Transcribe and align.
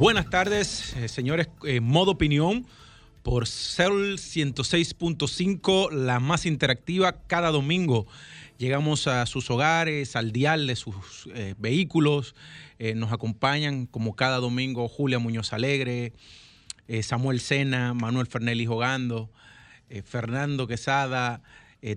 Buenas 0.00 0.30
tardes, 0.30 0.96
eh, 0.96 1.08
señores. 1.08 1.50
Eh, 1.62 1.80
modo 1.80 2.12
opinión 2.12 2.66
por 3.22 3.46
Sol 3.46 4.16
106.5, 4.16 5.90
la 5.92 6.20
más 6.20 6.46
interactiva 6.46 7.20
cada 7.26 7.50
domingo. 7.50 8.06
Llegamos 8.56 9.06
a 9.06 9.26
sus 9.26 9.50
hogares, 9.50 10.16
al 10.16 10.32
dial 10.32 10.66
de 10.66 10.76
sus 10.76 11.28
eh, 11.34 11.54
vehículos. 11.58 12.34
nos 12.94 13.12
acompañan 13.12 13.84
como 13.84 14.16
cada 14.16 14.38
domingo 14.38 14.88
Julia 14.88 15.18
Muñoz 15.18 15.52
Alegre, 15.52 16.14
Samuel 17.02 17.40
Sena, 17.40 17.92
Manuel 17.92 18.26
Fernelli 18.26 18.64
Jogando, 18.64 19.30
Fernando 20.06 20.66
Quesada, 20.66 21.42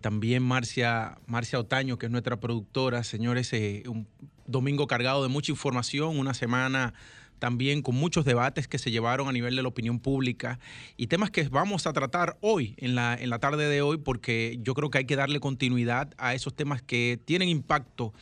también 0.01 0.43
Marcia, 0.43 1.19
Marcia 1.25 1.57
Otaño, 1.57 1.97
que 1.97 2.07
es 2.07 2.11
nuestra 2.11 2.41
productora. 2.41 3.05
Señores, 3.05 3.53
un 3.87 4.09
domingo 4.45 4.87
cargado 4.87 5.23
de 5.23 5.29
mucha 5.29 5.53
información, 5.53 6.19
una 6.19 6.33
semana 6.33 6.93
también 7.39 7.81
con 7.81 7.95
muchos 7.95 8.25
debates 8.25 8.67
que 8.67 8.77
se 8.77 8.91
llevaron 8.91 9.27
a 9.27 9.31
nivel 9.31 9.55
de 9.55 9.61
la 9.61 9.67
opinión 9.67 9.99
pública 9.99 10.59
y 10.97 11.07
temas 11.07 11.31
que 11.31 11.47
vamos 11.49 11.87
a 11.87 11.93
tratar 11.93 12.37
hoy, 12.41 12.75
en 12.77 12.95
la, 12.95 13.15
en 13.15 13.29
la 13.29 13.39
tarde 13.39 13.67
de 13.67 13.81
hoy, 13.81 13.97
porque 13.97 14.59
yo 14.61 14.73
creo 14.73 14.89
que 14.89 14.99
hay 14.99 15.05
que 15.05 15.15
darle 15.15 15.39
continuidad 15.39 16.13
a 16.17 16.33
esos 16.33 16.55
temas 16.55 16.81
que 16.81 17.19
tienen 17.25 17.49
impacto 17.49 18.13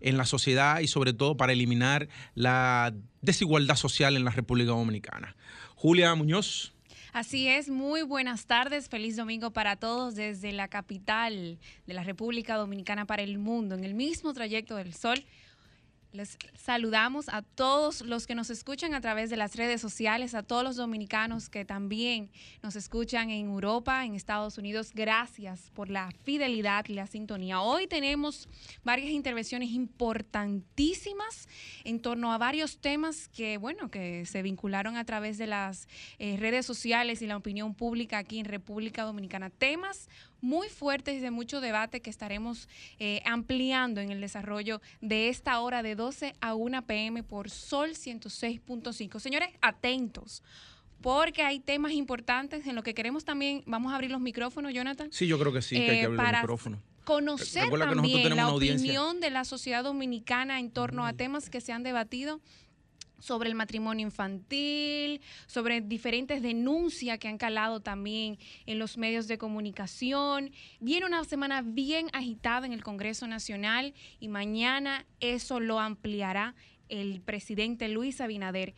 en 0.00 0.16
la 0.16 0.26
sociedad 0.26 0.80
y 0.80 0.88
sobre 0.88 1.12
todo 1.12 1.36
para 1.36 1.52
eliminar 1.52 2.08
la 2.34 2.92
desigualdad 3.20 3.76
social 3.76 4.16
en 4.16 4.24
la 4.24 4.30
República 4.30 4.70
Dominicana. 4.70 5.36
Julia 5.76 6.14
Muñoz. 6.14 6.74
Así 7.12 7.46
es, 7.46 7.68
muy 7.68 8.02
buenas 8.02 8.46
tardes, 8.46 8.88
feliz 8.88 9.16
domingo 9.16 9.50
para 9.50 9.76
todos 9.76 10.14
desde 10.14 10.50
la 10.52 10.68
capital 10.68 11.58
de 11.86 11.94
la 11.94 12.04
República 12.04 12.56
Dominicana 12.56 13.04
para 13.04 13.22
el 13.22 13.38
mundo, 13.38 13.74
en 13.74 13.84
el 13.84 13.92
mismo 13.92 14.32
trayecto 14.32 14.76
del 14.76 14.94
sol 14.94 15.22
les 16.12 16.36
saludamos 16.54 17.28
a 17.28 17.42
todos 17.42 18.02
los 18.02 18.26
que 18.26 18.34
nos 18.34 18.50
escuchan 18.50 18.94
a 18.94 19.00
través 19.00 19.30
de 19.30 19.36
las 19.36 19.56
redes 19.56 19.80
sociales, 19.80 20.34
a 20.34 20.42
todos 20.42 20.62
los 20.62 20.76
dominicanos 20.76 21.48
que 21.48 21.64
también 21.64 22.30
nos 22.62 22.76
escuchan 22.76 23.30
en 23.30 23.46
Europa, 23.46 24.04
en 24.04 24.14
Estados 24.14 24.58
Unidos. 24.58 24.92
Gracias 24.94 25.70
por 25.74 25.88
la 25.88 26.10
fidelidad 26.22 26.84
y 26.88 26.94
la 26.94 27.06
sintonía. 27.06 27.62
Hoy 27.62 27.86
tenemos 27.86 28.48
varias 28.84 29.10
intervenciones 29.10 29.70
importantísimas 29.70 31.48
en 31.84 32.00
torno 32.00 32.32
a 32.32 32.38
varios 32.38 32.78
temas 32.78 33.28
que, 33.28 33.56
bueno, 33.56 33.90
que 33.90 34.26
se 34.26 34.42
vincularon 34.42 34.96
a 34.96 35.04
través 35.04 35.38
de 35.38 35.46
las 35.46 35.88
eh, 36.18 36.36
redes 36.38 36.66
sociales 36.66 37.22
y 37.22 37.26
la 37.26 37.36
opinión 37.36 37.74
pública 37.74 38.18
aquí 38.18 38.38
en 38.38 38.44
República 38.44 39.04
Dominicana. 39.04 39.48
Temas 39.48 40.08
muy 40.42 40.68
fuertes 40.68 41.16
y 41.16 41.20
de 41.20 41.30
mucho 41.30 41.62
debate 41.62 42.02
que 42.02 42.10
estaremos 42.10 42.68
eh, 42.98 43.22
ampliando 43.24 44.02
en 44.02 44.10
el 44.10 44.20
desarrollo 44.20 44.82
de 45.00 45.30
esta 45.30 45.58
hora 45.60 45.82
de 45.82 45.94
12 45.94 46.34
a 46.40 46.54
1 46.54 46.86
pm 46.86 47.22
por 47.22 47.48
Sol 47.48 47.90
106.5. 47.90 49.18
Señores, 49.18 49.48
atentos 49.62 50.42
porque 51.00 51.42
hay 51.42 51.58
temas 51.58 51.92
importantes 51.92 52.66
en 52.66 52.76
lo 52.76 52.82
que 52.82 52.94
queremos 52.94 53.24
también. 53.24 53.62
Vamos 53.66 53.92
a 53.92 53.96
abrir 53.96 54.10
los 54.10 54.20
micrófonos, 54.20 54.72
Jonathan. 54.72 55.08
Sí, 55.10 55.26
yo 55.26 55.38
creo 55.38 55.52
que 55.52 55.60
sí, 55.60 55.74
que 55.74 55.90
hay 55.90 55.98
que 56.00 56.04
abrir 56.06 56.20
los 56.20 56.32
micrófonos. 56.32 56.80
Conocer 57.04 57.68
también 57.68 58.36
la 58.36 58.54
opinión 58.54 59.20
de 59.20 59.30
la 59.30 59.44
sociedad 59.44 59.82
dominicana 59.82 60.60
en 60.60 60.70
torno 60.70 61.04
a 61.04 61.12
temas 61.12 61.50
que 61.50 61.60
se 61.60 61.72
han 61.72 61.82
debatido 61.82 62.40
sobre 63.22 63.48
el 63.48 63.54
matrimonio 63.54 64.04
infantil, 64.04 65.20
sobre 65.46 65.80
diferentes 65.80 66.42
denuncias 66.42 67.20
que 67.20 67.28
han 67.28 67.38
calado 67.38 67.78
también 67.78 68.36
en 68.66 68.80
los 68.80 68.98
medios 68.98 69.28
de 69.28 69.38
comunicación. 69.38 70.50
Viene 70.80 71.06
una 71.06 71.22
semana 71.22 71.62
bien 71.62 72.08
agitada 72.12 72.66
en 72.66 72.72
el 72.72 72.82
Congreso 72.82 73.28
Nacional 73.28 73.94
y 74.18 74.26
mañana 74.26 75.06
eso 75.20 75.60
lo 75.60 75.78
ampliará 75.78 76.56
el 76.88 77.20
presidente 77.20 77.88
Luis 77.88 78.20
Abinader 78.20 78.74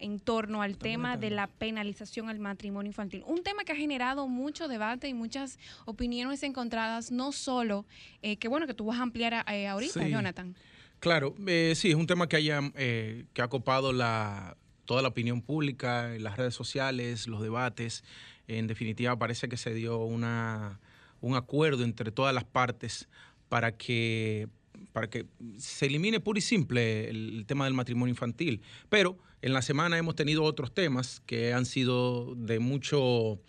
en 0.00 0.20
torno 0.20 0.60
al 0.60 0.76
tema 0.76 1.16
de 1.16 1.30
la 1.30 1.46
penalización 1.46 2.28
al 2.28 2.38
matrimonio 2.38 2.90
infantil. 2.90 3.22
Un 3.26 3.42
tema 3.42 3.64
que 3.64 3.72
ha 3.72 3.76
generado 3.76 4.28
mucho 4.28 4.68
debate 4.68 5.08
y 5.08 5.14
muchas 5.14 5.58
opiniones 5.86 6.42
encontradas, 6.42 7.10
no 7.10 7.32
solo, 7.32 7.86
eh, 8.20 8.36
que 8.36 8.48
bueno, 8.48 8.66
que 8.66 8.74
tú 8.74 8.84
vas 8.84 8.98
a 8.98 9.02
ampliar 9.02 9.44
eh, 9.50 9.68
ahorita, 9.68 10.06
Jonathan. 10.08 10.54
Claro, 11.02 11.34
eh, 11.48 11.72
sí, 11.74 11.90
es 11.90 11.96
un 11.96 12.06
tema 12.06 12.28
que, 12.28 12.36
haya, 12.36 12.60
eh, 12.76 13.24
que 13.32 13.42
ha 13.42 13.48
copado 13.48 13.92
la, 13.92 14.56
toda 14.84 15.02
la 15.02 15.08
opinión 15.08 15.42
pública, 15.42 16.14
las 16.20 16.36
redes 16.36 16.54
sociales, 16.54 17.26
los 17.26 17.42
debates. 17.42 18.04
En 18.46 18.68
definitiva, 18.68 19.18
parece 19.18 19.48
que 19.48 19.56
se 19.56 19.74
dio 19.74 19.98
una, 19.98 20.78
un 21.20 21.34
acuerdo 21.34 21.82
entre 21.82 22.12
todas 22.12 22.32
las 22.32 22.44
partes 22.44 23.08
para 23.48 23.76
que, 23.76 24.46
para 24.92 25.10
que 25.10 25.26
se 25.58 25.86
elimine 25.86 26.20
puro 26.20 26.38
y 26.38 26.40
simple 26.40 27.10
el, 27.10 27.46
tema 27.48 27.64
del 27.64 27.74
matrimonio 27.74 28.12
infantil. 28.12 28.62
Pero 28.88 29.18
en 29.40 29.54
la 29.54 29.62
semana 29.62 29.98
hemos 29.98 30.14
tenido 30.14 30.44
otros 30.44 30.72
temas 30.72 31.20
que 31.26 31.52
han 31.52 31.66
sido 31.66 32.36
de 32.36 32.60
mucho, 32.60 33.40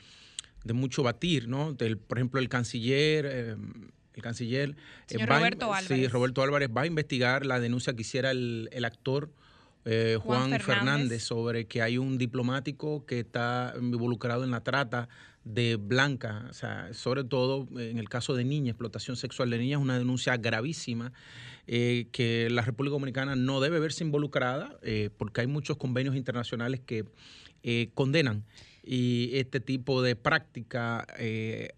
de 0.64 0.74
mucho 0.74 1.04
batir, 1.04 1.48
¿no? 1.48 1.78
por 2.08 2.18
ejemplo, 2.18 2.40
el 2.40 2.50
canciller... 2.50 3.28
Eh, 3.30 3.56
el 4.16 4.24
canciller 4.24 4.76
eh, 5.10 5.26
Roberto 5.26 5.74
Álvarez. 5.74 5.88
Sí, 5.88 6.08
Roberto 6.08 6.42
Álvarez 6.42 6.70
va 6.76 6.82
a 6.82 6.86
investigar 6.86 7.46
la 7.46 7.60
denuncia 7.60 7.94
que 7.94 8.02
hiciera 8.02 8.32
el, 8.32 8.86
actor 8.86 9.32
eh, 9.86 10.18
Juan, 10.22 10.60
Fernández. 10.60 11.24
sobre 11.24 11.66
que 11.66 11.82
hay 11.82 11.98
un 11.98 12.18
diplomático 12.18 13.06
que 13.06 13.20
está 13.20 13.74
involucrado 13.80 14.44
en 14.44 14.52
la 14.52 14.62
trata 14.62 15.10
de 15.44 15.76
Blanca, 15.76 16.46
o 16.50 16.54
sea, 16.54 16.94
sobre 16.94 17.26
todo 17.26 17.68
en 17.78 17.98
el 17.98 18.08
caso 18.08 18.34
de 18.34 18.46
niñas, 18.46 18.72
explotación 18.74 19.18
sexual 19.18 19.50
de 19.50 19.58
niñas, 19.58 19.82
una 19.82 19.98
denuncia 19.98 20.38
gravísima 20.38 21.12
eh, 21.68 22.08
que 22.14 22.50
la 22.50 22.62
República 22.62 22.94
Dominicana 22.94 23.36
no 23.36 23.60
debe 23.60 23.80
verse 23.80 24.06
involucrada 24.06 24.80
porque 25.18 25.42
hay 25.42 25.48
muchos 25.48 25.76
convenios 25.76 26.16
internacionales 26.16 26.80
que 26.86 27.06
condenan 27.94 28.46
y 28.86 29.32
este 29.34 29.60
tipo 29.60 30.02
de 30.02 30.16
práctica 30.16 31.06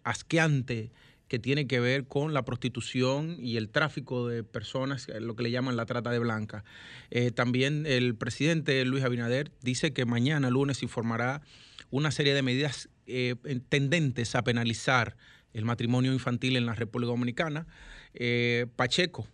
asqueante 0.03 0.91
que 1.27 1.39
tiene 1.39 1.67
que 1.67 1.79
ver 1.79 2.05
con 2.05 2.33
la 2.33 2.45
prostitución 2.45 3.37
y 3.39 3.57
el 3.57 3.69
tráfico 3.69 4.27
de 4.27 4.43
personas, 4.43 5.07
lo 5.19 5.35
que 5.35 5.43
le 5.43 5.51
llaman 5.51 5.75
la 5.75 5.85
trata 5.85 6.11
de 6.11 6.19
blanca. 6.19 6.63
Eh, 7.09 7.31
también 7.31 7.85
el 7.85 8.15
presidente 8.15 8.83
Luis 8.85 9.03
Abinader 9.03 9.51
dice 9.61 9.91
que 9.91 10.05
mañana, 10.05 10.49
lunes, 10.49 10.83
informará 10.83 11.41
una 11.89 12.11
serie 12.11 12.33
de 12.33 12.41
medidas 12.41 12.89
eh, 13.07 13.35
tendentes 13.69 14.35
a 14.35 14.43
penalizar 14.43 15.15
el 15.53 15.65
matrimonio 15.65 16.13
infantil 16.13 16.57
en 16.57 16.65
la 16.65 16.75
República 16.75 17.11
Dominicana. 17.11 17.65
Eh, 18.13 18.67
Pacheco, 18.75 19.27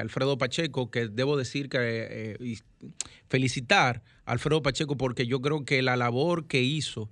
Alfredo 0.00 0.38
Pacheco, 0.38 0.90
que 0.90 1.08
debo 1.08 1.36
decir 1.36 1.68
que 1.68 2.64
felicitar 3.28 4.02
a 4.24 4.32
Alfredo 4.32 4.62
Pacheco 4.62 4.96
porque 4.96 5.26
yo 5.26 5.42
creo 5.42 5.64
que 5.64 5.82
la 5.82 5.96
labor 5.96 6.46
que 6.46 6.62
hizo 6.62 7.10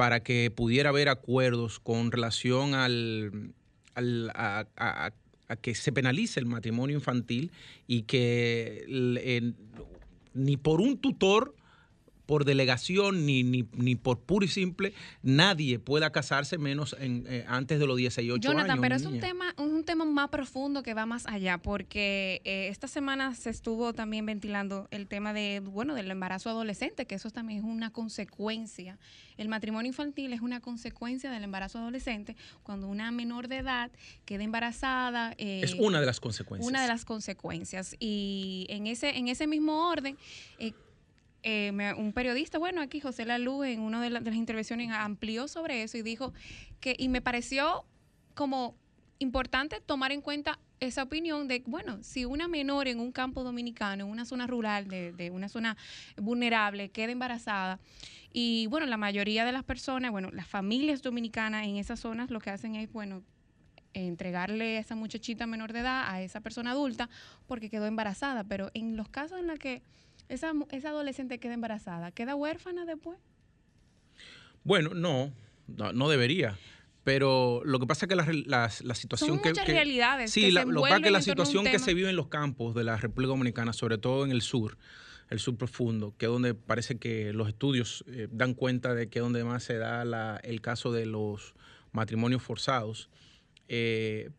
para 0.00 0.20
que 0.20 0.50
pudiera 0.50 0.88
haber 0.88 1.10
acuerdos 1.10 1.78
con 1.78 2.10
relación 2.10 2.72
al, 2.72 3.52
a, 4.34 5.10
que 5.60 5.74
se 5.74 5.92
penalice 5.92 6.40
el 6.40 6.46
matrimonio 6.46 6.96
infantil 6.96 7.52
y 7.86 8.04
que 8.04 9.52
ni 10.32 10.56
por 10.56 10.80
un 10.80 10.96
tutor 10.96 11.54
por 12.30 12.44
delegación 12.44 13.26
ni, 13.26 13.42
ni, 13.42 13.68
ni, 13.72 13.96
por 13.96 14.20
puro 14.20 14.44
y 14.44 14.48
simple 14.48 14.94
nadie 15.20 15.80
pueda 15.80 16.12
casarse 16.12 16.58
menos 16.58 16.94
en, 17.00 17.26
eh, 17.28 17.44
antes 17.48 17.80
de 17.80 17.88
los 17.88 17.96
18 17.96 18.34
años. 18.34 18.40
Jonathan, 18.40 18.80
pero 18.80 18.94
es 18.94 19.04
un 19.04 19.18
tema, 19.18 19.52
un 19.58 19.82
tema 19.82 20.04
más 20.04 20.28
profundo 20.28 20.84
que 20.84 20.94
va 20.94 21.06
más 21.06 21.26
allá, 21.26 21.58
porque 21.58 22.40
eh, 22.44 22.68
esta 22.68 22.86
semana 22.86 23.34
se 23.34 23.50
estuvo 23.50 23.94
también 23.94 24.26
ventilando 24.26 24.86
el 24.92 25.08
tema 25.08 25.32
de, 25.32 25.58
bueno, 25.58 25.96
del 25.96 26.08
embarazo 26.08 26.50
adolescente, 26.50 27.04
que 27.04 27.16
eso 27.16 27.30
también 27.30 27.58
es 27.58 27.64
una 27.64 27.90
consecuencia. 27.90 28.96
El 29.36 29.48
matrimonio 29.48 29.88
infantil 29.88 30.32
es 30.32 30.40
una 30.40 30.60
consecuencia 30.60 31.32
del 31.32 31.42
embarazo 31.42 31.78
adolescente 31.78 32.36
cuando 32.62 32.86
una 32.86 33.10
menor 33.10 33.48
de 33.48 33.56
edad 33.56 33.90
queda 34.24 34.44
embarazada. 34.44 35.34
Eh, 35.36 35.62
es 35.64 35.74
una 35.74 35.98
de 35.98 36.06
las 36.06 36.20
consecuencias. 36.20 36.68
Una 36.68 36.82
de 36.82 36.86
las 36.86 37.04
consecuencias. 37.04 37.96
Y 37.98 38.66
en 38.68 38.86
ese, 38.86 39.18
en 39.18 39.26
ese 39.26 39.48
mismo 39.48 39.90
orden, 39.90 40.16
eh, 40.60 40.74
un 41.44 42.12
periodista, 42.12 42.58
bueno, 42.58 42.80
aquí 42.80 43.00
José 43.00 43.24
Lalú 43.24 43.64
en 43.64 43.80
una 43.80 44.02
de, 44.02 44.10
las 44.10 44.34
intervenciones 44.34 44.90
amplió 44.90 45.48
sobre 45.48 45.82
eso 45.82 45.96
y 45.98 46.02
dijo 46.02 46.32
que, 46.80 46.94
y 46.98 47.08
me 47.08 47.20
pareció 47.20 47.84
como 48.34 48.74
importante 49.18 49.80
tomar 49.80 50.12
en 50.12 50.20
cuenta 50.20 50.58
esa 50.80 51.02
opinión 51.02 51.46
de, 51.46 51.62
bueno, 51.66 52.02
si 52.02 52.24
una 52.24 52.48
menor 52.48 52.88
en 52.88 53.00
un 53.00 53.12
campo 53.12 53.44
dominicano, 53.44 54.04
en 54.04 54.10
una 54.10 54.24
zona 54.24 54.46
rural, 54.46 54.88
de, 54.88 55.12
de 55.12 55.30
una 55.30 55.48
zona 55.48 55.76
vulnerable, 56.16 56.88
queda 56.88 57.12
embarazada, 57.12 57.78
y 58.32 58.66
bueno, 58.68 58.86
la 58.86 58.96
mayoría 58.96 59.44
de 59.44 59.52
las 59.52 59.64
personas, 59.64 60.10
bueno, 60.10 60.30
las 60.32 60.46
familias 60.46 61.02
dominicanas 61.02 61.66
en 61.66 61.76
esas 61.76 62.00
zonas 62.00 62.30
lo 62.30 62.40
que 62.40 62.50
hacen 62.50 62.76
es, 62.76 62.90
bueno, 62.92 63.22
entregarle 63.92 64.76
a 64.76 64.80
esa 64.80 64.94
muchachita 64.94 65.46
menor 65.46 65.72
de 65.72 65.80
edad 65.80 66.04
a 66.06 66.22
esa 66.22 66.40
persona 66.40 66.70
adulta 66.70 67.08
porque 67.46 67.70
quedó 67.70 67.86
embarazada. 67.86 68.44
Pero 68.44 68.70
en 68.74 68.96
los 68.96 69.08
casos 69.08 69.40
en 69.40 69.48
los 69.48 69.58
que 69.58 69.82
esa, 70.30 70.52
esa 70.70 70.90
adolescente 70.90 71.38
queda 71.38 71.54
embarazada, 71.54 72.12
¿queda 72.12 72.34
huérfana 72.34 72.86
después? 72.86 73.18
Bueno, 74.64 74.90
no, 74.94 75.32
no, 75.66 76.08
debería. 76.08 76.56
Pero 77.02 77.62
lo 77.64 77.78
que 77.78 77.86
pasa 77.86 78.06
es 78.06 78.08
que 78.08 78.16
la, 78.16 78.24
la, 78.46 78.94
situación 78.94 79.30
Son 79.30 79.36
muchas 79.38 79.66
realidades. 79.66 80.30
Sí, 80.30 80.50
lo 80.50 80.64
que 80.66 80.74
pasa 80.74 80.96
es 80.96 81.02
que 81.02 81.10
la 81.10 81.22
situación 81.22 81.64
que 81.64 81.78
se 81.78 81.94
vive 81.94 82.10
en 82.10 82.16
los 82.16 82.28
campos 82.28 82.74
de 82.74 82.84
la 82.84 82.96
República 82.96 83.30
Dominicana, 83.30 83.72
sobre 83.72 83.98
todo 83.98 84.24
en 84.24 84.30
el 84.30 84.42
sur, 84.42 84.76
el 85.30 85.38
sur 85.38 85.56
profundo, 85.56 86.14
que 86.18 86.26
es 86.26 86.32
donde 86.32 86.54
parece 86.54 86.98
que 86.98 87.32
los 87.32 87.48
estudios 87.48 88.04
eh, 88.08 88.28
dan 88.30 88.54
cuenta 88.54 88.94
de 88.94 89.08
que 89.08 89.20
es 89.20 89.22
donde 89.22 89.44
más 89.44 89.64
se 89.64 89.78
da 89.78 90.04
la, 90.04 90.40
el 90.42 90.60
caso 90.60 90.92
de 90.92 91.06
los 91.06 91.54
matrimonios 91.92 92.42
forzados. 92.42 93.08
Eh, 93.72 94.30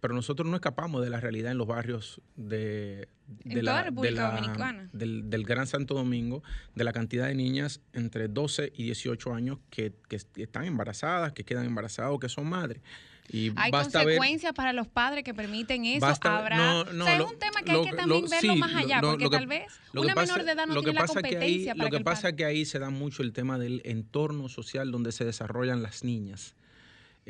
pero 0.00 0.14
nosotros 0.14 0.48
no 0.48 0.56
escapamos 0.56 1.04
de 1.04 1.10
la 1.10 1.20
realidad 1.20 1.52
en 1.52 1.58
los 1.58 1.66
barrios 1.66 2.22
de, 2.36 3.06
la, 3.44 3.82
República 3.82 4.30
Dominicana. 4.30 4.88
Del, 4.94 5.44
Gran 5.44 5.66
Santo 5.66 5.92
Domingo, 5.92 6.42
de 6.74 6.84
la 6.84 6.94
cantidad 6.94 7.26
de 7.26 7.34
niñas 7.34 7.82
entre 7.92 8.28
12 8.28 8.72
y 8.74 8.84
18 8.84 9.34
años 9.34 9.58
que, 9.68 9.92
están 10.36 10.64
embarazadas, 10.64 11.34
que 11.34 11.44
quedan 11.44 11.66
embarazadas 11.66 12.18
que 12.18 12.30
son 12.30 12.48
madres. 12.48 12.80
Y 13.28 13.52
hay 13.56 13.70
consecuencias 13.70 14.54
para 14.54 14.72
los 14.72 14.88
padres 14.88 15.22
que 15.22 15.34
permiten 15.34 15.84
eso. 15.84 16.06
Habrá, 16.06 16.80
o 16.80 16.86
sea, 16.90 17.18
es 17.18 17.20
un 17.20 17.38
tema 17.38 17.60
que 17.62 17.72
hay 17.72 17.84
que 17.84 17.92
también 17.92 18.24
verlo 18.26 18.56
más 18.56 18.74
allá, 18.74 19.02
porque 19.02 19.28
tal 19.28 19.46
vez 19.46 19.66
una 19.92 20.14
menor 20.14 20.44
de 20.44 20.52
edad 20.52 20.66
no 20.66 20.82
tiene 20.82 20.98
la 20.98 21.06
competencia 21.06 21.74
Lo 21.74 21.90
que, 21.90 22.00
pasa 22.00 22.30
es 22.30 22.36
que 22.36 22.46
ahí 22.46 22.64
se 22.64 22.78
da 22.78 22.88
mucho 22.88 23.22
el 23.22 23.34
tema 23.34 23.58
del 23.58 23.82
entorno 23.84 24.48
social 24.48 24.90
donde 24.90 25.12
se 25.12 25.26
desarrollan 25.26 25.82
las 25.82 26.04
niñas. 26.04 26.54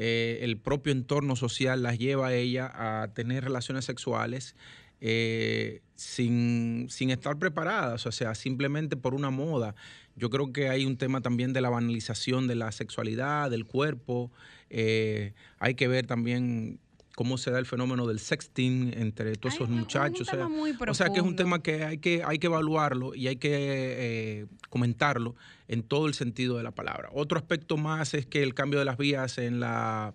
Eh, 0.00 0.38
el 0.42 0.58
propio 0.58 0.92
entorno 0.92 1.34
social 1.34 1.82
las 1.82 1.98
lleva 1.98 2.28
a 2.28 2.34
ella 2.34 2.70
a 2.72 3.08
tener 3.14 3.42
relaciones 3.42 3.84
sexuales 3.84 4.54
eh, 5.00 5.82
sin, 5.96 6.86
sin, 6.88 7.10
estar 7.10 7.36
preparadas, 7.36 8.06
o 8.06 8.12
sea, 8.12 8.36
simplemente 8.36 8.96
por 8.96 9.12
una 9.12 9.30
moda. 9.30 9.74
Yo 10.14 10.30
creo 10.30 10.52
que 10.52 10.68
hay 10.68 10.86
un 10.86 10.98
tema 10.98 11.20
también 11.20 11.52
de 11.52 11.60
la 11.60 11.68
banalización 11.68 12.46
de 12.46 12.54
la 12.54 12.70
sexualidad, 12.70 13.50
del 13.50 13.64
cuerpo. 13.64 14.30
Eh, 14.70 15.32
hay 15.58 15.74
que 15.74 15.88
ver 15.88 16.06
también 16.06 16.78
cómo 17.18 17.36
se 17.36 17.50
da 17.50 17.58
el 17.58 17.66
fenómeno 17.66 18.06
del 18.06 18.20
sexting 18.20 18.94
entre 18.96 19.34
todos 19.34 19.56
esos 19.56 19.68
muchachos. 19.68 20.28
o, 20.30 20.94
sea, 20.94 21.08
que 21.08 21.18
es 21.18 21.24
un 21.24 21.34
tema 21.34 21.60
que 21.60 21.82
hay 21.82 21.98
que, 21.98 22.22
hay 22.22 22.38
que 22.38 22.46
evaluarlo 22.46 23.12
y 23.12 23.26
hay 23.26 23.34
que 23.34 23.50
eh, 23.52 24.46
comentarlo 24.68 25.34
en 25.66 25.82
todo 25.82 26.06
el 26.06 26.14
sentido 26.14 26.58
de 26.58 26.62
la 26.62 26.70
palabra. 26.70 27.08
Otro 27.12 27.36
aspecto 27.36 27.76
más 27.76 28.14
es 28.14 28.24
que 28.24 28.44
el 28.44 28.54
cambio 28.54 28.78
de 28.78 28.84
las 28.84 28.98
vías 28.98 29.38
en 29.38 29.58
la 29.58 30.14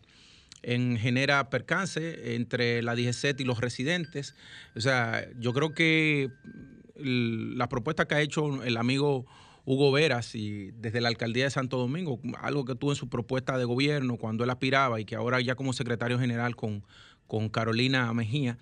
en 0.62 0.98
genera 0.98 1.50
percance 1.50 2.36
entre 2.36 2.82
la 2.82 2.96
DGCET 2.96 3.38
y 3.42 3.44
los 3.44 3.60
residentes. 3.60 4.34
O 4.74 4.80
sea, 4.80 5.28
yo 5.38 5.52
creo 5.52 5.74
que 5.74 6.32
la 6.96 7.68
propuesta 7.68 8.06
que 8.06 8.16
ha 8.16 8.22
hecho 8.22 8.64
el 8.64 8.78
amigo 8.78 9.26
Hugo 9.66 9.92
Veras 9.92 10.36
y 10.36 10.72
desde 10.72 11.02
la 11.02 11.08
alcaldía 11.08 11.46
de 11.46 11.52
Santo 11.52 11.78
Domingo, 11.78 12.20
algo 12.40 12.66
que 12.66 12.76
tuvo 12.76 12.92
en 12.92 12.96
su 12.96 13.10
propuesta 13.10 13.58
de 13.58 13.66
gobierno 13.66 14.18
cuando 14.18 14.44
él 14.44 14.50
aspiraba 14.50 15.00
y 15.00 15.06
que 15.06 15.16
ahora 15.16 15.40
ya 15.42 15.56
como 15.56 15.74
secretario 15.74 16.20
general 16.20 16.56
con, 16.56 16.84
con 17.28 17.50
Carolina 17.50 18.14
Mejía, 18.14 18.58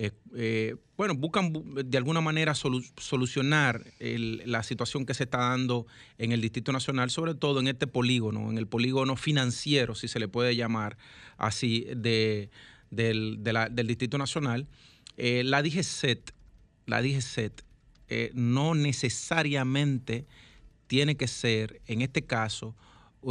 eh, 0.00 0.12
eh, 0.36 0.76
bueno, 0.96 1.14
buscan 1.14 1.52
de 1.74 1.98
alguna 1.98 2.20
manera 2.20 2.54
solucionar 2.54 3.84
la 3.98 4.62
situación 4.62 5.04
que 5.04 5.12
se 5.12 5.24
está 5.24 5.38
dando 5.38 5.88
en 6.18 6.30
el 6.30 6.40
Distrito 6.40 6.70
Nacional, 6.70 7.10
sobre 7.10 7.34
todo 7.34 7.58
en 7.58 7.66
este 7.66 7.88
polígono, 7.88 8.48
en 8.48 8.58
el 8.58 8.68
polígono 8.68 9.16
financiero, 9.16 9.96
si 9.96 10.06
se 10.06 10.20
le 10.20 10.28
puede 10.28 10.54
llamar 10.54 10.96
así, 11.36 11.88
de, 11.96 12.48
del, 12.90 13.42
del 13.42 13.86
Distrito 13.88 14.18
Nacional. 14.18 14.68
Eh, 15.16 15.42
la 15.42 15.62
DGCET, 15.62 16.32
la 16.86 17.02
DGCET 17.02 17.64
eh, 18.08 18.30
no 18.34 18.74
necesariamente 18.74 20.26
tiene 20.86 21.16
que 21.16 21.28
ser, 21.28 21.80
en 21.86 22.02
este 22.02 22.22
caso, 22.22 22.74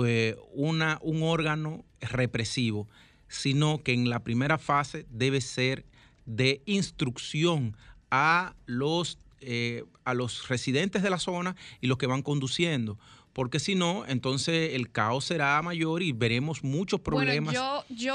eh, 0.06 0.36
una, 0.54 1.00
un 1.02 1.24
órgano 1.24 1.84
represivo, 2.02 2.88
sino 3.28 3.82
que 3.84 3.94
en 3.94 4.10
la 4.10 4.20
primera 4.20 4.58
fase 4.58 5.06
debe 5.10 5.42
ser 5.42 5.86
de 6.26 6.62
instrucción 6.66 7.76
a 8.12 8.54
los, 8.66 9.18
eh, 9.42 9.84
a 10.04 10.14
los 10.14 10.48
residentes 10.48 11.02
de 11.04 11.10
la 11.10 11.20
zona 11.20 11.56
y 11.82 11.88
los 11.88 11.98
que 11.98 12.08
van 12.08 12.22
conduciendo 12.22 13.00
porque 13.38 13.60
si 13.60 13.76
no, 13.76 14.04
entonces 14.08 14.74
el 14.74 14.92
caos 14.92 15.26
será 15.26 15.62
mayor 15.62 16.02
y 16.02 16.12
veremos 16.12 16.64
muchos 16.64 17.00
problemas. 17.00 17.54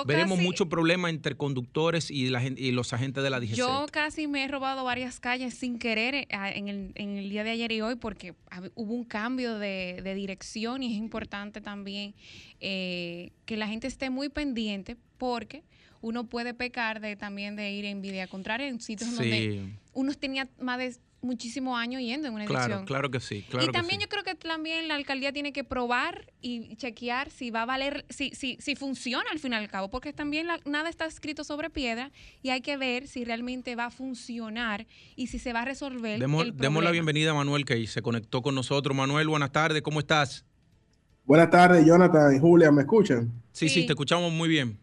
veremos 0.04 0.40
muchos 0.40 0.66
problemas 0.66 1.12
entre 1.12 1.36
conductores 1.36 2.10
y, 2.10 2.28
la, 2.28 2.42
y 2.42 2.72
los 2.72 2.92
agentes 2.92 3.22
de 3.22 3.30
la 3.30 3.38
DGC. 3.38 3.54
Yo 3.54 3.86
casi 3.92 4.26
me 4.26 4.42
he 4.42 4.48
robado 4.48 4.82
varias 4.82 5.20
calles 5.20 5.54
sin 5.54 5.78
querer 5.78 6.16
eh, 6.16 6.26
en 6.28 6.92
el, 6.96 7.30
día 7.30 7.44
de 7.44 7.50
ayer 7.50 7.70
y 7.70 7.80
hoy 7.82 7.94
porque 7.94 8.34
hubo 8.74 8.94
un 8.94 9.04
cambio 9.04 9.60
de, 9.60 10.02
dirección 10.16 10.82
y 10.82 10.90
es 10.90 10.98
importante 10.98 11.60
también 11.60 12.16
eh, 12.58 13.30
que 13.44 13.56
la 13.56 13.68
gente 13.68 13.86
esté 13.86 14.10
muy 14.10 14.28
pendiente 14.28 14.96
porque 15.18 15.62
uno 16.00 16.24
puede 16.24 16.52
pecar 16.52 17.00
de 17.00 17.14
también 17.14 17.54
de 17.54 17.70
ir 17.70 17.84
en 17.84 18.02
vía 18.02 18.26
contraria 18.26 18.66
en 18.66 18.80
sitios 18.80 19.14
donde 19.14 19.72
uno 19.92 20.14
tenía 20.14 20.48
más 20.58 20.78
de 20.78 20.96
muchísimos 21.22 21.78
años 21.78 22.02
yendo 22.02 22.28
en 22.28 22.34
una 22.34 22.44
edición. 22.44 22.66
Claro, 22.66 22.84
claro 22.84 23.10
que 23.10 23.20
sí. 23.20 23.46
y 23.60 23.70
también 23.70 24.00
yo 24.00 24.08
creo 24.08 24.24
que 24.24 24.34
también 24.34 24.88
la 24.88 24.96
alcaldía 24.96 25.32
tiene 25.32 25.52
que 25.52 25.64
probar 25.64 26.32
y 26.40 26.76
chequear 26.76 27.30
si 27.30 27.50
va 27.50 27.62
a 27.62 27.66
valer, 27.66 28.04
si, 28.10 28.30
si, 28.30 28.58
si 28.60 28.76
funciona 28.76 29.30
al 29.30 29.38
fin 29.38 29.52
y 29.52 29.56
al 29.56 29.68
cabo, 29.68 29.88
porque 29.88 30.12
también 30.12 30.48
nada 30.64 30.90
está 30.90 31.06
escrito 31.06 31.44
sobre 31.44 31.70
piedra 31.70 32.10
y 32.42 32.50
hay 32.50 32.60
que 32.60 32.76
ver 32.76 33.06
si 33.06 33.24
realmente 33.24 33.76
va 33.76 33.86
a 33.86 33.90
funcionar 33.90 34.86
y 35.16 35.28
si 35.28 35.38
se 35.38 35.52
va 35.52 35.62
a 35.62 35.64
resolver. 35.64 36.18
Demos, 36.18 36.44
el 36.44 36.56
demos 36.56 36.82
la 36.82 36.90
bienvenida 36.90 37.30
a 37.30 37.34
Manuel 37.34 37.64
que 37.64 37.86
se 37.86 38.02
conectó 38.02 38.42
con 38.42 38.54
nosotros. 38.54 38.96
Manuel, 38.96 39.28
buenas 39.28 39.52
tardes, 39.52 39.82
¿cómo 39.82 40.00
estás? 40.00 40.44
Buenas 41.24 41.50
tardes, 41.50 41.86
Jonathan 41.86 42.34
y 42.34 42.40
Julia, 42.40 42.72
¿me 42.72 42.82
escuchan? 42.82 43.32
sí, 43.52 43.68
sí 43.68 43.86
te 43.86 43.92
escuchamos 43.92 44.32
muy 44.32 44.48
bien. 44.48 44.78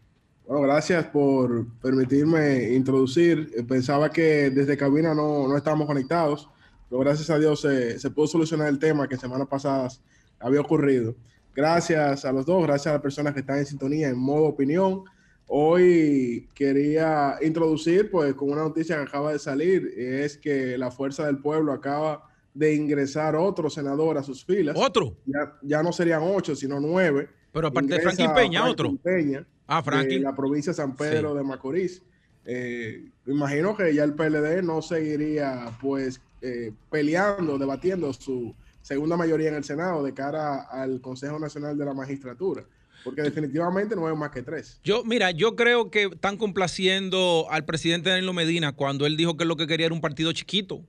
Bueno, 0.50 0.66
gracias 0.66 1.06
por 1.06 1.64
permitirme 1.80 2.72
introducir. 2.72 3.64
Pensaba 3.68 4.10
que 4.10 4.50
desde 4.50 4.76
cabina 4.76 5.14
no, 5.14 5.46
no 5.46 5.56
estábamos 5.56 5.86
conectados, 5.86 6.50
pero 6.88 7.02
gracias 7.02 7.30
a 7.30 7.38
Dios 7.38 7.60
se, 7.60 8.00
se 8.00 8.10
pudo 8.10 8.26
solucionar 8.26 8.66
el 8.66 8.80
tema 8.80 9.06
que 9.06 9.16
semanas 9.16 9.46
pasadas 9.46 10.02
había 10.40 10.60
ocurrido. 10.60 11.14
Gracias 11.54 12.24
a 12.24 12.32
los 12.32 12.46
dos, 12.46 12.64
gracias 12.64 12.88
a 12.88 12.94
las 12.94 13.00
personas 13.00 13.32
que 13.32 13.40
están 13.40 13.58
en 13.58 13.66
sintonía 13.66 14.08
en 14.08 14.18
modo 14.18 14.46
opinión. 14.46 15.04
Hoy 15.46 16.48
quería 16.52 17.36
introducir, 17.42 18.10
pues, 18.10 18.34
con 18.34 18.50
una 18.50 18.62
noticia 18.62 18.96
que 18.96 19.02
acaba 19.02 19.32
de 19.32 19.38
salir, 19.38 19.86
es 19.96 20.36
que 20.36 20.76
la 20.76 20.90
Fuerza 20.90 21.26
del 21.26 21.38
Pueblo 21.38 21.72
acaba 21.72 22.28
de 22.54 22.74
ingresar 22.74 23.36
otro 23.36 23.70
senador 23.70 24.18
a 24.18 24.24
sus 24.24 24.44
filas. 24.44 24.76
¿Otro? 24.76 25.16
Ya, 25.26 25.56
ya 25.62 25.80
no 25.84 25.92
serían 25.92 26.22
ocho, 26.24 26.56
sino 26.56 26.80
nueve. 26.80 27.28
Pero 27.52 27.68
aparte 27.68 27.94
de 27.94 28.00
Franklin 28.00 28.34
Peña, 28.34 28.68
otro. 28.68 28.96
Peña, 28.96 29.46
Ah, 29.72 29.82
de 30.02 30.18
la 30.18 30.34
provincia 30.34 30.72
de 30.72 30.76
San 30.76 30.96
Pedro 30.96 31.32
de 31.32 31.44
Macorís. 31.44 32.02
Eh, 32.44 33.08
imagino 33.26 33.76
que 33.76 33.94
ya 33.94 34.02
el 34.02 34.14
PLD 34.14 34.62
no 34.62 34.82
seguiría 34.82 35.70
pues 35.80 36.20
eh, 36.42 36.72
peleando, 36.90 37.56
debatiendo 37.56 38.12
su 38.12 38.52
segunda 38.82 39.16
mayoría 39.16 39.50
en 39.50 39.54
el 39.54 39.62
Senado 39.62 40.02
de 40.02 40.12
cara 40.12 40.62
al 40.62 41.00
Consejo 41.00 41.38
Nacional 41.38 41.78
de 41.78 41.84
la 41.84 41.94
Magistratura. 41.94 42.64
Porque 43.04 43.22
definitivamente 43.22 43.94
no 43.94 44.10
es 44.10 44.16
más 44.16 44.32
que 44.32 44.42
tres. 44.42 44.80
Yo, 44.82 45.04
mira, 45.04 45.30
yo 45.30 45.54
creo 45.54 45.88
que 45.88 46.06
están 46.06 46.36
complaciendo 46.36 47.46
al 47.48 47.64
presidente 47.64 48.10
Danilo 48.10 48.32
Medina 48.32 48.72
cuando 48.72 49.06
él 49.06 49.16
dijo 49.16 49.36
que 49.36 49.44
lo 49.44 49.56
que 49.56 49.68
quería 49.68 49.86
era 49.86 49.94
un 49.94 50.00
partido 50.00 50.32
chiquito. 50.32 50.82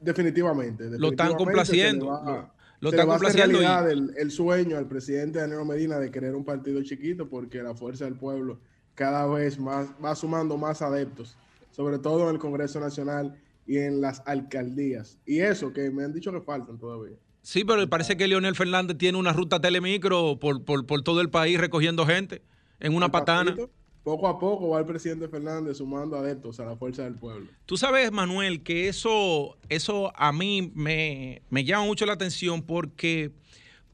Definitivamente. 0.00 0.88
lo 0.96 1.08
están 1.10 1.34
complaciendo. 1.34 2.48
Lo 2.80 2.90
está 2.90 3.06
complaciendo. 3.06 3.60
el, 3.88 4.12
el, 4.16 4.30
sueño 4.30 4.76
al 4.78 4.86
presidente 4.86 5.38
Daniel 5.38 5.64
Medina 5.66 5.98
de 5.98 6.10
querer 6.10 6.34
un 6.34 6.44
partido 6.44 6.82
chiquito 6.82 7.28
porque 7.28 7.62
la 7.62 7.74
fuerza 7.74 8.06
del 8.06 8.16
pueblo 8.16 8.58
cada 8.94 9.26
vez 9.26 9.58
más 9.58 9.88
va 10.02 10.14
sumando 10.14 10.56
más 10.56 10.82
adeptos, 10.82 11.36
sobre 11.70 11.98
todo 11.98 12.28
en 12.28 12.36
el 12.36 12.40
Congreso 12.40 12.80
Nacional 12.80 13.38
y 13.66 13.78
en 13.78 14.00
las 14.00 14.22
alcaldías. 14.26 15.18
Y 15.26 15.40
eso 15.40 15.72
que 15.72 15.90
me 15.90 16.04
han 16.04 16.12
dicho 16.12 16.32
que 16.32 16.40
faltan 16.40 16.78
todavía. 16.78 17.16
Sí, 17.42 17.64
pero 17.64 17.88
parece 17.88 18.16
que 18.16 18.26
Leonel 18.28 18.54
Fernández 18.54 18.98
tiene 18.98 19.18
una 19.18 19.32
ruta 19.32 19.60
telemicro 19.60 20.38
por, 20.38 20.64
por, 20.64 20.86
por 20.86 21.02
todo 21.02 21.20
el 21.20 21.30
país 21.30 21.58
recogiendo 21.58 22.06
gente 22.06 22.42
en 22.80 22.94
una 22.94 23.10
patana 23.10 23.56
poco 24.02 24.28
a 24.28 24.38
poco 24.38 24.70
va 24.70 24.80
el 24.80 24.86
presidente 24.86 25.28
Fernández 25.28 25.78
sumando 25.78 26.16
adeptos 26.16 26.58
a 26.60 26.64
la 26.64 26.76
fuerza 26.76 27.04
del 27.04 27.14
pueblo. 27.14 27.48
Tú 27.66 27.76
sabes, 27.76 28.10
Manuel, 28.12 28.62
que 28.62 28.88
eso, 28.88 29.56
eso 29.68 30.12
a 30.16 30.32
mí 30.32 30.72
me, 30.74 31.42
llama 31.50 31.84
mucho 31.84 32.06
la 32.06 32.14
atención 32.14 32.62
porque 32.62 33.30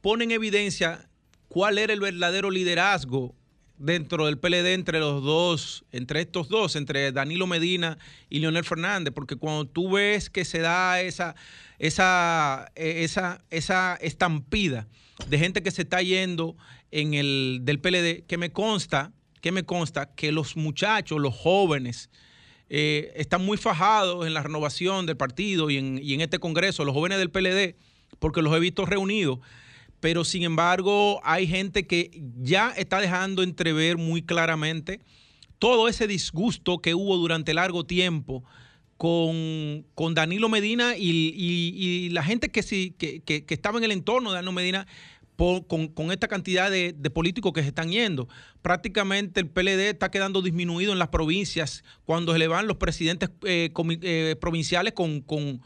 pone 0.00 0.24
en 0.24 0.30
evidencia 0.30 1.08
cuál 1.48 1.78
era 1.78 1.92
el 1.92 2.00
verdadero 2.00 2.50
liderazgo 2.50 3.34
dentro 3.78 4.26
del 4.26 4.38
PLD 4.38 4.72
entre 4.74 5.00
los 5.00 5.22
dos, 5.22 5.84
entre 5.92 6.20
estos 6.20 6.48
dos, 6.48 6.76
entre 6.76 7.12
Danilo 7.12 7.46
Medina 7.46 7.98
y 8.30 8.38
Leonel 8.38 8.64
Fernández, 8.64 9.12
porque 9.12 9.36
cuando 9.36 9.66
tú 9.66 9.90
ves 9.90 10.30
que 10.30 10.44
se 10.44 10.60
da 10.60 11.00
esa, 11.00 11.34
esa, 11.78 12.70
e, 12.74 13.04
esa, 13.04 13.44
esa 13.50 13.96
estampida 13.96 14.88
de 15.28 15.38
gente 15.38 15.62
que 15.62 15.70
se 15.70 15.82
está 15.82 16.00
yendo 16.00 16.56
en 16.90 17.14
el 17.14 17.60
del 17.62 17.80
PLD, 17.80 18.24
que 18.26 18.38
me 18.38 18.50
consta, 18.50 19.12
que 19.40 19.52
me 19.52 19.64
consta 19.64 20.14
que 20.14 20.32
los 20.32 20.56
muchachos, 20.56 21.20
los 21.20 21.34
jóvenes, 21.34 22.10
eh, 22.68 23.12
están 23.16 23.44
muy 23.44 23.56
fajados 23.56 24.26
en 24.26 24.34
la 24.34 24.42
renovación 24.42 25.06
del 25.06 25.16
partido 25.16 25.70
y 25.70 25.76
en, 25.78 26.00
y 26.02 26.14
en 26.14 26.20
este 26.20 26.38
Congreso, 26.38 26.84
los 26.84 26.94
jóvenes 26.94 27.18
del 27.18 27.30
PLD, 27.30 27.76
porque 28.18 28.42
los 28.42 28.54
he 28.54 28.60
visto 28.60 28.84
reunidos. 28.86 29.38
Pero 30.00 30.24
sin 30.24 30.42
embargo 30.42 31.20
hay 31.24 31.46
gente 31.46 31.86
que 31.86 32.10
ya 32.42 32.70
está 32.70 33.00
dejando 33.00 33.42
entrever 33.42 33.96
muy 33.96 34.22
claramente 34.22 35.00
todo 35.58 35.88
ese 35.88 36.06
disgusto 36.06 36.78
que 36.78 36.94
hubo 36.94 37.16
durante 37.16 37.54
largo 37.54 37.84
tiempo 37.84 38.44
con, 38.96 40.14
Danilo 40.14 40.48
Medina 40.48 40.94
y, 40.96 42.08
la 42.10 42.22
gente 42.22 42.50
que, 42.50 42.62
sí, 42.62 42.94
que, 42.98 43.44
estaba 43.48 43.78
en 43.78 43.84
el 43.84 43.92
entorno 43.92 44.30
de 44.30 44.36
Danilo 44.36 44.52
Medina 44.52 44.86
con, 45.36 46.12
esta 46.12 46.28
cantidad 46.28 46.70
de, 46.70 46.94
políticos 47.12 47.52
que 47.52 47.62
se 47.62 47.68
están 47.68 47.90
yendo. 47.90 48.28
Prácticamente 48.62 49.40
el 49.40 49.48
PLD 49.48 49.90
está 49.90 50.10
quedando 50.10 50.42
disminuido 50.42 50.92
en 50.92 50.98
las 50.98 51.08
provincias 51.08 51.84
cuando 52.04 52.32
se 52.32 52.38
le 52.38 52.48
van 52.48 52.66
los 52.66 52.76
presidentes 52.76 53.30
eh, 53.44 53.70
eh, 53.74 54.36
provinciales 54.40 54.94
con, 54.94 55.60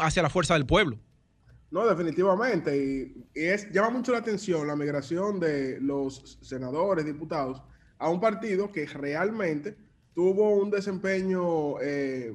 hacia 0.00 0.22
la 0.22 0.30
fuerza 0.30 0.54
del 0.54 0.66
pueblo. 0.66 0.98
No, 1.70 1.86
definitivamente. 1.86 2.76
Y, 2.76 3.24
es, 3.34 3.70
llama 3.70 3.90
mucho 3.90 4.12
la 4.12 4.18
atención 4.18 4.66
la 4.66 4.76
migración 4.76 5.38
de 5.38 5.80
los 5.80 6.38
senadores, 6.40 7.04
diputados, 7.04 7.62
a 7.98 8.08
un 8.08 8.20
partido 8.20 8.72
que 8.72 8.86
realmente 8.86 9.76
tuvo 10.14 10.56
un 10.56 10.70
desempeño 10.70 11.80
eh, 11.80 12.34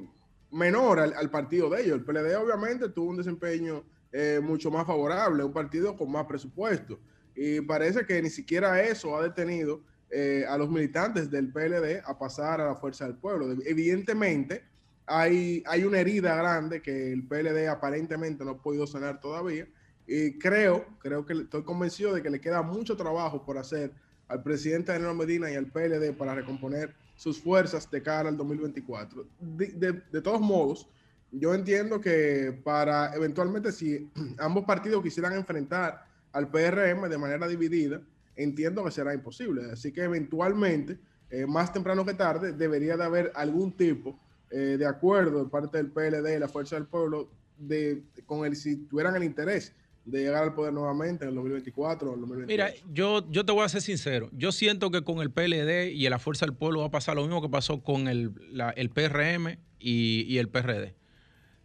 menor 0.50 1.00
al, 1.00 1.30
partido 1.30 1.68
de 1.68 1.82
ellos. 1.82 1.98
El 1.98 2.04
PLD 2.04 2.36
obviamente 2.36 2.88
tuvo 2.88 3.10
un 3.10 3.16
desempeño 3.16 3.84
eh, 4.18 4.40
mucho 4.40 4.70
más 4.70 4.86
favorable, 4.86 5.44
un 5.44 5.52
partido 5.52 5.94
con 5.94 6.10
más 6.10 6.24
presupuesto. 6.24 6.98
Y 7.34 7.60
parece 7.60 8.06
que 8.06 8.22
ni 8.22 8.30
siquiera 8.30 8.80
eso 8.80 9.14
ha 9.14 9.22
detenido 9.22 9.82
eh, 10.08 10.46
a 10.48 10.56
los 10.56 10.70
militantes 10.70 11.30
del 11.30 11.52
PLD 11.52 12.00
a 12.02 12.18
pasar 12.18 12.62
a 12.62 12.64
la 12.64 12.76
fuerza 12.76 13.04
del 13.04 13.16
pueblo. 13.16 13.54
Evidentemente, 13.66 14.64
hay, 15.04 15.62
hay 15.66 15.84
una 15.84 15.98
herida 15.98 16.34
grande 16.34 16.80
que 16.80 17.12
el 17.12 17.28
PLD 17.28 17.68
aparentemente 17.68 18.42
no 18.42 18.52
ha 18.52 18.62
podido 18.62 18.86
sanar 18.86 19.20
todavía. 19.20 19.68
Y 20.06 20.38
creo, 20.38 20.86
creo 20.98 21.26
que 21.26 21.34
estoy 21.34 21.62
convencido 21.62 22.14
de 22.14 22.22
que 22.22 22.30
le 22.30 22.40
queda 22.40 22.62
mucho 22.62 22.96
trabajo 22.96 23.44
por 23.44 23.58
hacer 23.58 23.92
al 24.28 24.42
presidente 24.42 24.92
Daniel 24.92 25.14
Medina 25.14 25.50
y 25.50 25.56
al 25.56 25.66
PLD 25.66 26.14
para 26.16 26.34
recomponer 26.34 26.94
sus 27.16 27.38
fuerzas 27.38 27.90
de 27.90 28.02
cara 28.02 28.30
al 28.30 28.38
2024. 28.38 29.26
De, 29.40 29.92
de, 30.10 30.22
todos 30.22 30.40
modos, 30.40 30.88
yo 31.32 31.54
entiendo 31.54 32.00
que 32.00 32.58
para 32.64 33.14
eventualmente 33.14 33.72
si 33.72 34.10
ambos 34.38 34.64
partidos 34.64 35.02
quisieran 35.02 35.34
enfrentar 35.34 36.06
al 36.32 36.50
PRM 36.50 37.08
de 37.08 37.18
manera 37.18 37.48
dividida, 37.48 38.00
entiendo 38.36 38.84
que 38.84 38.90
será 38.90 39.14
imposible. 39.14 39.70
Así 39.72 39.92
que 39.92 40.02
eventualmente, 40.02 40.98
eh, 41.30 41.46
más 41.46 41.72
temprano 41.72 42.04
que 42.04 42.14
tarde, 42.14 42.52
debería 42.52 42.96
de 42.96 43.04
haber 43.04 43.32
algún 43.34 43.72
tipo 43.72 44.18
eh, 44.50 44.76
de 44.78 44.86
acuerdo 44.86 45.44
de 45.44 45.50
parte 45.50 45.78
del 45.78 45.90
PLD 45.90 46.36
y 46.36 46.38
la 46.38 46.48
Fuerza 46.48 46.76
del 46.76 46.86
Pueblo 46.86 47.30
de, 47.58 48.02
con 48.26 48.44
el 48.44 48.54
si 48.54 48.76
tuvieran 48.76 49.16
el 49.16 49.24
interés 49.24 49.72
de 50.04 50.20
llegar 50.20 50.44
al 50.44 50.54
poder 50.54 50.72
nuevamente 50.72 51.24
en 51.24 51.30
el 51.30 51.34
2024 51.34 52.10
o 52.10 52.14
el 52.14 52.20
2028. 52.20 52.46
Mira, 52.46 52.92
yo, 52.92 53.28
yo 53.30 53.44
te 53.44 53.52
voy 53.52 53.64
a 53.64 53.68
ser 53.68 53.82
sincero. 53.82 54.30
Yo 54.32 54.52
siento 54.52 54.90
que 54.92 55.02
con 55.02 55.18
el 55.18 55.32
PLD 55.32 55.90
y 55.92 56.08
la 56.08 56.20
Fuerza 56.20 56.46
del 56.46 56.54
Pueblo 56.54 56.80
va 56.80 56.86
a 56.86 56.90
pasar 56.90 57.16
lo 57.16 57.22
mismo 57.22 57.42
que 57.42 57.48
pasó 57.48 57.82
con 57.82 58.06
el, 58.06 58.32
el 58.76 58.90
PRM 58.90 59.58
y, 59.80 60.38
el 60.38 60.48
PRD. 60.48 60.94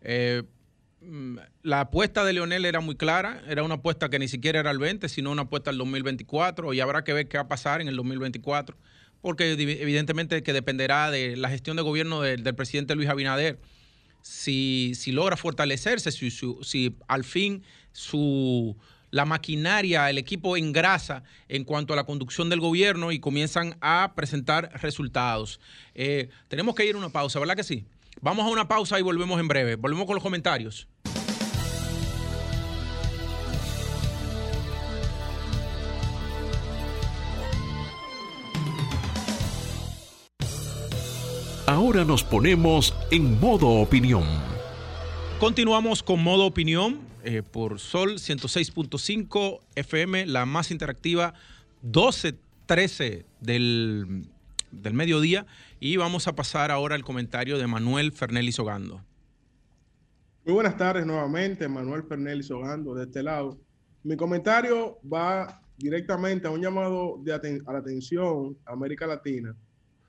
Eh, 0.01 0.43
mm, 1.01 1.37
la 1.63 1.81
apuesta 1.81 2.23
de 2.23 2.33
Leonel 2.33 2.65
era 2.65 2.79
muy 2.79 2.95
clara, 2.95 3.41
era 3.47 3.63
una 3.63 3.75
apuesta 3.75 4.09
que 4.09 4.19
ni 4.19 4.27
siquiera 4.27 4.59
era 4.59 4.71
el 4.71 4.79
20, 4.79 5.09
sino 5.09 5.31
una 5.31 5.43
apuesta 5.43 5.69
al 5.69 5.77
2024 5.77 6.73
y 6.73 6.79
habrá 6.79 7.03
que 7.03 7.13
ver 7.13 7.27
qué 7.27 7.37
va 7.37 7.43
a 7.43 7.47
pasar 7.47 7.81
en 7.81 7.87
el 7.87 7.95
2024 7.95 8.77
porque 9.21 9.51
evidentemente 9.51 10.43
que 10.43 10.53
dependerá 10.53 11.11
de 11.11 11.37
la 11.37 11.49
gestión 11.49 11.77
de 11.77 11.83
gobierno 11.83 12.21
del, 12.21 12.55
presidente 12.55 12.95
Luis 12.95 13.07
Abinader. 13.07 13.59
Si, 14.23 14.93
logra 15.07 15.37
fortalecerse, 15.37 16.11
si, 16.11 16.29
si, 16.31 16.95
al 17.07 17.23
fin 17.23 17.63
su, 17.91 18.75
la 19.09 19.25
maquinaria, 19.25 20.09
el 20.09 20.17
equipo 20.17 20.57
engrasa 20.57 21.23
en 21.47 21.63
cuanto 21.63 21.93
a 21.93 21.95
la 21.95 22.03
conducción 22.03 22.49
del 22.49 22.59
gobierno 22.59 23.11
y 23.11 23.19
comienzan 23.19 23.77
a 23.81 24.13
presentar 24.15 24.71
resultados. 24.81 25.59
Eh, 25.95 26.29
tenemos 26.47 26.75
que 26.75 26.85
ir 26.85 26.95
a 26.95 26.97
una 26.97 27.09
pausa, 27.09 27.39
¿verdad 27.39 27.55
que 27.55 27.63
sí? 27.63 27.85
Vamos 28.23 28.45
a 28.45 28.49
una 28.49 28.67
pausa 28.67 28.99
y 28.99 29.01
volvemos 29.01 29.39
en 29.39 29.47
breve. 29.47 29.75
Volvemos 29.77 30.05
con 30.05 30.13
los 30.13 30.23
comentarios. 30.23 30.87
Ahora 41.65 42.05
nos 42.05 42.23
ponemos 42.23 42.93
en 43.09 43.39
modo 43.39 43.67
opinión. 43.67 44.25
Continuamos 45.39 46.03
con 46.03 46.21
modo 46.21 46.45
opinión 46.45 46.99
eh, 47.23 47.41
por 47.41 47.79
Sol 47.79 48.19
106.5 48.19 49.61
FM, 49.75 50.27
la 50.27 50.45
más 50.45 50.69
interactiva, 50.69 51.33
12.13 51.83 53.25
del, 53.39 54.27
del 54.71 54.93
mediodía. 54.93 55.45
Y 55.79 55.97
vamos 55.97 56.27
a 56.27 56.35
pasar 56.35 56.71
ahora 56.71 56.95
al 56.95 57.03
comentario 57.03 57.57
de 57.57 57.67
Manuel 57.67 58.11
Fernelli 58.11 58.51
Sogando. 58.51 59.01
Muy 60.45 60.55
buenas 60.55 60.77
tardes 60.77 61.05
nuevamente, 61.05 61.67
Manuel 61.67 62.03
Fernelli 62.03 62.43
Sogando 62.43 62.95
de 62.95 63.03
este 63.03 63.21
lado. 63.21 63.59
Mi 64.03 64.15
comentario 64.15 64.97
va 65.01 65.61
directamente 65.77 66.47
a 66.47 66.51
un 66.51 66.61
llamado 66.61 67.19
de 67.23 67.33
a 67.33 67.73
la 67.73 67.79
atención 67.79 68.57
a 68.65 68.73
América 68.73 69.05
Latina 69.05 69.55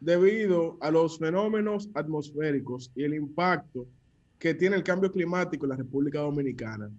debido 0.01 0.79
a 0.81 0.91
los 0.91 1.19
fenómenos 1.19 1.89
atmosféricos 1.95 2.91
y 2.97 3.05
el 3.05 3.15
impacto 3.15 3.87
que 4.39 4.55
tiene 4.55 4.75
el 4.75 4.83
cambio 4.83 5.13
climático 5.13 5.65
en 5.65 5.71
la 5.71 5.77
República 5.77 6.19
Dominicana. 6.19 6.91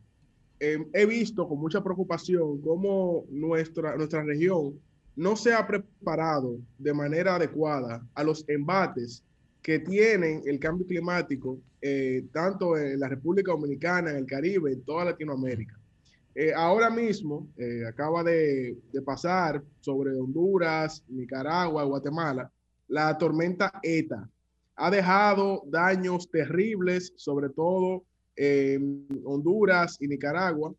Em, 0.59 0.85
he 0.93 1.05
visto 1.05 1.45
con 1.45 1.59
mucha 1.59 1.83
preocupación 1.83 2.61
cómo 2.61 3.25
nuestra, 3.29 3.97
nuestra 3.97 4.23
región 4.23 4.79
no 5.15 5.35
se 5.35 5.53
ha 5.53 5.65
preparado 5.65 6.59
de 6.77 6.93
manera 6.93 7.35
adecuada 7.35 8.05
a 8.13 8.23
los 8.23 8.47
embates 8.47 9.23
que 9.61 9.79
tienen 9.79 10.41
el 10.45 10.59
cambio 10.59 10.85
climático, 10.85 11.59
eh, 11.81 12.25
tanto 12.33 12.77
en 12.77 12.99
la 12.99 13.07
República 13.07 13.51
Dominicana, 13.51 14.11
en 14.11 14.17
el 14.17 14.25
Caribe, 14.25 14.73
en 14.73 14.83
toda 14.83 15.05
Latinoamérica. 15.05 15.79
Eh, 16.35 16.51
ahora 16.53 16.89
mismo 16.89 17.47
eh, 17.57 17.85
acaba 17.87 18.23
de, 18.23 18.75
de, 18.91 19.01
pasar 19.03 19.63
sobre 19.79 20.19
Honduras, 20.19 21.03
Nicaragua, 21.07 21.83
Guatemala, 21.83 22.51
la 22.87 23.17
tormenta 23.17 23.71
ETA. 23.83 24.27
Ha 24.75 24.91
dejado 24.91 25.63
daños 25.67 26.29
terribles, 26.29 27.13
sobre 27.15 27.49
todo 27.49 28.03
en 28.35 29.07
Honduras 29.23 29.97
y 30.01 30.07
Nicaragua, 30.07 30.73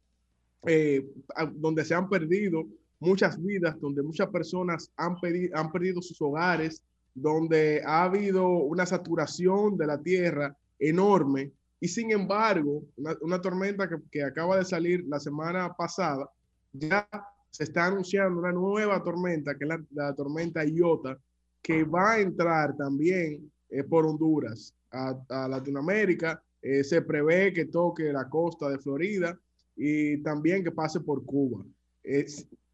donde 1.53 1.85
se 1.85 1.95
han 1.95 2.09
perdido 2.09 2.67
muchas 3.01 3.43
vidas, 3.43 3.79
donde 3.81 4.03
muchas 4.03 4.29
personas 4.29 4.91
han, 4.97 5.17
han 5.55 5.73
perdido 5.73 6.01
sus 6.03 6.21
hogares, 6.21 6.83
donde 7.15 7.83
ha 7.85 8.05
habido 8.05 8.49
una 8.49 8.87
saturación 8.87 9.77
de 9.77 9.87
la 9.87 10.01
tierra 10.01 10.57
enorme. 10.79 11.53
Y 11.81 11.89
sin 11.89 12.11
embargo, 12.11 12.83
una, 13.21 13.41
tormenta 13.41 13.89
que, 14.11 14.23
acaba 14.23 14.57
de 14.57 14.65
salir 14.65 15.05
la 15.07 15.21
semana 15.21 15.73
pasada, 15.75 16.29
ya 16.73 17.07
se 17.51 17.65
está 17.65 17.87
anunciando 17.87 18.41
una 18.41 18.53
nueva 18.53 19.03
tormenta, 19.03 19.57
que 19.57 19.65
es 19.65 19.69
la, 19.69 19.85
la 19.91 20.15
tormenta 20.15 20.65
Iota, 20.65 21.19
que 21.63 21.85
va 21.85 22.13
a 22.13 22.21
entrar 22.21 22.77
también 22.77 23.51
eh, 23.71 23.83
por 23.85 24.07
Honduras 24.07 24.75
a, 24.91 25.49
Latinoamérica. 25.49 26.43
Eh, 26.61 26.85
se 26.85 27.03
prevé 27.03 27.53
que 27.53 27.67
toque 27.67 28.13
la 28.13 28.29
costa 28.29 28.69
de 28.69 28.79
Florida 28.79 29.39
y 29.77 30.19
también 30.23 30.63
que 30.63 30.71
pase 30.71 31.01
por 31.01 31.25
Cuba. 31.25 31.65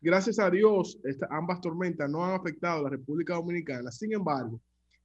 Gracias 0.01 0.39
a 0.39 0.51
Dios, 0.51 0.99
ambas 1.31 1.61
tormentas 1.61 2.09
no 2.11 2.25
han 2.25 2.35
afectado 2.35 2.81
a 2.81 2.83
la 2.85 2.91
República 2.91 3.35
Dominicana. 3.35 3.91
Sin 3.91 4.13
embargo, 4.13 4.61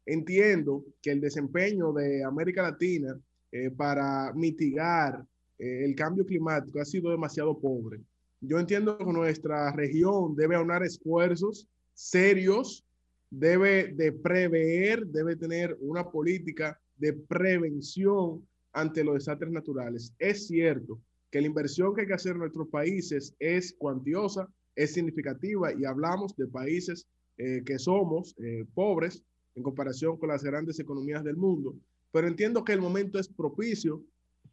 entiendo 0.05 0.83
que 1.01 1.11
el 1.11 1.21
desempeño 1.21 1.93
de 1.93 2.23
América 2.23 2.61
Latina 2.63 3.17
eh, 3.51 3.71
para 3.71 4.31
mitigar 4.33 5.25
el 5.57 5.95
cambio 5.95 6.25
climático 6.25 6.81
ha 6.81 6.85
sido 6.85 7.11
demasiado 7.11 7.57
pobre. 7.57 8.01
Yo 8.41 8.59
entiendo 8.59 8.97
que 8.97 9.05
nuestra 9.05 9.71
región 9.71 10.35
debe 10.35 10.55
aunar 10.55 10.83
esfuerzos 10.83 11.67
serios 11.93 12.85
debe 13.29 13.93
de 13.93 14.11
prever, 14.11 15.05
debe 15.07 15.35
tener 15.35 15.75
una 15.81 16.09
política 16.09 16.79
de 16.97 17.13
prevención 17.13 18.45
ante 18.71 19.03
los 19.03 19.15
desastres 19.15 19.51
naturales. 19.51 20.13
Es 20.19 20.47
cierto 20.47 20.99
que 21.31 21.41
la 21.41 21.47
inversión 21.47 21.93
que 21.93 22.01
hay 22.01 22.07
que 22.07 22.13
hacer 22.13 22.33
en 22.33 22.39
nuestros 22.39 22.67
países 22.69 23.35
es 23.39 23.73
cuantiosa, 23.77 24.47
es 24.75 24.93
significativa 24.93 25.73
y 25.73 25.85
hablamos 25.85 26.35
de 26.35 26.47
países 26.47 27.07
eh, 27.37 27.61
que 27.65 27.79
somos 27.79 28.35
eh, 28.37 28.65
pobres 28.73 29.23
en 29.55 29.63
comparación 29.63 30.17
con 30.17 30.29
las 30.29 30.43
grandes 30.43 30.79
economías 30.79 31.23
del 31.23 31.37
mundo, 31.37 31.75
pero 32.11 32.27
entiendo 32.27 32.63
que 32.63 32.73
el 32.73 32.81
momento 32.81 33.19
es 33.19 33.27
propicio 33.27 34.01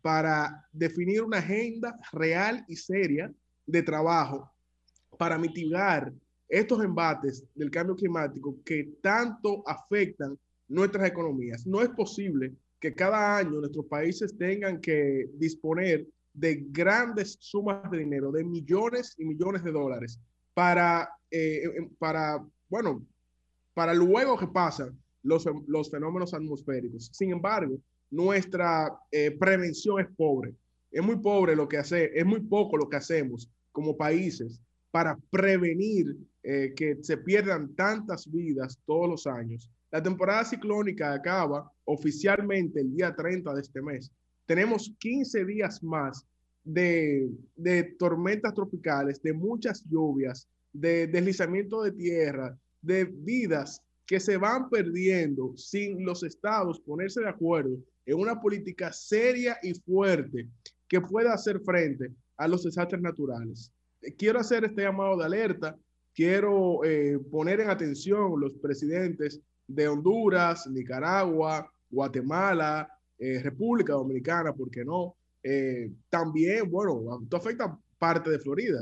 para 0.01 0.67
definir 0.73 1.23
una 1.23 1.39
agenda 1.39 1.99
real 2.13 2.65
y 2.69 2.77
seria 2.77 3.33
de 3.67 3.83
trabajo 3.83 4.51
para 5.19 5.39
mitigar 5.39 6.13
estos 6.49 6.85
embates 6.85 7.45
del 7.55 7.71
cambio 7.71 7.97
climático 7.97 8.57
que 8.65 8.97
tanto 9.01 9.63
afectan 9.67 10.39
nuestras 10.69 11.09
economías. 11.09 11.67
No 11.67 11.81
es 11.81 11.89
posible 11.91 12.53
que 12.81 12.93
cada 12.93 13.39
año 13.39 13.53
nuestros 13.53 13.87
países 13.87 14.37
tengan 14.37 14.81
que 14.81 15.31
disponer 15.35 16.07
de 16.35 16.65
grandes 16.71 17.37
sumas 17.41 17.91
de 17.91 17.99
dinero, 17.99 18.33
de 18.33 18.45
millones 18.45 19.15
y 19.19 19.25
millones 19.25 19.63
de 19.65 19.73
dólares, 19.73 20.19
para, 20.55 21.09
eh, 21.31 21.63
para 21.99 22.45
bueno, 22.69 23.05
para 23.75 23.95
luego 23.95 24.37
que 24.39 24.47
pasan 24.47 24.99
los, 25.23 25.47
los 25.67 25.91
fenómenos 25.91 26.35
atmosféricos. 26.35 27.11
Sin 27.13 27.31
embargo, 27.31 27.79
nuestra 28.11 28.99
eh, 29.11 29.31
prevención 29.31 30.01
es 30.01 30.07
pobre. 30.17 30.55
Es 30.91 31.03
muy 31.03 31.17
pobre 31.17 31.57
lo 31.57 31.69
que 31.69 31.79
hace, 31.79 32.11
es 32.15 32.27
muy 32.27 32.41
poco 32.41 32.77
lo 32.77 32.89
que 32.89 32.97
hacemos 32.97 33.51
como 33.73 33.97
países 33.97 34.61
para 34.91 35.17
prevenir 35.31 36.17
eh, 36.43 36.75
que 36.77 36.99
se 37.03 37.17
pierdan 37.17 37.75
tantas 37.75 38.31
vidas 38.31 38.79
todos 38.85 39.09
los 39.09 39.27
años. 39.27 39.71
La 39.91 40.03
temporada 40.03 40.45
ciclónica 40.45 41.15
acaba 41.15 41.71
oficialmente 41.85 42.81
el 42.81 42.95
día 42.95 43.15
30 43.15 43.55
de 43.55 43.61
este 43.61 43.81
mes. 43.81 44.11
Tenemos 44.47 44.93
15 44.99 45.45
días 45.45 45.83
más 45.83 46.27
de, 46.65 47.29
de 47.57 47.83
tormentas 47.99 48.55
tropicales, 48.55 49.23
de 49.23 49.33
muchas 49.33 49.85
lluvias, 49.89 50.49
de 50.73 51.07
deslizamiento 51.07 51.83
de 51.83 51.93
tierra, 51.93 52.59
de 52.81 53.05
vidas 53.05 53.81
que 54.07 54.21
se 54.21 54.37
van 54.37 54.69
perdiendo 54.69 55.57
sin 55.57 56.05
los 56.05 56.23
estados 56.23 56.81
ponerse 56.81 57.21
de 57.21 57.29
acuerdo 57.29 57.79
en 58.05 58.19
una 58.19 58.41
política 58.41 58.93
seria 58.93 59.57
y 59.63 59.75
fuerte 59.75 60.49
que 60.89 61.01
pueda 61.01 61.33
hacer 61.33 61.61
frente 61.61 62.11
a 62.37 62.49
los 62.49 62.65
desastres 62.65 63.01
naturales. 63.01 63.71
Quiero 64.19 64.41
hacer 64.41 64.65
este 64.65 64.83
llamado 64.83 65.17
de 65.17 65.25
alerta, 65.25 65.77
quiero 66.15 66.85
eh, 66.85 67.19
poner 67.31 67.61
en 67.61 67.71
atención 67.71 68.39
los 68.39 68.53
presidentes 68.61 69.41
de 69.67 69.89
Honduras, 69.89 70.67
Nicaragua, 70.67 71.73
Guatemala, 71.89 72.89
eh, 73.25 73.41
República 73.41 73.93
Dominicana, 73.93 74.53
¿por 74.53 74.69
qué 74.69 74.85
no? 74.85 75.15
Eh, 75.45 75.93
también, 76.11 76.69
bueno, 76.69 77.21
esto 77.23 77.37
afecta 77.37 77.79
parte 77.97 78.31
de 78.31 78.41
Florida, 78.41 78.81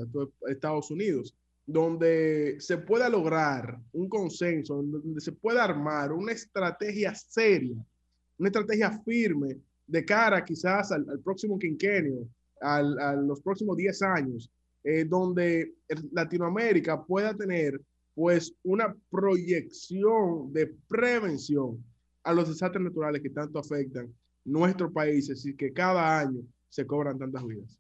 Estados 0.49 0.91
Unidos 0.91 1.35
donde 1.67 2.57
se 2.59 2.79
pueda 2.79 3.09
lograr 3.09 3.79
un 3.93 4.09
consenso, 4.09 4.83
donde 4.83 5.21
se 5.21 5.33
pueda 5.33 5.63
armar 5.63 6.11
una 6.11 6.33
estrategia 6.33 7.15
seria, 7.15 7.77
una 8.39 8.49
estrategia 8.49 8.91
firme 9.05 9.59
de 9.87 10.05
cara 10.05 10.45
quizás 10.45 10.91
al, 10.91 11.21
próximo 11.23 11.59
quinquenio, 11.59 12.27
a 12.63 12.83
los 13.15 13.41
próximos 13.43 13.77
10 13.77 14.03
años, 14.03 14.51
eh, 14.83 15.05
donde 15.05 15.75
Latinoamérica 16.13 17.05
pueda 17.05 17.35
tener 17.35 17.79
pues 18.15 18.53
una 18.63 18.97
proyección 19.11 20.53
de 20.53 20.75
prevención 20.89 21.85
a 22.25 22.33
los 22.33 22.49
desastres 22.49 22.83
naturales 22.83 23.23
que 23.23 23.31
tanto 23.31 23.59
afectan 23.59 24.13
nuestros 24.51 24.93
países 24.93 25.45
y 25.47 25.55
que 25.55 25.73
cada 25.73 26.21
año 26.21 26.41
se 26.69 26.87
cobran 26.87 27.19
tantas 27.19 27.45
vidas. 27.47 27.79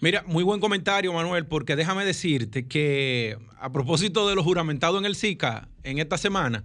Mira, 0.00 0.22
muy 0.26 0.44
buen 0.44 0.60
comentario, 0.60 1.12
Manuel, 1.12 1.46
porque 1.46 1.74
déjame 1.74 2.04
decirte 2.04 2.66
que 2.66 3.38
a 3.58 3.72
propósito 3.72 4.28
de 4.28 4.34
lo 4.34 4.44
juramentado 4.44 4.98
en 4.98 5.06
el 5.06 5.16
SICA 5.16 5.68
en 5.84 5.98
esta 5.98 6.18
semana, 6.18 6.64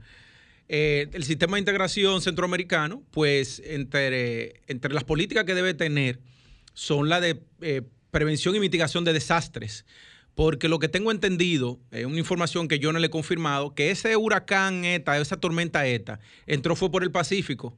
eh, 0.67 1.07
el 1.13 1.23
sistema 1.23 1.55
de 1.55 1.59
integración 1.59 2.21
centroamericano, 2.21 3.03
pues 3.11 3.61
entre, 3.65 4.61
entre 4.67 4.93
las 4.93 5.03
políticas 5.03 5.45
que 5.45 5.55
debe 5.55 5.73
tener 5.73 6.19
son 6.73 7.09
la 7.09 7.21
de 7.21 7.41
eh, 7.61 7.81
prevención 8.11 8.55
y 8.55 8.59
mitigación 8.59 9.03
de 9.03 9.13
desastres. 9.13 9.85
Porque 10.33 10.69
lo 10.69 10.79
que 10.79 10.87
tengo 10.87 11.11
entendido, 11.11 11.79
es 11.91 12.05
una 12.05 12.17
información 12.17 12.67
que 12.67 12.79
yo 12.79 12.93
no 12.93 12.99
le 12.99 13.07
he 13.07 13.09
confirmado, 13.09 13.75
que 13.75 13.91
ese 13.91 14.15
huracán 14.15 14.85
ETA, 14.85 15.17
esa 15.17 15.37
tormenta 15.37 15.85
ETA, 15.85 16.19
entró 16.47 16.75
fue 16.75 16.89
por 16.89 17.03
el 17.03 17.11
Pacífico. 17.11 17.77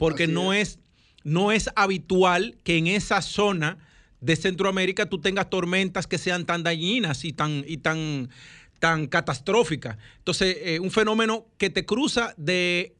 Porque 0.00 0.26
no 0.26 0.54
es, 0.54 0.78
no 1.24 1.52
es 1.52 1.68
habitual 1.76 2.56
que 2.64 2.78
en 2.78 2.86
esa 2.86 3.20
zona 3.20 3.76
de 4.22 4.34
Centroamérica 4.34 5.04
tú 5.04 5.20
tengas 5.20 5.50
tormentas 5.50 6.06
que 6.06 6.16
sean 6.16 6.46
tan 6.46 6.62
dañinas 6.62 7.26
y 7.26 7.34
tan, 7.34 7.64
y 7.68 7.76
tan, 7.76 8.30
tan 8.78 9.08
catastróficas. 9.08 9.98
Entonces, 10.16 10.56
eh, 10.62 10.80
un 10.80 10.90
fenómeno 10.90 11.46
que 11.58 11.68
te 11.68 11.84
cruza 11.84 12.32
de, 12.38 12.96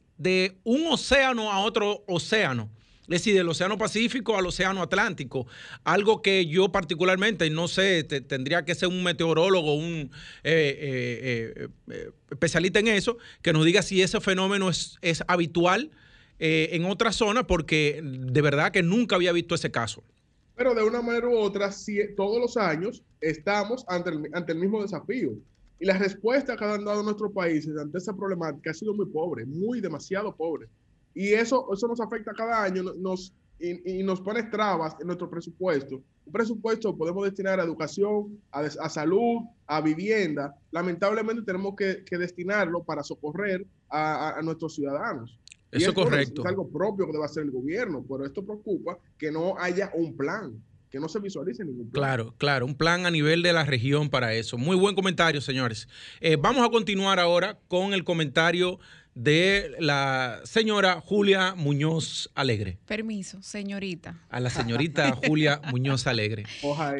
un 0.62 0.92
océano 0.92 1.50
a 1.50 1.60
otro 1.60 2.04
océano. 2.06 2.68
Es 3.04 3.22
decir, 3.22 3.34
del 3.34 3.48
Océano 3.48 3.78
Pacífico 3.78 4.36
al 4.36 4.44
Océano 4.44 4.82
Atlántico. 4.82 5.46
Algo 5.84 6.20
que 6.20 6.46
yo 6.46 6.70
particularmente, 6.70 7.48
no 7.48 7.66
sé, 7.66 8.04
tendría 8.04 8.66
que 8.66 8.74
ser 8.74 8.88
un 8.88 9.02
meteorólogo, 9.02 9.74
un 9.74 10.10
eh, 10.44 11.56
eh, 11.88 12.08
especialista 12.30 12.78
en 12.78 12.88
eso, 12.88 13.16
que 13.40 13.54
nos 13.54 13.64
diga 13.64 13.80
si 13.80 14.02
ese 14.02 14.20
fenómeno 14.20 14.68
es, 14.68 14.98
es 15.00 15.24
habitual 15.26 15.90
en 16.40 16.85
otra 16.87 17.12
zona, 17.12 17.46
porque 17.46 18.00
de 18.03 18.42
verdad 18.42 18.72
que 18.72 18.83
nunca 18.83 19.16
había 19.16 19.33
visto 19.33 19.55
ese 19.55 19.70
caso 19.70 20.03
pero 20.61 20.74
de 20.74 20.83
una 20.83 21.00
manera 21.00 21.26
u 21.26 21.38
otra, 21.38 21.70
todos 22.18 22.38
los 22.38 22.55
años 22.59 23.03
estamos 23.22 23.83
ante 23.88 24.11
el, 24.11 24.29
ante 24.35 24.53
el 24.53 24.59
mismo 24.59 24.83
desafío. 24.83 25.33
Y 25.79 25.87
la 25.87 25.96
respuesta 25.96 26.55
que 26.55 26.62
han 26.66 26.85
dado 26.85 27.03
nuestros 27.03 27.33
países 27.33 27.74
ante 27.79 27.96
esa 27.96 28.12
problemática 28.12 28.70
ha 28.70 28.74
sido 28.74 28.92
muy 28.92 29.07
pobre, 29.07 29.46
muy 29.46 29.81
demasiado 29.81 30.37
pobre. 30.37 30.68
Y 31.14 31.33
eso, 31.33 31.66
eso 31.72 31.88
nos 31.88 31.98
afecta 31.98 32.35
cada 32.35 32.62
año 32.62 32.83
nos, 32.83 33.33
y, 33.59 34.03
nos 34.03 34.20
pone 34.20 34.42
trabas 34.42 34.96
en 35.00 35.07
nuestro 35.07 35.31
presupuesto. 35.31 36.03
Un 36.26 36.33
presupuesto 36.35 36.94
podemos 36.94 37.24
destinar 37.24 37.59
a 37.59 37.64
educación, 37.64 38.38
a, 38.53 38.61
a 38.61 38.88
salud, 38.90 39.38
a 39.66 39.81
vivienda. 39.81 40.55
Lamentablemente 40.72 41.40
tenemos 41.40 41.74
que, 41.74 42.05
que 42.05 42.18
destinarlo 42.18 42.83
para 42.83 43.03
socorrer 43.03 43.66
a 43.88 44.38
nuestros 44.42 44.74
ciudadanos. 44.74 45.39
Eso 45.70 45.90
es 45.90 45.94
correcto. 45.94 46.42
Es 46.42 46.48
algo 46.48 46.68
propio 46.68 47.06
que 47.06 47.12
debe 47.12 47.24
hacer 47.24 47.44
el 47.44 47.50
gobierno, 47.50 48.04
pero 48.09 48.26
esto 48.26 48.44
preocupa 48.44 48.98
que 49.16 49.30
no 49.30 49.56
haya 49.59 49.90
un 49.94 50.16
plan, 50.16 50.62
que 50.90 50.98
no 50.98 51.09
se 51.09 51.20
visualice 51.20 51.64
ningún 51.64 51.90
plan. 51.90 52.02
Claro, 52.02 52.35
claro, 52.38 52.66
un 52.66 52.74
plan 52.74 53.06
a 53.06 53.11
nivel 53.11 53.42
de 53.42 53.52
la 53.52 53.64
región 53.64 54.11
para 54.11 54.35
eso. 54.35 54.59
Muy 54.59 54.76
buen 54.76 54.94
comentario, 54.94 55.40
señores. 55.40 55.88
Eh, 56.20 56.37
vamos 56.37 56.66
a 56.66 56.70
continuar 56.70 57.20
ahora 57.20 57.59
con 57.68 57.94
el 57.94 58.02
comentario 58.02 58.80
de 59.14 59.74
la 59.78 60.40
señora 60.44 61.00
Julia 61.00 61.54
Muñoz 61.54 62.30
Alegre. 62.34 62.78
Permiso, 62.86 63.42
señorita. 63.42 64.20
A 64.30 64.40
la 64.40 64.50
señorita 64.50 65.18
Julia 65.26 65.60
Muñoz 65.70 66.06
Alegre. 66.06 66.44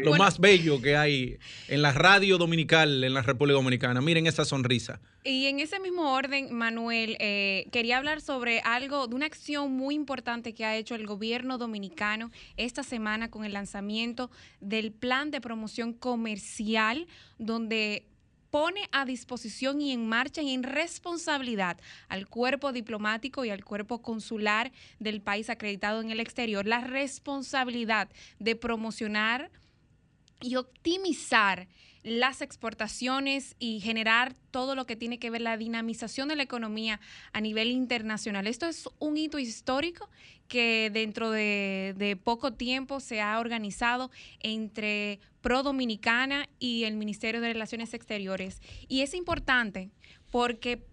Lo 0.03 0.15
más 0.15 0.39
bello 0.39 0.81
que 0.81 0.97
hay 0.97 1.39
en 1.69 1.83
la 1.83 1.93
radio 1.93 2.39
dominical 2.39 3.05
en 3.05 3.15
la 3.15 3.23
República 3.23 3.55
Dominicana. 3.55 4.01
Miren 4.01 4.27
esa 4.27 4.45
sonrisa. 4.45 5.01
Y 5.23 5.47
en 5.47 5.61
ese 5.61 5.79
mismo 5.81 6.15
orden, 6.15 6.55
Manuel, 6.55 7.17
eh, 7.21 7.67
quería 7.73 7.99
hablar 7.99 8.23
sobre 8.23 8.61
algo, 8.61 9.07
de 9.07 9.15
una 9.15 9.27
acción 9.27 9.71
muy 9.73 9.95
importante 9.95 10.55
que 10.55 10.65
ha 10.65 10.77
hecho 10.77 10.95
el 10.95 11.07
gobierno 11.07 11.59
dominicano 11.59 12.31
esta 12.57 12.83
semana 12.83 13.31
con 13.31 13.45
el 13.45 13.53
lanzamiento 13.53 14.31
del 14.61 14.93
plan 14.93 15.31
de 15.31 15.43
promoción 15.43 15.93
comercial, 15.93 17.07
donde 17.39 18.07
pone 18.51 18.89
a 18.93 19.05
disposición 19.05 19.81
y 19.81 19.93
en 19.93 20.09
marcha 20.09 20.43
y 20.43 20.53
en 20.53 20.63
responsabilidad 20.63 21.79
al 22.09 22.27
cuerpo 22.27 22.73
diplomático 22.73 23.45
y 23.45 23.51
al 23.51 23.65
cuerpo 23.65 24.03
consular 24.03 24.73
del 24.99 25.21
país 25.21 25.51
acreditado 25.51 26.01
en 26.01 26.11
el 26.11 26.21
exterior 26.21 26.67
la 26.67 26.81
responsabilidad 26.81 28.09
de 28.39 28.57
promocionar 28.57 29.51
y 30.41 30.57
optimizar 30.57 31.69
las 32.03 32.41
exportaciones 32.41 33.57
y 33.59 33.81
generar 33.81 34.35
todo 34.51 34.75
lo 34.75 34.87
que 34.87 34.97
tiene 34.97 35.19
que 35.19 35.31
ver 35.31 35.43
la 35.43 35.57
dinamización 35.57 36.29
de 36.29 36.37
la 36.37 36.43
economía 36.43 37.01
a 37.33 37.41
nivel 37.41 37.71
internacional. 37.71 38.47
Esto 38.47 38.67
es 38.67 38.89
un 38.99 39.17
hito 39.17 39.39
histórico 39.39 40.09
que 40.49 40.91
dentro 40.93 41.31
de, 41.31 42.19
poco 42.25 42.53
tiempo 42.53 43.01
se 43.01 43.21
ha 43.21 43.39
organizado 43.39 44.11
entre 44.41 45.21
Pro 45.41 45.63
Dominicana 45.63 46.49
y 46.59 46.85
el 46.85 46.97
Ministerio 46.97 47.41
de 47.41 47.53
Relaciones 47.53 47.95
Exteriores. 47.95 48.61
Y 48.89 49.03
es 49.03 49.15
importante 49.15 49.91
porque 50.31 50.85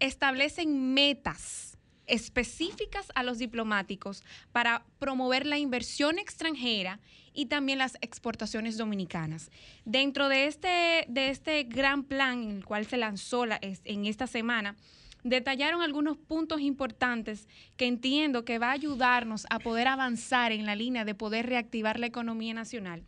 establecen 0.00 0.94
metas 0.94 1.78
específicas 2.06 3.06
a 3.14 3.22
los 3.22 3.38
diplomáticos 3.38 4.22
para 4.52 4.84
promover 4.98 5.46
la 5.46 5.58
inversión 5.58 6.18
extranjera 6.18 7.00
y 7.34 7.46
también 7.46 7.78
las 7.78 7.96
exportaciones 8.00 8.76
dominicanas. 8.76 9.50
Dentro 9.84 10.28
de 10.28 10.46
este, 10.46 11.04
de 11.08 11.30
este 11.30 11.62
gran 11.64 12.04
plan 12.04 12.42
en 12.42 12.56
el 12.56 12.64
cual 12.64 12.86
se 12.86 12.96
lanzó 12.96 13.44
en 13.44 14.06
esta 14.06 14.26
semana, 14.26 14.76
detallaron 15.24 15.82
algunos 15.82 16.16
puntos 16.16 16.60
importantes 16.60 17.48
que 17.76 17.86
entiendo 17.86 18.44
que 18.44 18.58
va 18.58 18.68
a 18.68 18.72
ayudarnos 18.72 19.46
a 19.50 19.58
poder 19.58 19.88
avanzar 19.88 20.52
en 20.52 20.66
la 20.66 20.74
línea 20.74 21.04
de 21.04 21.14
poder 21.14 21.46
reactivar 21.46 21.98
la 21.98 22.06
economía 22.06 22.54
nacional. 22.54 23.04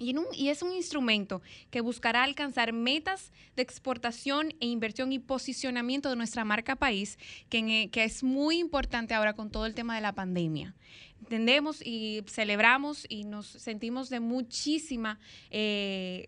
Y, 0.00 0.48
es 0.48 0.62
un 0.62 0.72
instrumento 0.72 1.42
que 1.70 1.82
buscará 1.82 2.24
alcanzar 2.24 2.72
metas 2.72 3.32
de 3.54 3.62
exportación 3.62 4.54
e 4.58 4.66
inversión 4.66 5.12
y 5.12 5.18
posicionamiento 5.18 6.08
de 6.08 6.16
nuestra 6.16 6.42
marca 6.42 6.74
país, 6.74 7.18
que, 7.50 7.90
es 7.92 8.22
muy 8.22 8.58
importante 8.58 9.12
ahora 9.12 9.34
con 9.34 9.50
todo 9.50 9.66
el 9.66 9.74
tema 9.74 9.94
de 9.94 10.00
la 10.00 10.14
pandemia. 10.14 10.74
Entendemos 11.20 11.82
y 11.84 12.24
celebramos 12.26 13.04
y 13.10 13.24
nos 13.24 13.46
sentimos 13.46 14.08
de 14.08 14.20
muchísima 14.20 15.20
eh, 15.50 16.24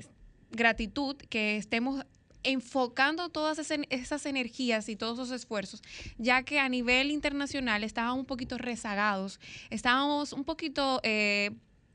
gratitud 0.51 1.17
que 1.17 1.57
estemos 1.57 2.05
enfocando 2.43 3.31
todas 3.31 3.59
esas 3.59 4.27
energías 4.27 4.89
y 4.91 4.97
todos 4.97 5.19
esos 5.19 5.31
esfuerzos, 5.31 5.83
ya 6.19 6.43
que 6.43 6.59
a 6.59 6.69
nivel 6.69 7.11
internacional 7.11 7.85
estábamos 7.85 8.19
un 8.19 8.27
poquito 8.27 8.59
rezagados, 8.59 9.41
estábamos 9.71 10.35
un 10.35 10.45
poquito... 10.45 11.01
Eh, 11.05 11.53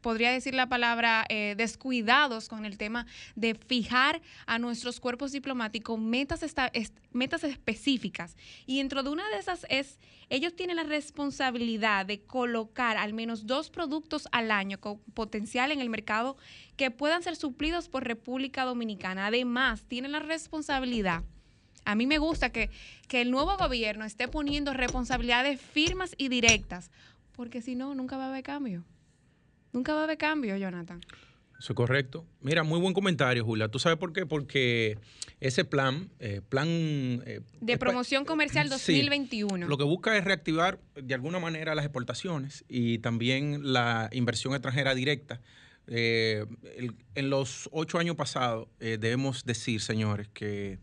podría 0.07 0.31
decir 0.31 0.53
la 0.53 0.69
palabra, 0.69 1.25
eh, 1.27 1.55
descuidados 1.57 2.47
con 2.47 2.63
el 2.63 2.77
tema 2.77 3.05
de 3.35 3.55
fijar 3.55 4.21
a 4.45 4.57
nuestros 4.57 5.01
cuerpos 5.01 5.33
diplomáticos 5.33 5.99
metas, 5.99 6.45
metas 7.11 7.43
específicas. 7.43 8.37
Y 8.65 8.77
dentro 8.77 9.03
de 9.03 9.09
una 9.09 9.27
de 9.27 9.37
esas 9.37 9.65
es, 9.69 9.99
ellos 10.29 10.55
tienen 10.55 10.77
la 10.77 10.83
responsabilidad 10.83 12.05
de 12.05 12.21
colocar 12.21 12.95
al 12.95 13.11
menos 13.11 13.47
dos 13.47 13.69
productos 13.69 14.29
al 14.31 14.49
año 14.49 14.79
con 14.79 14.99
potencial 15.13 15.73
en 15.73 15.81
el 15.81 15.89
mercado 15.89 16.37
que 16.77 16.89
puedan 16.89 17.21
ser 17.21 17.35
suplidos 17.35 17.89
por 17.89 18.05
República 18.05 18.63
Dominicana. 18.63 19.27
Además, 19.27 19.83
tienen 19.89 20.13
la 20.13 20.19
responsabilidad. 20.19 21.25
A 21.83 21.95
mí 21.95 22.07
me 22.07 22.17
gusta 22.17 22.53
que, 22.53 22.69
que 23.09 23.19
el 23.19 23.29
nuevo 23.29 23.57
gobierno 23.57 24.05
esté 24.05 24.29
poniendo 24.29 24.71
responsabilidades 24.71 25.59
firmas 25.59 26.15
y 26.17 26.29
directas, 26.29 26.91
porque 27.33 27.61
si 27.61 27.75
no, 27.75 27.93
nunca 27.93 28.15
va 28.15 28.27
a 28.27 28.29
haber 28.29 28.43
cambio. 28.43 28.85
Nunca 29.77 29.93
va 29.93 30.01
a 30.01 30.03
haber 30.05 30.17
cambio, 30.17 30.57
Jonathan. 30.57 30.99
Eso 31.59 31.73
es 31.73 31.75
correcto. 31.75 32.25
Mira, 32.41 32.63
muy 32.63 32.79
buen 32.79 32.95
comentario, 32.95 33.45
Julia. 33.45 33.67
¿Tú 33.67 33.77
sabes 33.77 33.99
por 33.99 34.11
qué? 34.11 34.25
Porque 34.25 34.97
ese 35.39 35.65
plan, 35.65 36.09
eh, 36.19 36.41
plan... 36.49 36.67
Eh, 36.67 37.41
de 37.61 37.77
promoción 37.77 38.25
comercial 38.25 38.69
2021. 38.69 39.67
lo 39.67 39.77
que 39.77 39.83
busca 39.83 40.17
es 40.17 40.23
reactivar 40.23 40.79
de 40.95 41.13
alguna 41.13 41.37
manera 41.37 41.75
las 41.75 41.85
exportaciones 41.85 42.65
y 42.67 42.97
también 42.97 43.71
la 43.71 44.09
inversión 44.13 44.55
extranjera 44.55 44.95
directa. 44.95 45.41
Eh, 45.85 46.47
en 47.13 47.29
los 47.29 47.69
ocho 47.71 47.99
años 47.99 48.15
pasados, 48.15 48.69
debemos 48.79 49.45
decir, 49.45 49.79
señores, 49.79 50.27
que 50.33 50.79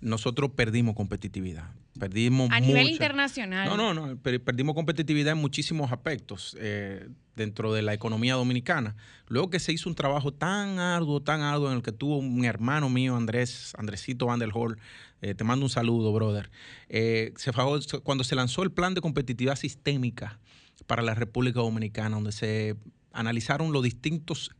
nosotros 0.00 0.52
perdimos 0.52 0.94
competitividad. 0.94 1.72
Perdimos 1.98 2.52
a 2.52 2.60
nivel 2.60 2.88
internacional. 2.88 3.68
No, 3.68 3.76
no, 3.76 3.94
no. 3.94 4.16
Perdimos 4.16 4.76
competitividad 4.76 5.32
en 5.32 5.38
muchísimos 5.38 5.90
aspectos 5.90 6.56
dentro 7.38 7.72
de 7.72 7.80
la 7.80 7.94
economía 7.94 8.34
dominicana. 8.34 8.96
Luego 9.28 9.48
que 9.48 9.60
se 9.60 9.72
hizo 9.72 9.88
un 9.88 9.94
trabajo 9.94 10.32
tan 10.32 10.78
arduo, 10.78 11.22
tan 11.22 11.40
arduo, 11.40 11.70
en 11.70 11.76
el 11.76 11.82
que 11.82 11.92
tuvo 11.92 12.18
un 12.18 12.44
hermano 12.44 12.90
mío, 12.90 13.16
Andrés, 13.16 13.72
Andresito 13.78 14.26
Van 14.26 14.42
eh, 15.20 15.34
te 15.34 15.44
mando 15.44 15.64
un 15.64 15.70
saludo, 15.70 16.12
brother. 16.12 16.50
Eh, 16.88 17.32
cuando 18.02 18.24
se 18.24 18.34
lanzó 18.34 18.62
el 18.62 18.70
plan 18.70 18.94
de 18.94 19.00
competitividad 19.00 19.56
sistémica 19.56 20.38
para 20.86 21.02
la 21.02 21.14
República 21.14 21.60
Dominicana, 21.60 22.16
donde 22.16 22.32
se 22.32 22.76
analizaron 23.12 23.72
los 23.72 23.82
distintos 23.82 24.50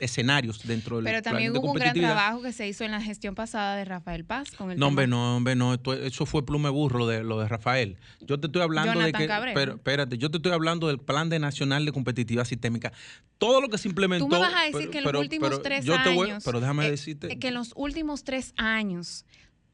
escenarios 0.00 0.66
dentro 0.66 0.96
del 0.96 1.04
Pero 1.04 1.22
también 1.22 1.56
hubo 1.56 1.72
un 1.72 1.78
gran 1.78 1.94
trabajo 1.94 2.42
que 2.42 2.52
se 2.52 2.68
hizo 2.68 2.84
en 2.84 2.92
la 2.92 3.00
gestión 3.00 3.34
pasada 3.34 3.76
de 3.76 3.84
Rafael 3.84 4.24
Paz 4.24 4.50
con 4.52 4.70
el 4.70 4.78
No, 4.78 4.88
hombre, 4.88 5.06
no, 5.06 5.36
hombre, 5.36 5.56
no, 5.56 5.74
eso 5.74 6.26
fue 6.26 6.44
plume 6.44 6.68
burro 6.70 7.06
de 7.06 7.22
lo 7.22 7.40
de 7.40 7.48
Rafael. 7.48 7.96
Yo 8.20 8.38
te 8.38 8.46
estoy 8.46 8.62
hablando 8.62 9.00
de 9.00 9.12
que 9.12 9.28
pero 9.54 9.74
espérate, 9.74 10.18
yo 10.18 10.30
te 10.30 10.38
estoy 10.38 10.52
hablando 10.52 10.88
del 10.88 10.98
Plan 10.98 11.28
de 11.28 11.38
Nacional 11.38 11.84
de 11.84 11.92
Competitividad 11.92 12.44
Sistémica. 12.44 12.92
Todo 13.38 13.60
lo 13.60 13.68
que 13.68 13.78
se 13.78 13.88
implementó 13.88 14.26
Tú 14.26 14.32
me 14.32 14.38
vas 14.38 14.54
a 14.54 14.64
decir 14.64 14.90
que 14.90 14.98
en 14.98 15.04
los 15.04 15.14
últimos 15.14 15.62
tres 15.62 15.88
años 15.88 16.42
pero 16.44 16.60
déjame 16.60 16.86
eh, 16.86 16.90
decirte 16.90 17.38
que 17.38 17.48
en 17.48 17.54
los 17.54 17.72
últimos 17.76 18.24
tres 18.24 18.52
años 18.56 19.24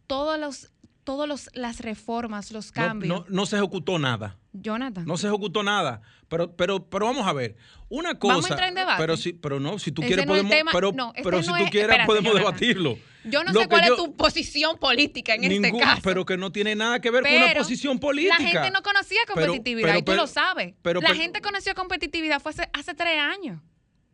todos 0.06 0.38
los 0.38 0.70
todas 1.04 1.50
las 1.54 1.80
reformas, 1.80 2.50
los 2.50 2.72
cambios. 2.72 3.24
No, 3.28 3.46
se 3.46 3.56
ejecutó 3.56 3.98
nada. 3.98 4.38
Jonathan. 4.52 5.04
No 5.04 5.16
se 5.16 5.28
ejecutó 5.28 5.62
nada. 5.62 6.02
Pero, 6.28 6.56
pero, 6.56 6.88
pero 6.88 7.06
vamos 7.06 7.26
a 7.26 7.32
ver. 7.32 7.56
Una 7.88 8.18
cosa. 8.18 8.34
Vamos 8.34 8.50
a 8.50 8.54
entrar 8.54 8.68
en 8.68 8.74
debate. 8.74 9.00
Pero 9.00 9.16
sí, 9.16 9.32
pero 9.32 9.60
no, 9.60 9.78
si 9.78 9.92
tú 9.92 10.02
quieres 10.02 10.26
podemos. 10.26 10.52
pero, 10.72 10.92
pero 11.22 11.42
si 11.42 11.48
tú 11.48 11.70
quieres 11.70 12.06
podemos 12.06 12.34
debatirlo. 12.34 12.96
Yo 13.24 13.42
no 13.42 13.52
sé 13.52 13.68
cuál 13.68 13.84
es 13.84 13.96
tu 13.96 14.16
posición 14.16 14.78
política 14.78 15.34
en 15.34 15.44
este 15.44 15.72
caso. 15.78 16.02
Pero 16.02 16.24
que 16.24 16.36
no 16.36 16.52
tiene 16.52 16.74
nada 16.74 17.00
que 17.00 17.10
ver 17.10 17.22
con 17.22 17.32
una 17.32 17.54
posición 17.54 17.98
política. 17.98 18.36
La 18.38 18.48
gente 18.48 18.70
no 18.70 18.82
conocía 18.82 19.20
competitividad 19.26 19.96
y 19.96 20.02
tú 20.02 20.12
lo 20.14 20.26
sabes. 20.26 20.74
la 20.82 21.14
gente 21.14 21.40
conoció 21.40 21.74
competitividad 21.74 22.40
fue 22.40 22.50
hace, 22.50 22.68
hace 22.72 22.94
tres 22.94 23.18
años. 23.20 23.60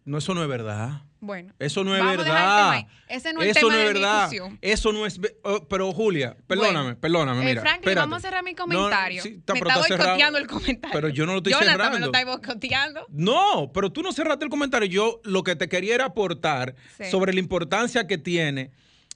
No, 0.05 0.19
eso 0.19 0.35
no 0.35 0.43
es 0.43 0.49
verdad. 0.49 1.03
Bueno, 1.21 1.53
eso 1.59 1.85
no 1.85 1.95
es 1.95 2.03
verdad. 2.03 2.87
Ese 3.07 3.35
no 3.35 3.43
es 3.43 3.57
eso 3.57 3.69
no 3.69 3.77
es 3.77 3.93
verdad. 3.93 4.31
Discusión. 4.31 4.59
Eso 4.63 4.93
no 4.93 5.05
es. 5.05 5.21
Oh, 5.43 5.69
pero 5.69 5.93
Julia, 5.93 6.35
perdóname, 6.47 6.97
perdóname. 6.97 7.43
Eh, 7.43 7.45
mira, 7.45 7.61
Franklin, 7.61 7.95
vamos 7.95 8.19
a 8.19 8.21
cerrar 8.21 8.43
mi 8.43 8.55
comentario. 8.55 9.23
me 9.25 9.31
está 9.31 9.79
boicoteando 9.79 10.39
el 10.39 10.47
comentario. 10.47 10.95
Pero 10.95 11.09
yo 11.11 11.27
no 11.27 11.33
lo 11.33 11.39
estoy 11.39 11.53
Jonathan 11.53 11.73
cerrando. 11.73 11.99
me 11.99 12.01
lo 12.01 12.07
está 12.07 12.25
boicoteando. 12.25 13.07
No, 13.11 13.71
pero 13.75 13.93
tú 13.93 14.03
no 14.03 14.13
cerraste 14.13 14.45
el 14.45 14.51
comentario. 14.51 14.89
Yo 14.89 15.21
lo 15.25 15.43
que 15.43 15.57
te 15.57 15.69
quería 15.69 15.95
era 15.95 16.07
aportar 16.07 16.75
sobre 17.11 17.35
la 17.35 17.41
importancia 17.41 18.07
que 18.07 18.17
tiene, 18.17 18.71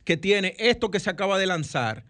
que 0.04 0.18
tiene 0.18 0.54
esto 0.58 0.90
que 0.90 1.00
se 1.00 1.08
acaba 1.08 1.38
de 1.38 1.46
lanzar. 1.46 2.04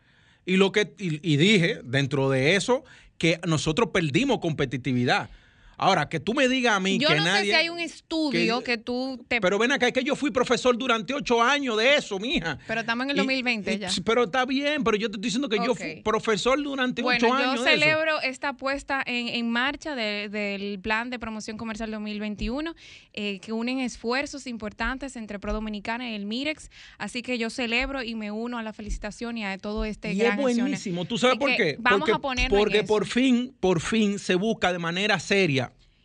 Y 0.44 0.56
lo 0.56 0.72
que 0.72 0.92
y 0.98 1.37
dije 1.37 1.80
dentro 1.84 2.28
de 2.28 2.56
eso 2.56 2.84
que 3.16 3.38
nosotros 3.46 3.90
perdimos 3.92 4.40
competitividad. 4.40 5.30
Ahora, 5.76 6.08
que 6.08 6.20
tú 6.20 6.34
me 6.34 6.48
digas 6.48 6.76
a 6.76 6.80
mí 6.80 6.98
yo 6.98 7.08
que 7.08 7.16
no 7.16 7.24
nadie. 7.24 7.46
Sé 7.46 7.50
si 7.50 7.52
hay 7.52 7.68
un 7.68 7.78
estudio 7.78 8.62
que, 8.62 8.78
tú 8.78 9.24
te. 9.28 9.40
Pero 9.40 9.58
ven 9.58 9.72
acá, 9.72 9.87
es 9.88 9.92
que 9.92 10.04
yo 10.04 10.16
fui 10.16 10.30
profesor 10.30 10.76
durante 10.76 11.14
ocho 11.14 11.42
años 11.42 11.76
de 11.76 11.96
eso, 11.96 12.18
mija. 12.18 12.58
Pero 12.66 12.80
estamos 12.80 13.04
en 13.04 13.10
el 13.10 13.16
2020 13.16 13.78
ya. 13.78 13.90
Pero 14.04 14.24
está 14.24 14.44
bien, 14.44 14.84
pero 14.84 14.96
yo 14.96 15.08
te 15.08 15.16
estoy 15.16 15.28
diciendo 15.28 15.48
que 15.48 15.56
yo 15.56 15.74
fui 15.74 16.02
profesor 16.04 16.62
durante 16.62 17.02
ocho 17.02 17.32
años. 17.32 17.56
Yo 17.56 17.64
celebro 17.64 18.20
esta 18.20 18.54
puesta 18.54 19.02
en, 19.06 19.50
marcha 19.50 19.94
del 19.94 20.78
plan 20.80 21.10
de 21.10 21.18
promoción 21.18 21.56
comercial 21.56 21.90
2021, 21.90 22.74
eh, 23.12 23.38
que 23.40 23.52
unen 23.52 23.80
esfuerzos 23.80 24.46
importantes 24.46 25.16
entre 25.16 25.38
Pro 25.38 25.52
Dominicana 25.52 26.10
y 26.10 26.14
el 26.14 26.26
Mirex. 26.26 26.70
Así 26.98 27.22
que 27.22 27.38
yo 27.38 27.50
celebro 27.50 28.02
y 28.02 28.14
me 28.14 28.30
uno 28.30 28.58
a 28.58 28.62
la 28.62 28.72
felicitación 28.72 29.38
y 29.38 29.44
a 29.44 29.58
todo 29.58 29.84
este 29.84 30.12
y 30.12 30.18
gran 30.18 30.38
es 30.38 30.42
buenísimo. 30.42 31.04
¿Tú 31.04 31.18
sabes 31.18 31.38
por 31.38 31.54
qué? 31.54 31.76
Vamos 31.78 32.00
porque, 32.00 32.12
a 32.12 32.18
poner 32.18 32.50
Porque 32.50 32.82
por 32.84 33.06
fin, 33.06 33.54
por 33.60 33.80
fin 33.80 34.18
se 34.18 34.34
busca 34.34 34.72
de 34.72 34.78
manera 34.78 35.18
seria 35.18 35.63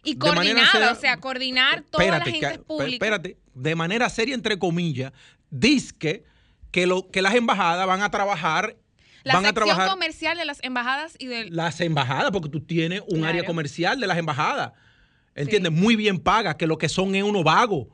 y 0.09 0.17
coordinada, 0.17 0.91
o 0.91 0.95
sea, 0.95 1.17
coordinar 1.17 1.83
toda 1.83 2.05
la 2.05 2.21
gente 2.21 2.59
pública. 2.59 2.93
Espérate, 2.93 3.37
de 3.53 3.75
manera 3.75 4.09
seria, 4.09 4.35
entre 4.35 4.57
comillas, 4.57 5.11
dice 5.49 6.23
que, 6.71 6.87
lo, 6.87 7.09
que 7.09 7.21
las 7.21 7.35
embajadas 7.35 7.85
van 7.87 8.01
a 8.01 8.11
trabajar 8.11 8.75
la 9.23 9.33
van 9.33 9.43
sección 9.43 9.63
a 9.63 9.73
trabajar, 9.73 9.89
comercial 9.89 10.37
de 10.37 10.45
las 10.45 10.63
embajadas 10.63 11.15
y 11.19 11.27
de 11.27 11.49
las 11.49 11.79
embajadas, 11.81 12.31
porque 12.31 12.49
tú 12.49 12.61
tienes 12.61 13.01
un 13.07 13.25
área 13.25 13.43
comercial 13.43 13.99
de 13.99 14.07
las 14.07 14.17
embajadas. 14.17 14.71
¿Entiendes? 15.35 15.71
Muy 15.71 15.95
bien 15.95 16.19
paga, 16.19 16.57
que 16.57 16.67
lo 16.67 16.77
que 16.77 16.89
son 16.89 17.15
es 17.15 17.23
uno 17.23 17.43
vago. 17.43 17.89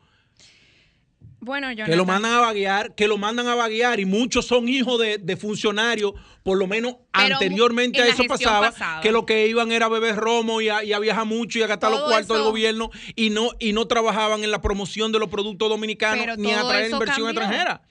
Bueno, 1.40 1.68
que 1.76 1.96
lo 1.96 2.06
mandan 2.06 2.34
a 2.34 2.40
vaguear, 2.40 2.96
que 2.96 3.08
lo 3.08 3.18
mandan 3.18 3.48
a 3.48 3.56
vaguear 3.56 4.00
y 4.00 4.06
muchos 4.06 4.46
son 4.46 4.68
hijos 4.68 5.00
de, 5.00 5.38
funcionarios, 5.38 6.14
por 6.44 6.58
lo 6.58 6.68
menos 6.68 6.96
anteriormente 7.12 8.02
a 8.02 8.08
eso 8.08 8.24
pasaba, 8.28 8.74
que 9.02 9.12
lo 9.12 9.26
que 9.26 9.48
iban 9.48 9.72
era 9.72 9.88
beber 9.88 10.16
romo 10.16 10.62
y 10.62 10.70
a, 10.70 11.00
viajar 11.00 11.26
mucho 11.26 11.60
y 11.60 11.64
a 11.64 11.68
gastar 11.68 11.92
los 11.92 12.04
cuartos 12.04 12.38
del 12.38 12.46
gobierno 12.46 12.90
y 13.16 13.30
no, 13.30 13.50
y 13.60 13.74
no 13.74 13.86
trabajaban 13.88 14.44
en 14.44 14.52
la 14.52 14.62
promoción 14.62 15.12
de 15.12 15.20
los 15.20 15.30
productos 15.30 15.70
dominicanos 15.70 16.38
ni 16.38 16.52
a 16.52 16.64
traer 16.64 16.92
inversión 16.92 17.28
extranjera. 17.28 17.82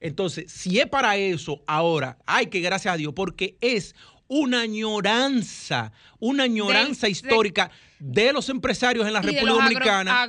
Entonces, 0.00 0.50
si 0.52 0.78
es 0.78 0.86
para 0.86 1.16
eso 1.16 1.62
ahora, 1.66 2.18
hay 2.26 2.46
que 2.46 2.60
gracias 2.60 2.94
a 2.94 2.96
Dios, 2.96 3.12
porque 3.14 3.56
es 3.60 3.94
una 4.28 4.60
añoranza, 4.60 5.92
una 6.20 6.44
añoranza 6.44 7.08
histórica 7.08 7.70
de 7.98 8.32
los 8.32 8.48
empresarios 8.48 9.06
en 9.06 9.12
la 9.12 9.22
República 9.22 9.52
Dominicana. 9.52 10.28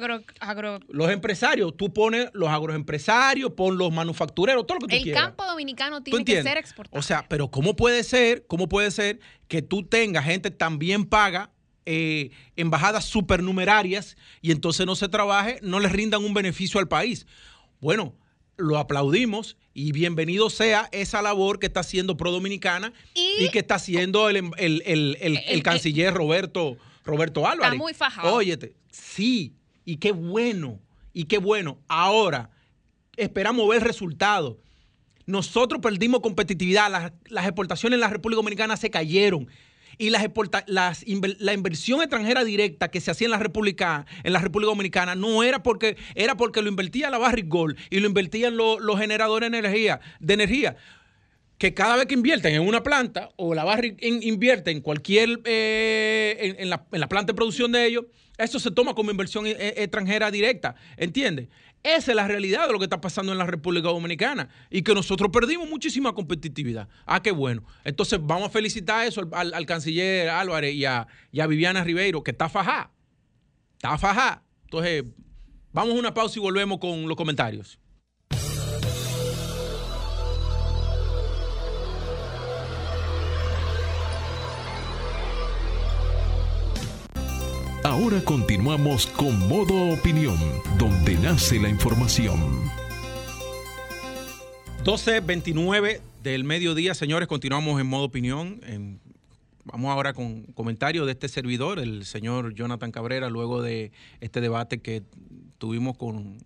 Los 0.87 1.11
empresarios, 1.11 1.75
tú 1.77 1.93
pones 1.93 2.29
los 2.33 2.49
agroempresarios, 2.49 3.51
pon 3.51 3.77
los 3.77 3.91
manufactureros, 3.91 4.65
todo 4.65 4.79
lo 4.79 4.87
que 4.87 4.97
tú 4.97 5.03
quieras. 5.03 5.21
El 5.21 5.27
campo 5.27 5.45
dominicano 5.45 6.01
tiene 6.01 6.25
que 6.25 6.41
ser 6.41 6.57
exportado. 6.57 6.97
O 6.97 7.03
sea, 7.03 7.25
pero 7.27 7.51
¿cómo 7.51 7.75
puede 7.75 8.03
ser, 8.03 8.45
cómo 8.47 8.67
puede 8.67 8.89
ser 8.91 9.19
que 9.47 9.61
tú 9.61 9.83
tengas 9.83 10.25
gente 10.25 10.49
tan 10.49 10.79
bien 10.79 11.05
paga, 11.05 11.51
eh, 11.85 12.31
embajadas 12.55 13.05
supernumerarias, 13.05 14.15
y 14.41 14.51
entonces 14.51 14.85
no 14.85 14.95
se 14.95 15.09
trabaje, 15.09 15.59
no 15.61 15.79
les 15.79 15.91
rindan 15.91 16.23
un 16.23 16.33
beneficio 16.33 16.79
al 16.79 16.87
país? 16.87 17.27
Bueno, 17.81 18.15
lo 18.59 18.77
aplaudimos 18.77 19.57
y 19.73 19.91
bienvenido 19.91 20.51
sea 20.51 20.89
esa 20.91 21.21
labor 21.21 21.57
que 21.57 21.65
está 21.65 21.79
haciendo 21.79 22.17
Pro 22.17 22.31
Dominicana 22.31 22.93
y, 23.15 23.49
que 23.49 23.59
está 23.59 23.75
haciendo 23.75 24.29
el, 24.29 24.53
el 24.57 25.63
canciller 25.63 26.13
Roberto. 26.13 26.77
Roberto 27.09 27.47
Álvarez. 27.47 27.73
Está 27.73 27.83
muy 27.83 27.93
fajado. 27.93 28.33
Óyete, 28.33 28.75
sí, 28.91 29.53
y 29.83 29.97
qué 29.97 30.11
bueno, 30.11 30.79
y 31.13 31.25
qué 31.25 31.37
bueno. 31.37 31.79
Ahora, 31.87 32.51
esperamos 33.17 33.67
ver 33.67 33.83
resultados. 33.83 34.57
Nosotros 35.25 35.81
perdimos 35.81 36.21
competitividad, 36.21 37.11
las, 37.25 37.45
exportaciones 37.45 37.97
en 37.97 38.01
la 38.01 38.09
República 38.09 38.37
Dominicana 38.37 38.77
se 38.77 38.89
cayeron. 38.89 39.47
Y 39.99 40.09
las, 40.09 40.25
las 40.65 41.05
la 41.39 41.53
inversión 41.53 42.01
extranjera 42.01 42.43
directa 42.43 42.87
que 42.87 43.01
se 43.01 43.11
hacía 43.11 43.25
en 43.25 43.31
la 43.31 43.37
República, 43.37 44.07
en 44.23 44.33
la 44.33 44.39
República 44.39 44.69
Dominicana 44.69 45.13
no 45.13 45.43
era 45.43 45.61
porque, 45.61 45.97
era 46.15 46.35
porque 46.35 46.63
lo 46.63 46.69
invertía 46.69 47.11
la 47.11 47.19
Barrick 47.19 47.47
Gold 47.47 47.77
y 47.91 47.99
lo 47.99 48.07
invertían 48.07 48.57
los 48.57 48.97
generadores 48.97 49.51
de 49.51 49.57
energía, 49.59 49.99
de 50.19 50.33
energía 50.33 50.77
que 51.59 51.73
cada 51.73 51.97
vez 51.97 52.07
que 52.07 52.15
invierten 52.15 52.55
en 52.55 52.61
una 52.61 52.81
planta 52.81 53.29
o 53.35 53.53
la 53.53 53.65
Barrick 53.65 54.01
invierte 54.01 54.71
en 54.71 54.79
cualquier, 54.79 55.41
eh, 55.43 56.55
en, 56.57 56.69
la, 56.69 56.85
en, 56.91 56.99
la, 57.01 57.09
planta 57.09 57.33
de 57.33 57.35
producción 57.35 57.73
de 57.73 57.85
ellos, 57.85 58.05
eso 58.37 58.59
se 58.59 58.71
toma 58.71 58.95
como 58.95 59.11
inversión 59.11 59.45
eh, 59.45 59.73
extranjera 59.75 60.31
directa, 60.31 60.75
¿entiendes? 60.95 61.49
Esa 61.83 62.11
es 62.11 62.15
la 62.15 62.27
realidad 62.27 62.65
de 62.67 62.73
lo 62.73 62.79
que 62.79 62.85
está 62.85 63.01
pasando 63.01 63.33
en 63.33 63.37
la 63.37 63.45
República 63.45 63.89
Dominicana 63.89 64.47
y 64.69 64.83
que 64.83 64.93
nosotros 64.93 65.31
perdimos 65.31 65.69
muchísima 65.69 66.13
competitividad. 66.13 66.87
Ah, 67.05 67.21
qué 67.21 67.31
bueno. 67.31 67.63
Entonces 67.83 68.19
vamos 68.21 68.47
a 68.47 68.49
felicitar 68.49 69.05
eso 69.05 69.29
al, 69.33 69.65
canciller 69.65 70.29
Álvarez 70.29 70.73
y 70.75 70.85
a, 70.85 71.07
Viviana 71.31 71.83
Ribeiro, 71.83 72.23
que 72.23 72.31
está 72.31 72.47
fajá. 72.47 72.91
Está 73.73 73.97
fajá. 73.97 74.43
Entonces, 74.63 75.03
vamos 75.73 75.95
a 75.95 75.99
una 75.99 76.13
pausa 76.13 76.39
y 76.39 76.41
volvemos 76.41 76.79
con 76.79 77.07
los 77.07 77.17
comentarios. 77.17 77.79
Ahora 87.89 88.23
continuamos 88.23 89.07
con 89.07 89.47
Modo 89.47 89.91
Opinión, 89.91 90.37
donde 90.77 91.15
nace 91.15 91.59
la 91.59 91.69
información. 91.69 92.39
12.29 94.83 95.99
del 96.21 96.43
mediodía, 96.43 96.93
señores, 96.93 97.27
continuamos 97.27 97.81
en 97.81 97.87
Modo 97.87 98.03
Opinión. 98.03 98.61
vamos 99.63 99.89
ahora 99.89 100.13
con 100.13 100.43
comentarios 100.53 101.07
de 101.07 101.13
este 101.13 101.27
servidor, 101.29 101.79
el 101.79 102.05
señor 102.05 102.53
Jonathan 102.53 102.91
Cabrera, 102.91 103.27
luego 103.27 103.63
de 103.63 103.91
este 104.21 104.39
debate 104.39 104.81
que 104.83 105.01
tuvimos 105.57 105.97
con, 105.97 106.37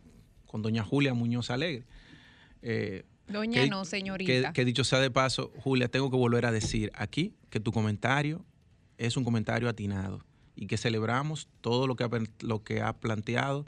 doña 0.54 0.86
Julia 0.86 1.14
Muñoz 1.14 1.50
Alegre. 1.50 1.84
Eh, 2.62 3.04
doña 3.28 3.66
no, 3.66 3.84
señorita. 3.84 4.54
que 4.54 4.64
dicho 4.64 4.86
sea 4.86 5.00
de 5.00 5.12
paso, 5.12 5.52
Julia, 5.58 5.90
tengo 5.90 6.10
que 6.10 6.16
volver 6.16 6.46
a 6.46 6.54
decir 6.54 6.90
aquí 6.96 7.34
que 7.50 7.60
tu 7.60 7.74
comentario 7.74 8.46
es 8.98 9.18
un 9.18 9.26
comentario 9.26 9.68
atinado 9.68 10.24
y 10.56 10.68
que 10.68 10.78
celebramos 10.78 11.50
todo 11.62 11.88
lo 11.88 11.96
que 11.96 12.04
ha, 12.04 12.10
lo 12.42 12.64
que 12.64 12.82
ha 12.82 12.94
planteado 12.94 13.66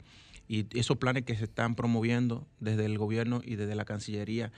y 0.48 0.66
esos 0.78 0.98
planes 0.98 1.24
que 1.24 1.34
se 1.34 1.44
están 1.44 1.74
promoviendo 1.74 2.46
desde 2.60 2.84
el 2.84 2.98
gobierno 2.98 3.40
y 3.44 3.56
desde 3.56 3.74
la 3.74 3.84
Cancillería 3.84 4.52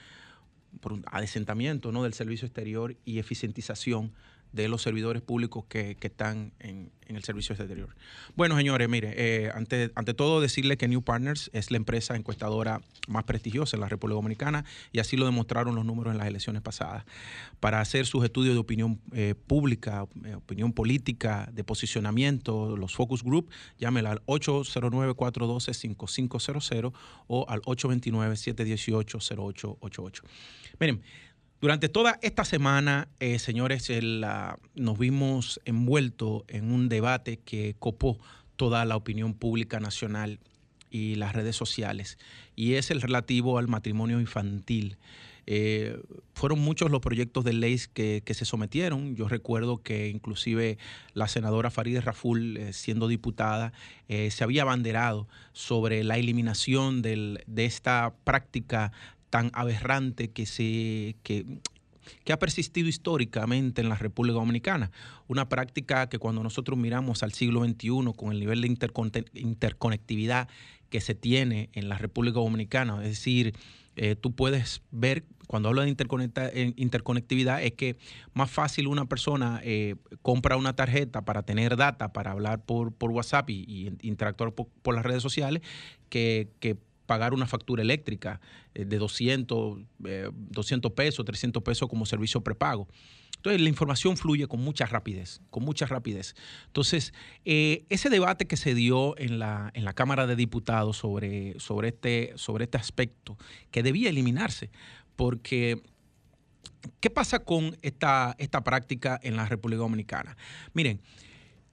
por 0.81 0.93
un 0.93 1.03
adesentamiento 1.07 1.91
¿no? 1.91 2.03
del 2.03 2.13
servicio 2.13 2.45
exterior 2.45 2.95
y 3.05 3.19
eficientización 3.19 4.13
de 4.51 4.67
los 4.67 4.81
servidores 4.81 5.21
públicos 5.21 5.63
que, 5.67 5.95
están 6.01 6.53
en, 6.59 6.91
el 7.07 7.23
servicio 7.23 7.53
exterior. 7.53 7.95
Bueno, 8.35 8.55
señores, 8.55 8.87
mire, 8.87 9.13
eh, 9.17 9.51
ante, 9.53 9.91
ante 9.95 10.13
todo 10.13 10.39
decirle 10.41 10.77
que 10.77 10.87
New 10.87 11.01
Partners 11.01 11.49
es 11.53 11.71
la 11.71 11.77
empresa 11.77 12.15
encuestadora 12.15 12.81
más 13.07 13.23
prestigiosa 13.23 13.75
en 13.77 13.81
la 13.81 13.89
República 13.89 14.13
Dominicana 14.15 14.63
y 14.91 14.99
así 14.99 15.17
lo 15.17 15.25
demostraron 15.25 15.73
los 15.73 15.85
números 15.85 16.11
en 16.11 16.19
las 16.19 16.27
elecciones 16.27 16.61
pasadas. 16.61 17.05
Para 17.59 17.81
hacer 17.81 18.05
sus 18.05 18.23
estudios 18.23 18.53
de 18.53 18.59
opinión 18.59 19.01
eh, 19.13 19.33
pública, 19.47 20.05
eh, 20.23 20.35
opinión 20.35 20.71
política, 20.73 21.49
de 21.51 21.63
posicionamiento, 21.63 22.77
los 22.77 22.93
focus 22.93 23.23
group, 23.23 23.49
llámela 23.79 24.11
al 24.11 24.23
809-412-5500 24.25 26.93
o 27.27 27.49
al 27.49 27.61
829-718-0888. 27.61 30.21
Miren, 30.79 31.01
durante 31.61 31.89
toda 31.89 32.17
esta 32.21 32.45
semana, 32.45 33.09
eh, 33.19 33.37
señores, 33.37 33.91
nos 34.75 34.97
vimos 34.97 35.59
envueltos 35.65 36.43
en 36.47 36.71
un 36.71 36.87
debate 36.87 37.37
que 37.37 37.75
copó 37.79 38.17
toda 38.55 38.85
la 38.85 38.95
opinión 38.95 39.33
pública 39.33 39.81
nacional 39.81 40.39
y 40.89 41.15
las 41.15 41.33
redes 41.33 41.57
sociales, 41.57 42.17
y 42.55 42.75
es 42.75 42.91
el 42.91 43.01
relativo 43.01 43.57
al 43.57 43.67
matrimonio 43.67 44.21
infantil. 44.21 44.97
Eh, 45.51 45.99
fueron 46.33 46.59
muchos 46.59 46.91
los 46.91 47.01
proyectos 47.01 47.43
de 47.43 47.53
ley 47.53 47.77
que, 47.93 48.23
se 48.25 48.45
sometieron. 48.45 49.15
Yo 49.15 49.27
recuerdo 49.27 49.81
que 49.81 50.07
inclusive 50.07 50.77
la 51.13 51.27
senadora 51.27 51.71
Farideh 51.71 52.01
Raful, 52.01 52.55
eh, 52.55 52.71
siendo 52.71 53.07
diputada, 53.07 53.73
se 54.07 54.43
había 54.43 54.61
abanderado 54.61 55.27
sobre 55.53 56.03
la 56.03 56.17
eliminación 56.17 57.01
de 57.01 57.65
esta 57.65 58.13
práctica 58.23 58.91
tan 59.29 59.51
aberrante 59.53 60.31
que, 60.31 60.45
se, 60.45 61.15
que, 61.23 61.45
que 62.23 62.33
ha 62.33 62.39
persistido 62.39 62.87
históricamente 62.87 63.81
en 63.81 63.89
la 63.89 63.95
República 63.95 64.35
Dominicana. 64.35 64.91
Una 65.27 65.49
práctica 65.49 66.09
que 66.09 66.19
cuando 66.19 66.43
nosotros 66.43 66.77
miramos 66.77 67.23
al 67.23 67.33
siglo 67.33 67.63
XXI 67.63 68.13
con 68.15 68.31
el 68.31 68.39
nivel 68.39 68.61
de 68.61 68.75
interconectividad 69.35 70.47
que 70.89 71.01
se 71.01 71.15
tiene 71.15 71.69
en 71.73 71.89
la 71.89 71.97
República 71.97 72.39
Dominicana, 72.39 73.03
es 73.03 73.09
decir, 73.09 73.53
eh, 73.95 74.15
tú 74.15 74.33
puedes 74.33 74.81
ver, 74.91 75.25
cuando 75.47 75.69
hablo 75.69 75.81
de 75.81 75.89
eh, 75.89 76.73
interconectividad, 76.77 77.61
es 77.61 77.73
que 77.73 77.97
más 78.33 78.49
fácil 78.49 78.87
una 78.87 79.05
persona 79.05 79.59
eh, 79.63 79.95
compra 80.21 80.55
una 80.55 80.73
tarjeta 80.73 81.25
para 81.25 81.43
tener 81.43 81.75
data, 81.75 82.13
para 82.13 82.31
hablar 82.31 82.63
por, 82.63 82.93
por 82.93 83.11
WhatsApp 83.11 83.49
y, 83.49 83.91
interactuar 84.01 84.53
por, 84.53 84.67
por, 84.81 84.95
las 84.95 85.03
redes 85.03 85.21
sociales, 85.21 85.63
que, 86.09 86.47
que 86.61 86.77
pagar 87.09 87.33
una 87.33 87.47
factura 87.47 87.81
eléctrica 87.81 88.39
eh, 88.75 88.85
de 88.85 88.99
200, 88.99 89.79
200 89.97 90.91
eh, 90.91 90.93
pesos, 90.93 91.25
300 91.25 91.63
pesos 91.63 91.89
como 91.89 92.05
servicio 92.05 92.41
prepago. 92.41 92.87
Entonces, 93.37 93.59
la 93.59 93.67
información 93.67 94.15
fluye 94.15 94.45
con 94.45 94.61
mucha 94.61 94.85
rapidez, 94.85 95.41
con 95.49 95.63
mucha 95.63 95.87
rapidez. 95.87 96.35
Entonces, 96.67 97.11
eh, 97.45 97.83
ese 97.89 98.11
debate 98.11 98.45
que 98.45 98.57
se 98.57 98.75
dio 98.75 99.17
en 99.17 99.39
la, 99.39 99.71
en 99.73 99.85
la 99.85 99.93
Cámara 99.93 100.27
de 100.27 100.35
Diputados 100.35 100.97
sobre, 100.97 101.59
sobre, 101.59 101.87
este, 101.87 102.33
sobre 102.35 102.65
este 102.65 102.77
aspecto, 102.77 103.39
que 103.71 103.81
debía 103.81 104.11
eliminarse, 104.11 104.69
porque 105.15 105.81
¿qué 106.99 107.09
pasa 107.09 107.39
con 107.39 107.75
esta, 107.81 108.35
esta 108.37 108.63
práctica 108.63 109.19
en 109.23 109.35
la 109.35 109.47
República 109.47 109.79
Dominicana? 109.79 110.37
Miren, 110.75 111.01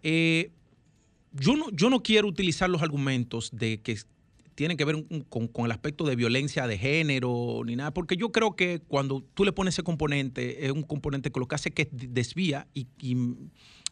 yo, 0.02 1.56
no, 1.56 1.70
yo 1.72 1.90
no 1.90 2.02
quiero 2.02 2.26
utilizar 2.26 2.70
los 2.70 2.80
argumentos 2.80 3.50
de 3.52 3.82
que 3.82 3.98
tiene 4.56 4.76
que 4.76 4.84
ver 4.84 5.04
con, 5.28 5.50
el 5.64 5.70
aspecto 5.70 6.04
de 6.04 6.16
violencia 6.16 6.66
de 6.66 6.78
género 6.78 7.62
ni 7.64 7.76
nada, 7.76 7.92
porque 7.92 8.16
yo 8.16 8.32
creo 8.32 8.56
que 8.56 8.80
cuando 8.80 9.22
tú 9.34 9.44
le 9.44 9.52
pones 9.52 9.74
ese 9.74 9.84
componente, 9.84 10.66
es 10.66 10.72
un 10.72 10.82
componente 10.82 11.30
que 11.30 11.38
lo 11.38 11.46
que 11.46 11.54
hace 11.54 11.68
es 11.68 11.74
que 11.74 11.88
desvía 11.92 12.66
y, 12.74 12.88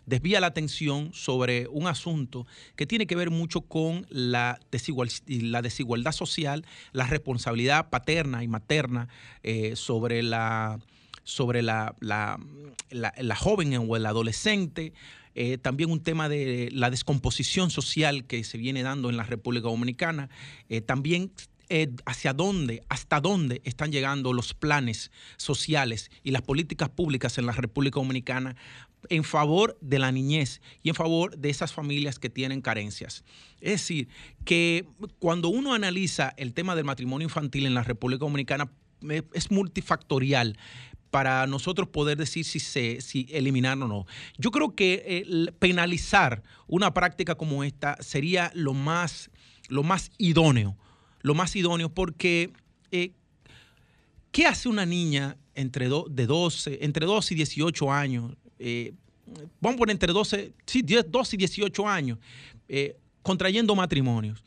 desvía 0.06 0.40
la 0.40 0.48
atención 0.48 1.12
sobre 1.14 1.66
un 1.68 1.86
asunto 1.86 2.46
que 2.76 2.86
tiene 2.86 3.06
que 3.06 3.16
ver 3.16 3.30
mucho 3.30 3.62
con 3.62 4.06
la, 4.10 4.58
la 5.26 5.62
desigualdad 5.62 6.12
social, 6.12 6.66
la 6.92 7.06
responsabilidad 7.06 7.88
paterna 7.88 8.42
y 8.42 8.48
materna 8.48 9.08
eh, 9.42 9.76
sobre 9.76 10.22
la 10.22 10.78
sobre 11.26 11.62
la, 11.62 11.94
la, 12.00 12.38
la 12.90 13.34
joven 13.36 13.74
o 13.88 13.96
el 13.96 14.04
adolescente, 14.04 14.92
eh, 15.34 15.58
también 15.58 15.90
un 15.90 16.02
tema 16.02 16.28
de 16.28 16.68
la 16.72 16.90
descomposición 16.90 17.70
social 17.70 18.24
que 18.24 18.44
se 18.44 18.58
viene 18.58 18.82
dando 18.82 19.10
en 19.10 19.16
la 19.16 19.24
República 19.24 19.68
Dominicana, 19.68 20.30
eh, 20.68 20.80
también 20.80 21.32
eh, 21.70 21.90
hacia 22.04 22.34
dónde, 22.34 22.82
hasta 22.88 23.20
dónde 23.20 23.62
están 23.64 23.90
llegando 23.90 24.32
los 24.32 24.52
planes 24.52 25.10
sociales 25.38 26.10
y 26.22 26.30
las 26.30 26.42
políticas 26.42 26.90
públicas 26.90 27.38
en 27.38 27.46
la 27.46 27.52
República 27.52 28.00
Dominicana 28.00 28.54
en 29.08 29.24
favor 29.24 29.76
de 29.80 29.98
la 29.98 30.12
niñez 30.12 30.60
y 30.82 30.90
en 30.90 30.94
favor 30.94 31.36
de 31.36 31.50
esas 31.50 31.72
familias 31.72 32.18
que 32.18 32.30
tienen 32.30 32.60
carencias. 32.60 33.24
Es 33.60 33.72
decir, 33.72 34.08
que 34.44 34.86
cuando 35.18 35.48
uno 35.48 35.74
analiza 35.74 36.34
el 36.36 36.52
tema 36.54 36.74
del 36.76 36.84
matrimonio 36.84 37.26
infantil 37.26 37.66
en 37.66 37.74
la 37.74 37.82
República 37.82 38.20
Dominicana, 38.24 38.70
es 39.32 39.50
multifactorial, 39.50 40.56
para 41.14 41.46
nosotros 41.46 41.86
poder 41.86 42.18
decir 42.18 42.44
si 42.44 42.58
se 42.58 43.00
si 43.00 43.28
eliminar 43.30 43.80
o 43.80 43.86
no. 43.86 44.04
Yo 44.36 44.50
creo 44.50 44.74
que 44.74 45.52
penalizar 45.60 46.42
una 46.66 46.92
práctica 46.92 47.36
como 47.36 47.62
esta 47.62 47.96
sería 48.00 48.50
lo 48.52 48.74
más, 48.74 49.30
lo 49.68 49.84
más 49.84 50.10
idóneo, 50.18 50.76
lo 51.20 51.36
más 51.36 51.54
idóneo 51.54 51.88
porque 51.88 52.52
eh, 52.90 53.12
¿qué 54.32 54.46
hace 54.46 54.68
una 54.68 54.84
niña 54.84 55.36
entre 55.54 55.88
de 55.88 56.26
12, 56.26 56.84
entre 56.84 57.06
12 57.06 57.34
y 57.34 57.36
18 57.36 57.92
años? 57.92 58.32
Eh, 58.58 58.92
vamos 59.60 59.76
a 59.76 59.78
poner 59.78 59.92
entre 59.92 60.12
12, 60.12 60.52
sí, 60.66 60.82
12 60.82 61.36
y 61.36 61.38
18 61.38 61.88
años, 61.88 62.18
eh, 62.68 62.96
contrayendo 63.22 63.76
matrimonios. 63.76 64.42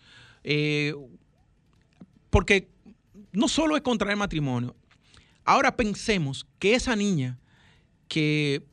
porque 2.29 2.67
no 3.31 3.47
solo 3.47 3.77
es 3.77 3.83
contraer 3.83 4.17
matrimonio, 4.17 4.75
Ahora 5.47 5.77
pensemos 5.77 6.45
que 6.59 6.75
esa 6.75 6.93
niña 6.97 7.39
que, 8.09 8.65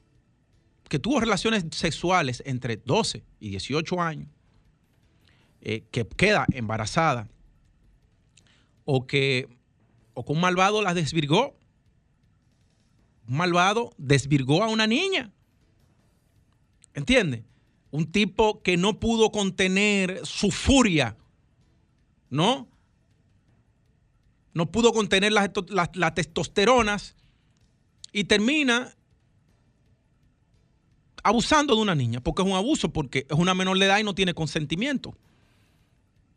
que 0.89 0.99
tuvo 0.99 1.21
relaciones 1.21 1.65
sexuales 1.71 2.43
entre 2.45 2.77
12 2.79 3.23
y 3.39 3.51
18 3.51 4.01
años, 4.01 4.29
eh, 5.61 5.85
que 5.93 6.05
queda 6.05 6.47
embarazada, 6.53 7.29
o 8.85 9.07
que 9.07 9.49
o 10.15 10.25
un 10.27 10.41
malvado 10.41 10.83
la 10.83 10.95
desvirgó, 10.95 11.57
un 13.29 13.37
malvado 13.37 13.93
desvirgó 13.97 14.65
a 14.65 14.69
una 14.69 14.89
niña. 14.89 15.31
¿Entiendes? 16.93 17.45
Un 17.93 18.11
tipo 18.11 18.63
que 18.63 18.77
no 18.77 18.99
pudo 18.99 19.31
contener 19.31 20.27
su 20.27 20.51
furia, 20.51 21.17
¿no? 22.31 22.67
No 24.55 24.71
pudo 24.71 24.93
contener 24.93 25.33
las, 25.33 25.51
las 25.69 26.15
testosteronas 26.15 27.17
y 28.13 28.25
termina 28.25 28.95
abusando 31.25 31.75
de 31.75 31.83
una 31.83 31.95
niña, 31.95 32.21
porque 32.21 32.43
es 32.43 32.49
un 32.49 32.55
abuso, 32.55 32.93
porque 32.93 33.27
es 33.29 33.37
una 33.37 33.55
menor 33.55 33.79
de 33.79 33.87
edad 33.87 33.99
y 33.99 34.05
no 34.05 34.15
tiene 34.15 34.35
consentimiento. 34.35 35.17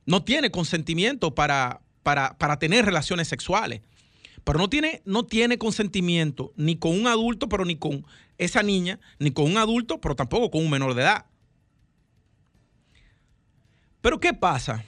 No 0.05 0.23
tiene 0.23 0.49
consentimiento 0.49 1.35
para, 1.35 1.81
para, 2.01 2.57
tener 2.57 2.85
relaciones 2.85 3.27
sexuales. 3.27 3.81
Pero 4.45 4.57
no 4.57 4.69
tiene, 4.69 5.01
no 5.03 5.25
tiene 5.25 5.57
consentimiento 5.57 6.53
ni 6.55 6.77
con 6.77 6.97
un 6.97 7.05
adulto, 7.05 7.49
pero 7.49 7.65
ni 7.65 7.75
con 7.75 8.05
esa 8.37 8.63
niña, 8.63 8.99
ni 9.19 9.31
con 9.31 9.45
un 9.45 9.57
adulto, 9.57 9.99
pero 9.99 10.15
tampoco 10.15 10.49
con 10.49 10.63
un 10.63 10.69
menor 10.69 10.93
de 10.93 11.01
edad. 11.01 11.25
Pero 14.01 14.21
¿qué 14.21 14.33
pasa 14.33 14.85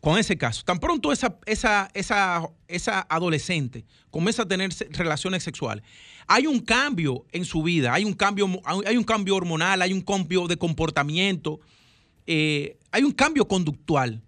con 0.00 0.18
ese 0.18 0.36
caso? 0.36 0.62
Tan 0.64 0.78
pronto 0.78 1.12
esa, 1.12 1.38
esa, 1.46 1.90
esa, 1.94 2.48
esa 2.68 3.06
adolescente 3.08 3.84
comienza 4.10 4.42
a 4.42 4.48
tener 4.48 4.70
relaciones 4.90 5.42
sexuales, 5.42 5.84
hay 6.26 6.46
un 6.46 6.60
cambio 6.60 7.26
en 7.32 7.44
su 7.44 7.62
vida, 7.62 7.92
hay 7.92 8.04
un 8.04 8.14
cambio, 8.14 8.48
hay 8.86 8.96
un 8.96 9.04
cambio 9.04 9.36
hormonal, 9.36 9.82
hay 9.82 9.92
un 9.92 10.00
cambio 10.00 10.46
de 10.46 10.56
comportamiento, 10.56 11.60
eh, 12.26 12.78
hay 12.92 13.02
un 13.02 13.12
cambio 13.12 13.48
conductual 13.48 14.22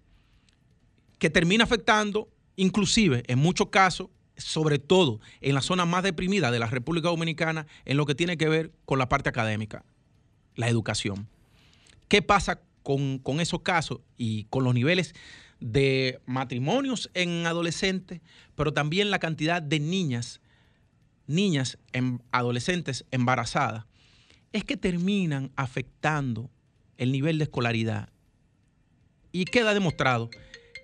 que 1.17 1.29
termina 1.29 1.63
afectando, 1.63 2.27
inclusive 2.57 3.23
en 3.27 3.39
muchos 3.39 3.69
casos, 3.69 4.09
sobre 4.35 4.79
todo 4.79 5.21
en 5.39 5.55
la 5.55 5.61
zona 5.61 5.85
más 5.85 6.03
deprimida 6.03 6.51
de 6.51 6.59
la 6.59 6.67
República 6.67 7.07
Dominicana, 7.07 7.65
en 7.85 7.95
lo 7.95 8.05
que 8.05 8.15
tiene 8.15 8.35
que 8.35 8.49
ver 8.49 8.73
con 8.83 8.99
la 8.99 9.07
parte 9.07 9.29
académica, 9.29 9.85
la 10.55 10.67
educación. 10.67 11.29
¿Qué 12.09 12.21
pasa 12.21 12.59
con, 12.81 13.19
con 13.19 13.39
esos 13.39 13.61
casos 13.61 14.01
y 14.17 14.43
con 14.45 14.65
los 14.65 14.73
niveles 14.73 15.15
de 15.63 16.19
matrimonios 16.25 17.09
en 17.13 17.47
adolescentes, 17.47 18.19
pero 18.53 18.73
también 18.73 19.11
la 19.11 19.19
cantidad 19.19 19.61
de 19.61 19.79
niñas, 19.79 20.41
niñas, 21.25 21.77
en 21.93 22.21
adolescentes 22.31 23.05
embarazadas, 23.11 23.85
es 24.51 24.65
que 24.65 24.75
terminan 24.75 25.51
afectando 25.55 26.51
el 26.97 27.13
nivel 27.13 27.37
de 27.37 27.45
escolaridad. 27.45 28.09
Y 29.31 29.45
queda 29.45 29.73
demostrado 29.73 30.29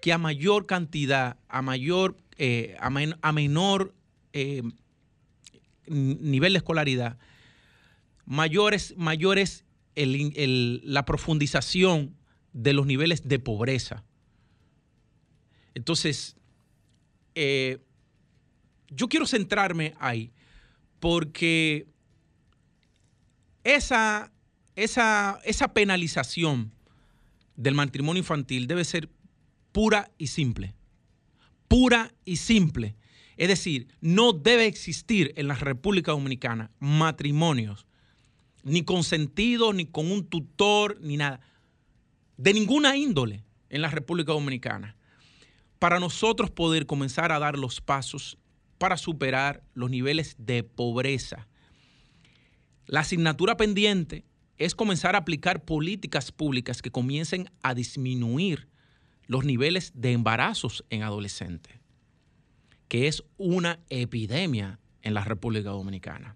que 0.02 0.14
a 0.14 0.18
mayor 0.18 0.66
cantidad, 0.66 1.36
a 1.50 1.62
mayor, 1.62 2.16
eh, 2.38 2.78
a, 2.80 3.32
menor 3.34 3.94
eh, 4.32 4.64
nivel 5.88 6.54
de 6.54 6.58
escolaridad, 6.58 7.18
mayores, 8.26 8.94
mayores 8.96 9.66
la 9.94 11.04
profundización 11.04 12.16
de 12.54 12.72
los 12.72 12.86
niveles 12.86 13.28
de 13.28 13.40
pobreza. 13.40 14.06
Entonces, 15.76 16.36
eh, 17.36 17.80
yo 18.90 19.08
quiero 19.08 19.26
centrarme 19.26 19.94
ahí 20.00 20.32
porque 21.00 21.88
esa, 23.64 24.32
esa, 24.76 25.40
esa 25.44 25.74
penalización 25.74 26.72
del 27.56 27.76
matrimonio 27.76 28.22
infantil 28.22 28.68
debe 28.68 28.86
ser 28.86 29.10
pura 29.72 30.12
y 30.18 30.28
simple. 30.28 30.74
Pura 31.68 32.14
y 32.26 32.38
simple. 32.38 32.96
Es 33.38 33.48
decir, 33.48 33.88
no 34.02 34.34
debe 34.34 34.66
existir 34.66 35.34
en 35.36 35.48
la 35.48 35.56
República 35.56 36.12
Dominicana 36.12 36.72
matrimonios, 36.80 37.86
ni 38.64 38.84
consentidos, 38.84 39.74
ni 39.74 39.86
con 39.86 40.12
un 40.12 40.26
tutor, 40.26 41.00
ni 41.02 41.16
nada, 41.16 41.40
de 42.38 42.54
ninguna 42.54 42.98
índole 42.98 43.44
en 43.70 43.82
la 43.82 43.90
República 43.90 44.34
Dominicana, 44.34 44.96
para 45.80 46.00
nosotros 46.00 46.52
poder 46.52 46.86
comenzar 46.86 47.32
a 47.32 47.40
dar 47.40 47.58
los 47.58 47.82
pasos 47.82 48.38
para 48.78 48.98
superar 48.98 49.64
los 49.74 49.90
niveles 49.90 50.36
de 50.38 50.64
pobreza. 50.64 51.48
La 52.86 53.02
asignatura 53.02 53.58
pendiente 53.58 54.26
es 54.58 54.76
comenzar 54.76 55.16
a 55.16 55.20
aplicar 55.20 55.64
políticas 55.64 56.32
públicas 56.32 56.82
que 56.82 56.92
comiencen 56.92 57.50
a 57.62 57.74
disminuir 57.74 58.68
los 59.28 59.46
niveles 59.46 59.92
de 59.96 60.12
embarazos 60.12 60.84
en 60.90 61.04
adolescentes, 61.04 61.80
que 62.88 63.08
es 63.08 63.24
una 63.38 63.80
epidemia 63.90 64.80
en 65.02 65.14
la 65.14 65.24
República 65.24 65.70
Dominicana. 65.70 66.36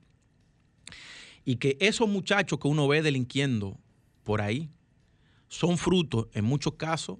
Y 1.43 1.57
que 1.57 1.75
esos 1.81 2.07
muchachos 2.07 2.59
que 2.59 2.67
uno 2.67 2.87
ve 2.87 3.01
delinquiendo 3.01 3.77
por 4.23 4.41
ahí 4.41 4.69
son 5.49 5.77
frutos, 5.77 6.27
en 6.33 6.45
muchos 6.45 6.75
casos, 6.75 7.17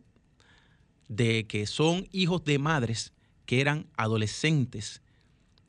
de 1.15 1.45
que 1.47 1.65
son 1.67 2.07
hijos 2.11 2.43
de 2.43 2.59
madres 2.59 3.13
que 3.45 3.61
eran 3.61 3.87
adolescentes, 3.97 5.01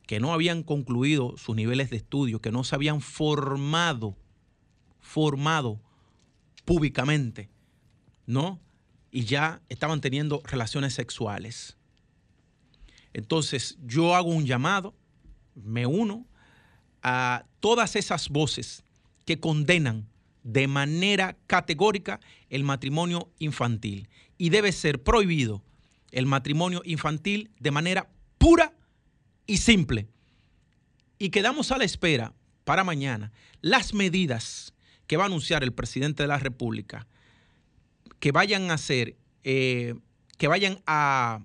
que 0.06 0.20
no 0.20 0.32
habían 0.32 0.62
concluido 0.62 1.36
sus 1.36 1.56
niveles 1.56 1.90
de 1.90 1.96
estudio, 1.96 2.40
que 2.40 2.52
no 2.52 2.64
se 2.64 2.74
habían 2.74 3.00
formado, 3.00 4.16
formado 5.00 5.80
públicamente, 6.64 7.48
¿no? 8.26 8.60
y 9.14 9.26
ya 9.26 9.62
estaban 9.68 10.00
teniendo 10.00 10.42
relaciones 10.44 10.92
sexuales. 10.92 11.76
Entonces 13.12 13.78
yo 13.86 14.16
hago 14.16 14.28
un 14.28 14.44
llamado, 14.44 14.92
me 15.54 15.86
uno 15.86 16.26
a 17.00 17.44
todas 17.60 17.94
esas 17.94 18.28
voces 18.28 18.82
que 19.24 19.38
condenan 19.38 20.08
de 20.44 20.68
manera 20.68 21.36
categórica 21.48 22.20
el 22.48 22.62
matrimonio 22.62 23.32
infantil 23.38 24.08
y 24.38 24.50
debe 24.50 24.70
ser 24.70 25.02
prohibido 25.02 25.64
el 26.12 26.26
matrimonio 26.26 26.82
infantil 26.84 27.50
de 27.58 27.72
manera 27.72 28.08
pura 28.38 28.72
y 29.46 29.56
simple. 29.56 30.06
Y 31.18 31.30
quedamos 31.30 31.72
a 31.72 31.78
la 31.78 31.84
espera 31.84 32.32
para 32.64 32.84
mañana 32.84 33.32
las 33.60 33.94
medidas 33.94 34.74
que 35.06 35.16
va 35.16 35.24
a 35.24 35.26
anunciar 35.26 35.64
el 35.64 35.72
presidente 35.72 36.22
de 36.22 36.28
la 36.28 36.38
República 36.38 37.06
que 38.20 38.32
vayan 38.32 38.70
a 38.70 38.74
hacer, 38.74 39.16
eh, 39.42 39.94
que 40.38 40.48
vayan 40.48 40.80
a, 40.86 41.40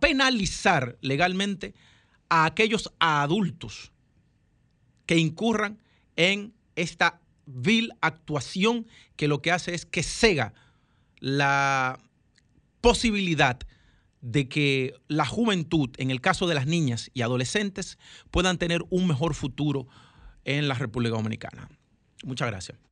penalizar 0.00 0.98
legalmente 1.00 1.74
a 2.28 2.44
aquellos 2.44 2.92
adultos 2.98 3.92
que 5.06 5.16
incurran 5.16 5.78
en 6.16 6.52
esta 6.76 7.20
vil 7.52 7.92
actuación 8.00 8.86
que 9.16 9.28
lo 9.28 9.42
que 9.42 9.52
hace 9.52 9.74
es 9.74 9.86
que 9.86 10.02
cega 10.02 10.54
la 11.18 11.98
posibilidad 12.80 13.58
de 14.20 14.48
que 14.48 14.94
la 15.08 15.26
juventud, 15.26 15.90
en 15.96 16.10
el 16.10 16.20
caso 16.20 16.46
de 16.46 16.54
las 16.54 16.66
niñas 16.66 17.10
y 17.14 17.22
adolescentes, 17.22 17.98
puedan 18.30 18.58
tener 18.58 18.82
un 18.90 19.06
mejor 19.06 19.34
futuro 19.34 19.86
en 20.44 20.68
la 20.68 20.74
República 20.74 21.16
Dominicana. 21.16 21.68
Muchas 22.24 22.48
gracias. 22.48 22.89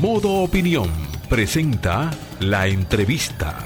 Modo 0.00 0.42
Opinión 0.42 0.90
presenta 1.28 2.10
la 2.40 2.66
entrevista. 2.66 3.58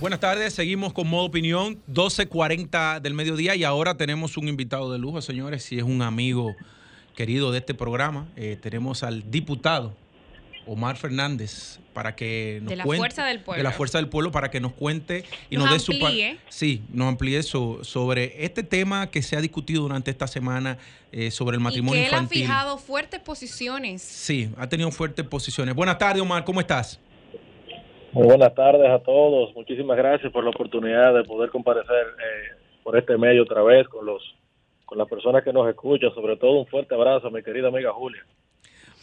Buenas 0.00 0.20
tardes, 0.20 0.52
seguimos 0.52 0.92
con 0.92 1.08
Modo 1.08 1.24
Opinión, 1.24 1.80
12.40 1.90 3.00
del 3.00 3.14
mediodía 3.14 3.56
y 3.56 3.64
ahora 3.64 3.96
tenemos 3.96 4.36
un 4.36 4.48
invitado 4.48 4.92
de 4.92 4.98
lujo, 4.98 5.20
señores, 5.20 5.64
si 5.64 5.78
es 5.78 5.84
un 5.84 6.02
amigo 6.02 6.54
querido 7.16 7.50
de 7.50 7.58
este 7.58 7.74
programa. 7.74 8.28
Eh, 8.36 8.56
tenemos 8.60 9.02
al 9.02 9.30
diputado 9.30 9.96
Omar 10.66 10.96
Fernández 10.96 11.80
para 11.92 12.14
que 12.14 12.58
nos 12.62 12.70
de 12.70 12.76
la 12.76 12.84
cuente, 12.84 13.00
fuerza 13.00 13.26
del 13.26 13.40
pueblo. 13.40 13.58
de 13.58 13.62
la 13.64 13.72
fuerza 13.72 13.98
del 13.98 14.08
pueblo 14.08 14.30
para 14.30 14.50
que 14.50 14.60
nos 14.60 14.72
cuente 14.72 15.24
y 15.50 15.56
nos, 15.56 15.70
dé 15.70 15.78
su 15.78 15.92
sí 16.48 16.82
nos 16.92 17.08
amplíe 17.08 17.42
sobre 17.42 18.44
este 18.44 18.62
tema 18.62 19.10
que 19.10 19.22
se 19.22 19.36
ha 19.36 19.40
discutido 19.40 19.82
durante 19.82 20.10
esta 20.10 20.26
semana 20.26 20.78
eh, 21.10 21.30
sobre 21.30 21.56
el 21.56 21.60
matrimonio 21.60 22.00
y 22.00 22.04
que 22.04 22.08
él 22.08 22.14
ha 22.14 22.26
fijado 22.26 22.78
fuertes 22.78 23.20
posiciones. 23.20 24.02
Sí 24.02 24.50
ha 24.56 24.68
tenido 24.68 24.90
fuertes 24.90 25.26
posiciones. 25.26 25.74
Buenas 25.74 25.98
tardes 25.98 26.22
Omar 26.22 26.44
cómo 26.44 26.60
estás 26.60 26.98
muy 28.12 28.26
buenas 28.26 28.54
tardes 28.54 28.90
a 28.90 28.98
todos. 28.98 29.54
Muchísimas 29.54 29.96
gracias 29.96 30.30
por 30.32 30.44
la 30.44 30.50
oportunidad 30.50 31.14
de 31.14 31.24
poder 31.24 31.48
comparecer 31.48 32.08
eh, 32.08 32.56
por 32.82 32.98
este 32.98 33.16
medio 33.16 33.42
otra 33.42 33.62
vez 33.62 33.88
con 33.88 34.04
los 34.04 34.22
con 34.84 34.98
las 34.98 35.08
personas 35.08 35.42
que 35.42 35.54
nos 35.54 35.66
escuchan 35.70 36.14
sobre 36.14 36.36
todo 36.36 36.60
un 36.60 36.66
fuerte 36.66 36.94
abrazo 36.94 37.28
a 37.28 37.30
mi 37.30 37.42
querida 37.42 37.68
amiga 37.68 37.90
Julia 37.94 38.22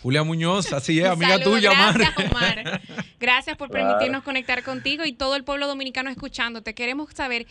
Julia 0.01 0.23
Muñoz, 0.23 0.71
así 0.71 0.99
es, 0.99 1.05
amiga 1.05 1.39
tuya, 1.39 1.71
Gracias, 1.71 2.31
Omar. 2.31 2.81
Gracias 3.19 3.57
por 3.57 3.69
permitirnos 3.69 4.23
conectar 4.23 4.63
contigo 4.63 5.03
y 5.03 5.11
todo 5.11 5.35
el 5.35 5.43
pueblo 5.43 5.67
dominicano 5.67 6.09
escuchándote. 6.09 6.73
Queremos 6.73 7.11
saber, 7.13 7.47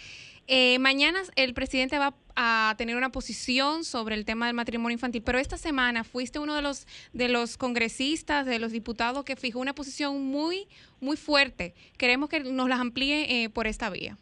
eh, 0.47 0.79
mañana 0.79 1.21
el 1.37 1.53
presidente 1.53 1.99
va 1.99 2.15
a 2.37 2.75
tener 2.79 2.97
una 2.97 3.11
posición 3.11 3.85
sobre 3.85 4.15
el 4.15 4.25
tema 4.25 4.47
del 4.47 4.55
matrimonio 4.55 4.95
infantil, 4.95 5.23
pero 5.23 5.39
esta 5.39 5.59
semana 5.59 6.05
fuiste 6.05 6.39
uno 6.39 6.55
de 6.55 6.63
los 6.63 6.87
de 7.13 7.29
los 7.29 7.59
congresistas, 7.59 8.47
de 8.47 8.59
los 8.59 8.73
diputados 8.73 9.25
que 9.25 9.37
fijó 9.37 9.61
una 9.61 9.75
posición 9.75 10.25
muy 10.25 10.69
muy 11.01 11.19
fuerte. 11.19 11.75
Queremos 11.99 12.31
que 12.31 12.41
nos 12.41 12.69
las 12.71 12.81
amplíe 12.81 13.45
eh, 13.45 13.51
por 13.51 13.67
esta 13.67 13.91
vía. 13.91 14.17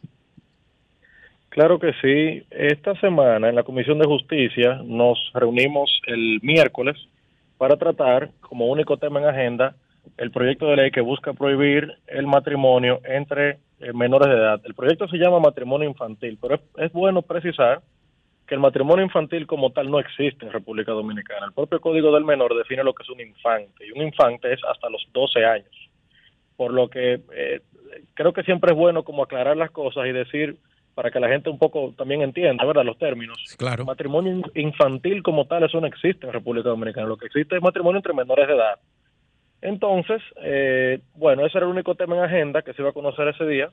Claro 1.47 1.79
que 1.79 1.93
sí. 2.01 2.45
Esta 2.51 2.99
semana 2.99 3.47
en 3.47 3.55
la 3.55 3.63
Comisión 3.63 3.99
de 3.99 4.05
Justicia 4.05 4.81
nos 4.83 5.17
reunimos 5.33 5.89
el 6.07 6.39
miércoles 6.41 6.97
para 7.57 7.77
tratar 7.77 8.31
como 8.41 8.67
único 8.67 8.97
tema 8.97 9.19
en 9.19 9.27
agenda 9.27 9.75
el 10.17 10.31
proyecto 10.31 10.67
de 10.67 10.77
ley 10.77 10.91
que 10.91 11.01
busca 11.01 11.33
prohibir 11.33 11.91
el 12.07 12.27
matrimonio 12.27 13.01
entre 13.03 13.59
eh, 13.79 13.93
menores 13.93 14.29
de 14.29 14.35
edad. 14.35 14.61
El 14.63 14.73
proyecto 14.73 15.07
se 15.07 15.17
llama 15.17 15.39
matrimonio 15.39 15.87
infantil, 15.87 16.37
pero 16.41 16.59
es, 16.77 16.91
bueno 16.93 17.21
precisar 17.21 17.81
que 18.47 18.55
el 18.55 18.61
matrimonio 18.61 19.03
infantil 19.03 19.45
como 19.45 19.71
tal 19.71 19.91
no 19.91 19.99
existe 19.99 20.45
en 20.45 20.53
República 20.53 20.93
Dominicana. 20.93 21.47
El 21.47 21.53
propio 21.53 21.81
Código 21.81 22.13
del 22.13 22.23
Menor 22.23 22.57
define 22.57 22.83
lo 22.83 22.93
que 22.93 23.03
es 23.03 23.09
un 23.09 23.19
infante 23.19 23.85
y 23.85 23.91
un 23.91 24.07
infante 24.07 24.53
es 24.53 24.61
hasta 24.63 24.89
los 24.89 25.05
12 25.13 25.45
años. 25.45 25.89
Por 26.55 26.73
lo 26.73 26.89
que 26.89 27.19
eh, 27.35 27.61
creo 28.13 28.31
que 28.31 28.43
siempre 28.43 28.71
es 28.71 28.77
bueno 28.77 29.03
como 29.03 29.23
aclarar 29.23 29.57
las 29.57 29.71
cosas 29.71 30.07
y 30.07 30.13
decir 30.13 30.57
para 30.97 31.11
que 31.11 31.19
la 31.19 31.29
gente 31.29 31.51
un 31.51 31.59
poco 31.59 31.93
también 31.95 32.23
entienda, 32.23 32.65
¿verdad? 32.65 32.83
Los 32.83 32.97
términos. 32.97 33.37
Claro. 33.55 33.85
Matrimonio 33.85 34.41
infantil 34.55 35.21
como 35.21 35.45
tal, 35.45 35.61
eso 35.63 35.79
no 35.79 35.85
existe 35.85 36.25
en 36.25 36.33
República 36.33 36.69
Dominicana. 36.69 37.05
Lo 37.05 37.17
que 37.17 37.27
existe 37.27 37.55
es 37.55 37.61
matrimonio 37.61 37.97
entre 37.97 38.15
menores 38.15 38.47
de 38.47 38.55
edad. 38.55 38.79
Entonces, 39.61 40.23
eh, 40.41 40.99
bueno, 41.13 41.45
ese 41.45 41.59
era 41.59 41.67
el 41.67 41.71
único 41.73 41.93
tema 41.93 42.15
en 42.15 42.23
agenda 42.23 42.63
que 42.63 42.73
se 42.73 42.81
iba 42.81 42.89
a 42.89 42.93
conocer 42.93 43.27
ese 43.27 43.45
día. 43.45 43.69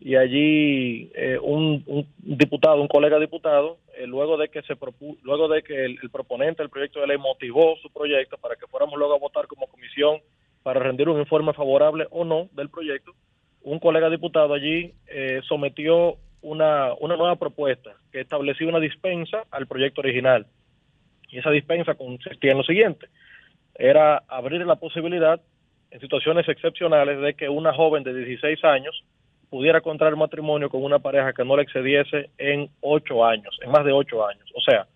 Y 0.00 0.16
allí 0.16 1.10
eh, 1.14 1.38
un, 1.42 1.84
diputado, 2.16 2.80
un 2.80 2.88
colega 2.88 3.18
diputado, 3.18 3.76
eh, 3.98 4.06
luego 4.06 4.38
de 4.38 4.48
que 4.48 4.62
se 4.62 4.78
luego 5.24 5.48
de 5.48 5.62
que 5.62 5.84
el, 5.84 6.08
proponente 6.10 6.62
del 6.62 6.70
proyecto 6.70 7.00
de 7.00 7.08
ley 7.08 7.18
motivó 7.18 7.76
su 7.82 7.90
proyecto 7.90 8.38
para 8.38 8.56
que 8.56 8.66
fuéramos 8.66 8.98
luego 8.98 9.14
a 9.14 9.18
votar 9.18 9.46
como 9.46 9.66
comisión 9.66 10.20
para 10.62 10.80
rendir 10.80 11.10
un 11.10 11.20
informe 11.20 11.52
favorable 11.52 12.06
o 12.12 12.24
no 12.24 12.48
del 12.52 12.70
proyecto, 12.70 13.12
un 13.62 13.78
colega 13.78 14.08
diputado 14.08 14.54
allí 14.54 14.94
sometió 15.46 16.16
una, 16.46 16.94
una 17.00 17.16
nueva 17.16 17.34
propuesta 17.34 17.90
que 18.12 18.20
establecía 18.20 18.68
una 18.68 18.78
dispensa 18.78 19.42
al 19.50 19.66
proyecto 19.66 20.00
original. 20.00 20.46
Y 21.28 21.38
esa 21.38 21.50
dispensa 21.50 21.94
consistía 21.94 22.52
en 22.52 22.58
lo 22.58 22.62
siguiente, 22.62 23.08
era 23.74 24.22
abrir 24.28 24.64
la 24.64 24.76
posibilidad 24.76 25.40
en 25.90 26.00
situaciones 26.00 26.48
excepcionales 26.48 27.20
de 27.20 27.34
que 27.34 27.48
una 27.48 27.74
joven 27.74 28.04
de 28.04 28.14
16 28.14 28.64
años 28.64 29.04
pudiera 29.50 29.80
contraer 29.80 30.14
matrimonio 30.14 30.70
con 30.70 30.84
una 30.84 31.00
pareja 31.00 31.32
que 31.32 31.44
no 31.44 31.56
le 31.56 31.64
excediese 31.64 32.30
en 32.38 32.70
8 32.80 33.24
años, 33.24 33.58
en 33.62 33.70
más 33.72 33.84
de 33.84 33.92
8 33.92 34.28
años. 34.28 34.48
O 34.54 34.60
sea, 34.60 34.86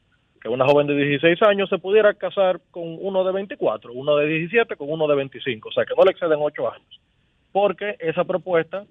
que 0.40 0.48
una 0.48 0.66
joven 0.66 0.86
de 0.86 0.94
16 0.94 1.42
años 1.42 1.68
se 1.68 1.78
pudiera 1.78 2.14
casar 2.14 2.60
con 2.70 2.96
uno 3.00 3.24
de 3.24 3.32
24, 3.32 3.92
uno 3.92 4.16
de 4.16 4.26
17 4.26 4.76
con 4.76 4.90
uno 4.90 5.08
de 5.08 5.16
25, 5.16 5.68
o 5.68 5.72
sea, 5.72 5.84
que 5.84 5.94
no 5.96 6.04
le 6.04 6.12
exceden 6.12 6.38
8 6.40 6.72
años. 6.72 7.00
Porque 7.52 7.96
esa 7.98 8.22
propuesta 8.22 8.84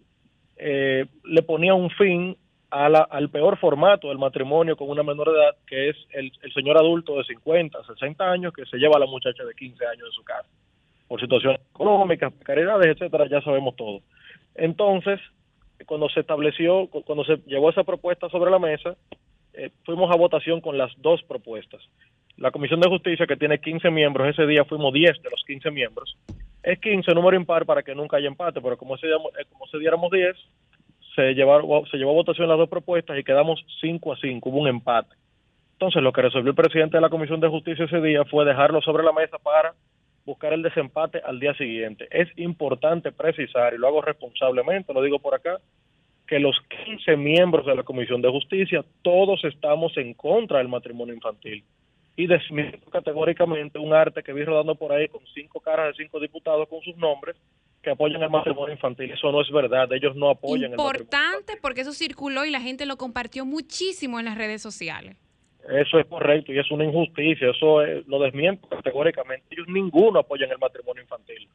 eh, 0.57 1.05
le 1.24 1.41
ponía 1.41 1.74
un 1.74 1.89
fin 1.91 2.36
a 2.72 2.89
la, 2.89 2.99
al 2.99 3.30
peor 3.30 3.57
formato 3.57 4.09
del 4.09 4.20
matrimonio 4.20 4.76
con 4.76 4.89
una 4.89 5.03
menor 5.03 5.30
edad, 5.30 5.55
que 5.65 5.89
es 5.89 5.97
el, 6.11 6.32
señor 6.53 6.78
adulto 6.78 7.17
de 7.17 7.24
50, 7.24 7.84
60 7.84 8.32
años 8.32 8.53
que 8.53 8.65
se 8.65 8.78
lleva 8.78 8.95
a 8.95 8.99
la 8.99 9.07
muchacha 9.07 9.43
de 9.43 9.53
15 9.53 9.86
años 9.86 10.09
de 10.09 10.11
su 10.11 10.24
casa, 10.24 10.47
por 11.07 11.20
situaciones 11.20 11.61
económicas, 11.74 12.34
caridades, 12.43 12.95
etcétera, 12.95 13.28
ya 13.28 13.41
sabemos 13.41 13.76
todo. 13.76 14.01
Entonces, 14.55 15.20
cuando 15.86 16.09
se 16.09 16.20
estableció, 16.20 16.88
cuando 16.88 17.24
se 17.24 17.38
llevó 17.47 17.70
esa 17.70 17.84
propuesta 17.84 18.30
sobre 18.30 18.51
la 18.51 18.59
mesa, 18.59 18.95
eh, 19.53 19.72
fuimos 19.84 20.11
a 20.11 20.17
votación 20.17 20.61
con 20.61 20.78
las 20.78 20.91
dos 21.01 21.24
propuestas. 21.24 21.82
La 22.38 22.51
Comisión 22.51 22.80
de 22.80 22.89
Justicia, 22.89 23.26
que 23.26 23.36
tiene 23.36 23.59
15 23.59 23.89
miembros, 23.89 24.30
ese 24.30 24.45
día 24.45 24.63
fuimos 24.63 24.93
10 24.93 25.22
de 25.22 25.30
los 25.30 25.43
15 25.45 25.72
miembros. 25.72 26.17
Es 26.63 26.80
15, 26.80 27.13
número 27.13 27.36
impar 27.36 27.65
para 27.65 27.84
que 27.84 27.95
nunca 27.95 28.17
haya 28.17 28.28
empate, 28.28 28.61
pero 28.61 28.78
como 28.78 28.97
se, 28.97 29.07
eh, 29.07 29.45
como 29.49 29.65
se 29.67 29.80
diéramos 29.80 30.11
10, 30.11 30.36
se, 31.20 31.34
llevaron, 31.34 31.86
se 31.91 31.97
llevó 31.97 32.11
a 32.11 32.15
votación 32.15 32.47
las 32.47 32.57
dos 32.57 32.70
propuestas 32.70 33.20
y 33.20 33.24
quedamos 33.24 33.63
5 33.82 34.13
a 34.13 34.17
5, 34.17 34.49
hubo 34.49 34.59
un 34.59 34.67
empate. 34.70 35.15
Entonces, 35.74 36.01
lo 36.01 36.13
que 36.13 36.22
resolvió 36.22 36.51
el 36.51 36.55
presidente 36.55 36.97
de 36.97 37.01
la 37.01 37.09
Comisión 37.09 37.39
de 37.39 37.49
Justicia 37.49 37.86
ese 37.86 38.01
día 38.01 38.24
fue 38.26 38.45
dejarlo 38.45 38.82
sobre 38.82 39.03
la 39.03 39.11
mesa 39.11 39.38
para 39.38 39.74
buscar 40.26 40.53
el 40.53 40.61
desempate 40.61 41.22
al 41.26 41.39
día 41.39 41.53
siguiente. 41.55 42.07
Es 42.11 42.30
importante 42.38 43.11
precisar, 43.11 43.74
y 43.74 43.78
lo 43.78 43.88
hago 43.88 44.01
responsablemente, 44.01 44.93
lo 44.93 45.01
digo 45.01 45.20
por 45.20 45.36
acá, 45.36 45.59
que 46.28 46.39
los 46.39 46.55
15 46.86 47.17
miembros 47.17 47.65
de 47.65 47.76
la 47.76 47.84
Comisión 47.84 48.22
de 48.22 48.30
Justicia, 48.30 48.86
todos 49.01 49.43
estamos 49.43 49.97
en 49.97 50.13
contra 50.13 50.59
del 50.59 50.67
matrimonio 50.67 51.13
infantil. 51.13 51.63
Y 52.15 52.28
desmiento 52.28 52.89
categóricamente 52.91 53.80
un 53.80 53.93
arte 53.93 54.24
que 54.24 54.34
vi 54.34 54.43
rodando 54.43 54.76
por 54.76 54.91
ahí 54.91 55.07
con 55.07 55.22
cinco 55.34 55.59
caras 55.59 55.88
de 55.88 56.03
cinco 56.03 56.20
diputados 56.20 56.67
con 56.70 56.82
sus 56.82 56.95
nombres, 56.97 57.36
que 57.82 57.91
apoyan 57.91 58.21
el 58.21 58.30
matrimonio 58.30 58.73
infantil. 58.73 59.11
Eso 59.11 59.32
no 59.32 59.41
es 59.41 59.51
verdad, 59.51 59.91
ellos 59.93 60.15
no 60.15 60.30
apoyan 60.30 60.71
Importante 60.71 61.15
el 61.15 61.23
Importante 61.23 61.53
porque 61.61 61.82
eso 61.82 61.93
circuló 61.93 62.45
y 62.45 62.51
la 62.51 62.61
gente 62.61 62.86
lo 62.86 62.97
compartió 62.97 63.45
muchísimo 63.45 64.19
en 64.19 64.25
las 64.25 64.38
redes 64.38 64.61
sociales. 64.61 65.17
Eso 65.69 65.99
es 65.99 66.05
correcto 66.07 66.51
y 66.51 66.59
es 66.59 66.69
una 66.71 66.86
injusticia, 66.86 67.51
eso 67.51 67.84
lo 68.07 68.19
desmiento 68.19 68.67
categóricamente. 68.67 69.45
Ellos 69.51 69.67
ninguno 69.67 70.19
apoyan 70.19 70.49
el 70.51 70.57
matrimonio 70.57 71.03
infantil. 71.03 71.47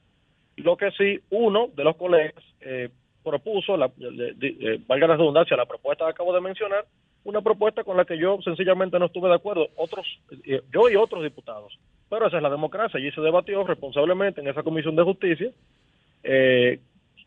Lo 0.57 0.77
que 0.77 0.91
sí, 0.93 1.21
uno 1.31 1.69
de 1.75 1.85
los 1.85 1.97
colegas 1.97 2.45
eh, 2.61 2.91
propuso, 3.25 3.77
la, 3.77 3.91
valga 4.87 5.07
la 5.09 5.17
redundancia, 5.17 5.57
la 5.57 5.67
propuesta 5.67 6.05
que 6.05 6.11
acabo 6.13 6.33
de 6.33 6.41
mencionar, 6.41 6.87
una 7.25 7.41
propuesta 7.41 7.83
con 7.83 7.97
la 7.97 8.05
que 8.05 8.19
yo 8.19 8.39
sencillamente 8.45 8.99
no 8.99 9.07
estuve 9.07 9.29
de 9.29 9.35
acuerdo, 9.35 9.69
otros, 9.77 10.07
eh, 10.45 10.61
yo 10.73 10.89
y 10.89 10.97
otros 10.97 11.23
diputados. 11.23 11.77
Pero 12.09 12.29
esa 12.29 12.37
es 12.37 12.43
la 12.43 12.51
democracia, 12.51 13.01
y 13.01 13.11
se 13.11 13.21
debatió 13.21 13.65
responsablemente 13.65 14.43
en 14.43 14.49
esa 14.49 14.63
comisión 14.63 14.95
de 14.95 15.03
justicia 15.03 15.51
eh, 16.25 16.81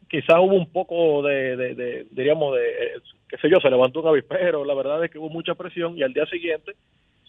quizás 0.10 0.38
hubo 0.40 0.56
un 0.56 0.72
poco 0.72 1.22
de, 1.24 2.06
diríamos, 2.12 2.56
de, 2.56 2.70
eh, 2.70 2.94
qué 3.30 3.38
sé 3.38 3.50
yo, 3.50 3.60
se 3.60 3.70
levantó 3.70 4.02
un 4.02 4.08
avispero, 4.08 4.66
la 4.66 4.74
verdad 4.74 5.04
es 5.04 5.12
que 5.12 5.20
hubo 5.20 5.30
mucha 5.30 5.56
presión 5.56 5.98
y 5.98 6.04
al 6.04 6.14
día 6.14 6.26
siguiente 6.26 6.74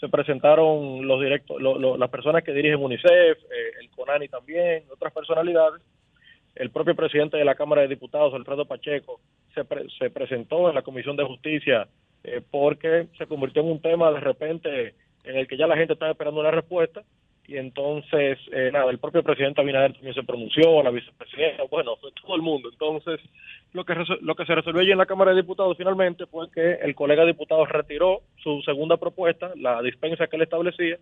se 0.00 0.08
presentaron 0.08 1.06
los 1.06 1.20
directos, 1.20 1.60
las 1.60 2.10
personas 2.10 2.44
que 2.44 2.52
dirigen 2.52 2.82
UNICEF, 2.82 3.38
eh, 3.38 3.72
el 3.80 3.90
CONANI 3.90 4.28
también, 4.28 4.84
otras 4.90 5.12
personalidades. 5.12 5.82
El 6.54 6.70
propio 6.70 6.94
presidente 6.94 7.36
de 7.36 7.44
la 7.44 7.54
Cámara 7.54 7.82
de 7.82 7.88
Diputados, 7.88 8.34
Alfredo 8.34 8.64
Pacheco, 8.64 9.20
se, 9.54 9.64
se 9.98 10.10
presentó 10.10 10.68
en 10.68 10.74
la 10.74 10.82
Comisión 10.82 11.16
de 11.16 11.24
Justicia 11.24 11.88
eh, 12.24 12.42
porque 12.48 13.08
se 13.16 13.26
convirtió 13.26 13.62
en 13.62 13.70
un 13.70 13.80
tema 13.80 14.10
de 14.12 14.20
repente 14.20 14.94
en 15.24 15.36
el 15.36 15.46
que 15.46 15.56
ya 15.56 15.66
la 15.66 15.76
gente 15.76 15.92
estaba 15.92 16.12
esperando 16.12 16.40
una 16.40 16.50
respuesta 16.50 17.02
y 17.48 17.56
entonces, 17.56 18.38
eh, 18.52 18.68
nada, 18.70 18.90
el 18.90 18.98
propio 18.98 19.22
presidente 19.22 19.62
Abinader 19.62 19.94
también 19.94 20.14
se 20.14 20.22
pronunció, 20.22 20.82
la 20.82 20.90
vicepresidenta, 20.90 21.62
bueno, 21.70 21.96
fue 21.96 22.10
todo 22.12 22.36
el 22.36 22.42
mundo. 22.42 22.68
Entonces, 22.70 23.20
lo 23.72 23.86
que, 23.86 23.94
lo 24.20 24.34
que 24.34 24.44
se 24.44 24.54
resolvió 24.54 24.82
allí 24.82 24.92
en 24.92 24.98
la 24.98 25.06
Cámara 25.06 25.30
de 25.30 25.40
Diputados 25.40 25.74
finalmente 25.78 26.26
fue 26.26 26.50
que 26.50 26.74
el 26.74 26.94
colega 26.94 27.24
diputado 27.24 27.64
retiró 27.64 28.20
su 28.42 28.60
segunda 28.66 28.98
propuesta, 28.98 29.50
la 29.56 29.80
dispensa 29.80 30.26
que 30.26 30.36
él 30.36 30.42
establecía, 30.42 30.98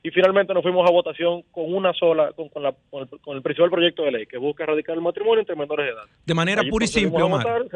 y 0.00 0.10
finalmente 0.12 0.54
nos 0.54 0.62
fuimos 0.62 0.88
a 0.88 0.92
votación 0.92 1.42
con 1.50 1.74
una 1.74 1.92
sola, 1.94 2.30
con, 2.30 2.48
con, 2.48 2.62
la, 2.62 2.72
con, 2.90 3.36
el, 3.36 3.42
principal 3.42 3.68
proyecto 3.68 4.04
de 4.04 4.12
ley 4.12 4.26
que 4.26 4.38
busca 4.38 4.62
erradicar 4.62 4.94
el 4.94 5.02
matrimonio 5.02 5.40
entre 5.40 5.56
menores 5.56 5.86
de 5.86 5.92
edad. 5.92 6.04
De 6.24 6.34
manera 6.34 6.62
pura 6.70 6.84
y 6.84 6.88
simple, 6.88 7.20
Omar. 7.24 7.66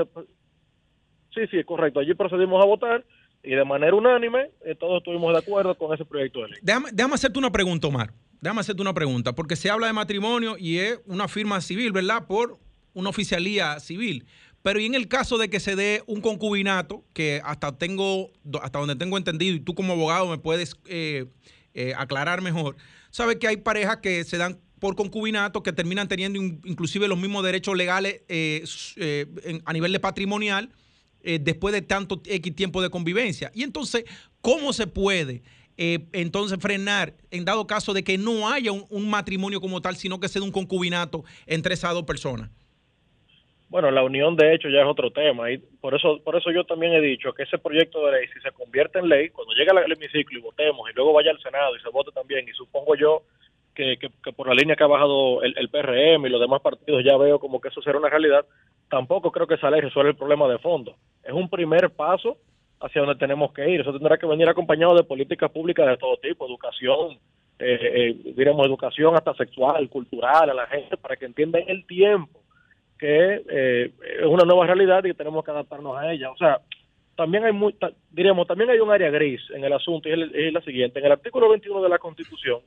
sí, 1.35 1.45
sí, 1.51 1.65
correcto. 1.65 1.99
Allí 1.99 2.15
procedimos 2.15 2.63
a 2.63 2.67
votar 2.67 3.05
y 3.43 3.51
de 3.55 3.65
manera 3.65 3.95
unánime 3.95 4.51
eh, 4.65 4.75
todos 4.75 4.99
estuvimos 4.99 5.33
de 5.33 5.39
acuerdo 5.39 5.77
con 5.77 5.93
ese 5.95 6.05
proyecto 6.05 6.43
de 6.43 6.49
ley. 6.49 6.59
Déjame, 6.63 6.91
déjame, 6.93 7.15
hacerte 7.15 7.39
una 7.39 7.51
pregunta, 7.51 7.89
Omar. 7.89 8.13
Déjame 8.41 8.61
hacerte 8.61 8.83
una 8.83 8.95
pregunta, 8.95 9.35
porque 9.35 9.57
se 9.57 9.71
habla 9.71 9.87
de 9.87 9.93
matrimonio 9.93 10.57
y 10.59 10.79
es 10.79 11.01
una 11.07 11.29
firma 11.29 11.61
civil, 11.61 11.93
¿verdad? 11.93 12.27
Por 12.27 12.59
una 12.93 13.11
oficialía 13.11 13.79
civil. 13.81 14.27
Pero 14.63 14.81
y 14.81 14.87
en 14.87 14.95
el 14.95 15.09
caso 15.09 15.39
de 15.39 15.49
que 15.51 15.61
se 15.61 15.75
dé 15.75 16.03
un 16.07 16.21
concubinato, 16.21 17.05
que 17.15 17.41
hasta 17.45 17.77
tengo, 17.77 18.31
hasta 18.61 18.79
donde 18.79 18.97
tengo 18.97 19.17
entendido, 19.17 19.57
y 19.57 19.61
tú 19.61 19.75
como 19.75 19.93
abogado 19.93 20.29
me 20.29 20.39
puedes 20.39 20.77
eh, 20.87 21.27
eh, 21.75 21.95
aclarar 21.97 22.43
mejor, 22.43 22.77
sabes 23.11 23.37
que 23.37 23.49
hay 23.49 23.57
parejas 23.57 23.99
que 23.99 24.23
se 24.25 24.39
dan 24.39 24.61
por 24.79 24.97
concubinato 24.97 25.63
que 25.63 25.73
terminan 25.73 26.09
teniendo 26.09 26.41
inclusive 26.41 27.07
los 27.07 27.19
mismos 27.19 27.45
derechos 27.45 27.77
legales 27.77 28.23
a 29.65 29.73
nivel 29.73 29.93
de 29.93 30.01
patrimonial 30.01 30.71
eh, 31.25 31.39
después 31.41 31.73
de 31.73 31.83
tanto 31.83 32.21
X 32.25 32.55
tiempo 32.55 32.83
de 32.83 32.91
convivencia. 32.91 33.51
Y 33.55 33.63
entonces, 33.63 34.05
¿cómo 34.41 34.73
se 34.73 34.87
puede 34.87 35.43
eh, 35.77 36.01
entonces 36.13 36.59
frenar 36.61 37.15
en 37.31 37.45
dado 37.45 37.67
caso 37.67 37.95
de 37.95 38.05
que 38.05 38.19
no 38.19 38.49
haya 38.51 38.73
un, 38.73 39.11
matrimonio 39.11 39.61
como 39.61 39.81
tal, 39.81 39.97
sino 39.97 40.21
que 40.21 40.29
sea 40.29 40.43
un 40.43 40.53
concubinato 40.53 41.25
entre 41.47 41.75
esas 41.75 41.95
dos 41.95 42.05
personas? 42.05 42.51
Bueno, 43.69 43.91
la 43.91 44.03
unión 44.03 44.37
de 44.37 44.55
hecho 44.55 44.69
ya 44.69 44.81
es 44.81 44.87
otro 44.87 45.11
tema 45.11 45.51
y 45.51 45.57
por 45.57 45.95
eso 45.95 46.21
por 46.23 46.37
eso 46.37 46.51
yo 46.51 46.65
también 46.65 46.93
he 46.93 47.01
dicho 47.01 47.33
que 47.33 47.45
ese 47.45 47.57
proyecto 47.57 48.05
de 48.05 48.13
ley 48.13 48.29
si 48.35 48.39
se 48.41 48.53
convierte 48.53 48.99
en 48.99 49.09
ley, 49.09 49.31
cuando 49.31 49.55
llegue 49.55 49.71
al 49.71 49.91
hemiciclo 49.91 50.39
y 50.39 50.43
votemos 50.43 50.91
y 50.91 50.95
luego 50.95 51.15
vaya 51.15 51.31
al 51.31 51.41
Senado 51.41 51.75
y 51.75 51.81
se 51.81 51.89
vote 51.89 52.11
también 52.13 52.47
y 52.47 52.53
supongo 52.53 52.95
yo 52.97 53.23
que, 53.75 53.97
por 54.37 54.49
la 54.49 54.55
línea 54.55 54.77
que 54.77 54.85
ha 54.85 54.89
bajado 54.89 55.43
el, 55.43 55.69
PRM 55.69 56.27
y 56.27 56.31
los 56.31 56.41
demás 56.41 56.61
partidos 56.61 57.03
ya 57.05 57.17
veo 57.17 57.39
como 57.39 57.61
que 57.61 57.69
eso 57.69 57.83
será 57.83 57.99
una 57.99 58.11
realidad, 58.11 58.45
tampoco 58.89 59.31
creo 59.31 59.47
que 59.47 59.55
esa 59.55 59.71
ley 59.71 59.81
resuelva 59.81 60.11
el 60.11 60.17
problema 60.17 60.49
de 60.49 60.59
fondo. 60.59 60.97
Es 61.23 61.33
un 61.33 61.49
primer 61.49 61.91
paso 61.91 62.37
hacia 62.81 63.01
donde 63.01 63.19
tenemos 63.19 63.53
que 63.53 63.69
ir. 63.71 63.81
Eso 63.81 63.93
tendrá 63.93 64.19
que 64.19 64.27
venir 64.27 64.49
acompañado 64.49 64.95
de 64.95 65.05
políticas 65.05 65.51
públicas 65.51 65.87
de 65.87 65.97
todo 65.97 66.17
tipo, 66.19 66.47
educación, 66.47 67.19
eh, 67.59 67.79
eh, 67.81 68.33
diremos 68.37 68.67
educación 68.67 69.15
hasta 69.15 69.35
sexual, 69.35 69.89
cultural 69.89 70.51
a 70.51 70.55
la 70.55 70.67
gente, 70.67 70.97
para 70.97 71.17
que 71.17 71.27
entiendan 71.27 71.63
el 71.67 71.87
tiempo 71.87 72.43
que 72.99 73.43
eh, 73.51 73.91
es 74.21 74.27
una 74.27 74.45
nueva 74.45 74.65
realidad 74.65 75.05
y 75.05 75.13
tenemos 75.13 75.45
que 75.45 75.51
adaptarnos 75.51 75.97
a 75.97 76.13
ella. 76.13 76.31
O 76.31 76.37
sea, 76.37 76.61
también 77.17 77.45
hay 77.45 77.53
muy, 77.53 77.75
diríamos, 78.11 78.47
también 78.47 78.71
hay 78.71 78.79
un 78.79 78.93
área 78.93 79.11
gris 79.11 79.41
en 79.55 79.65
el 79.65 79.73
asunto 79.73 80.09
y 80.09 80.13
es, 80.13 80.53
la 80.53 80.61
siguiente. 80.61 81.01
En 81.01 81.07
el 81.07 81.13
artículo 81.13 81.49
21 81.49 81.83
de 81.83 81.89
la 81.89 81.99
Constitución, 81.99 82.61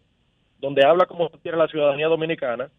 donde 0.60 0.86
habla 0.86 1.06
cómo 1.06 1.30
se 1.30 1.38
tiene 1.40 1.58
la 1.58 1.68
ciudadanía 1.68 2.08
dominicana, 2.08 2.70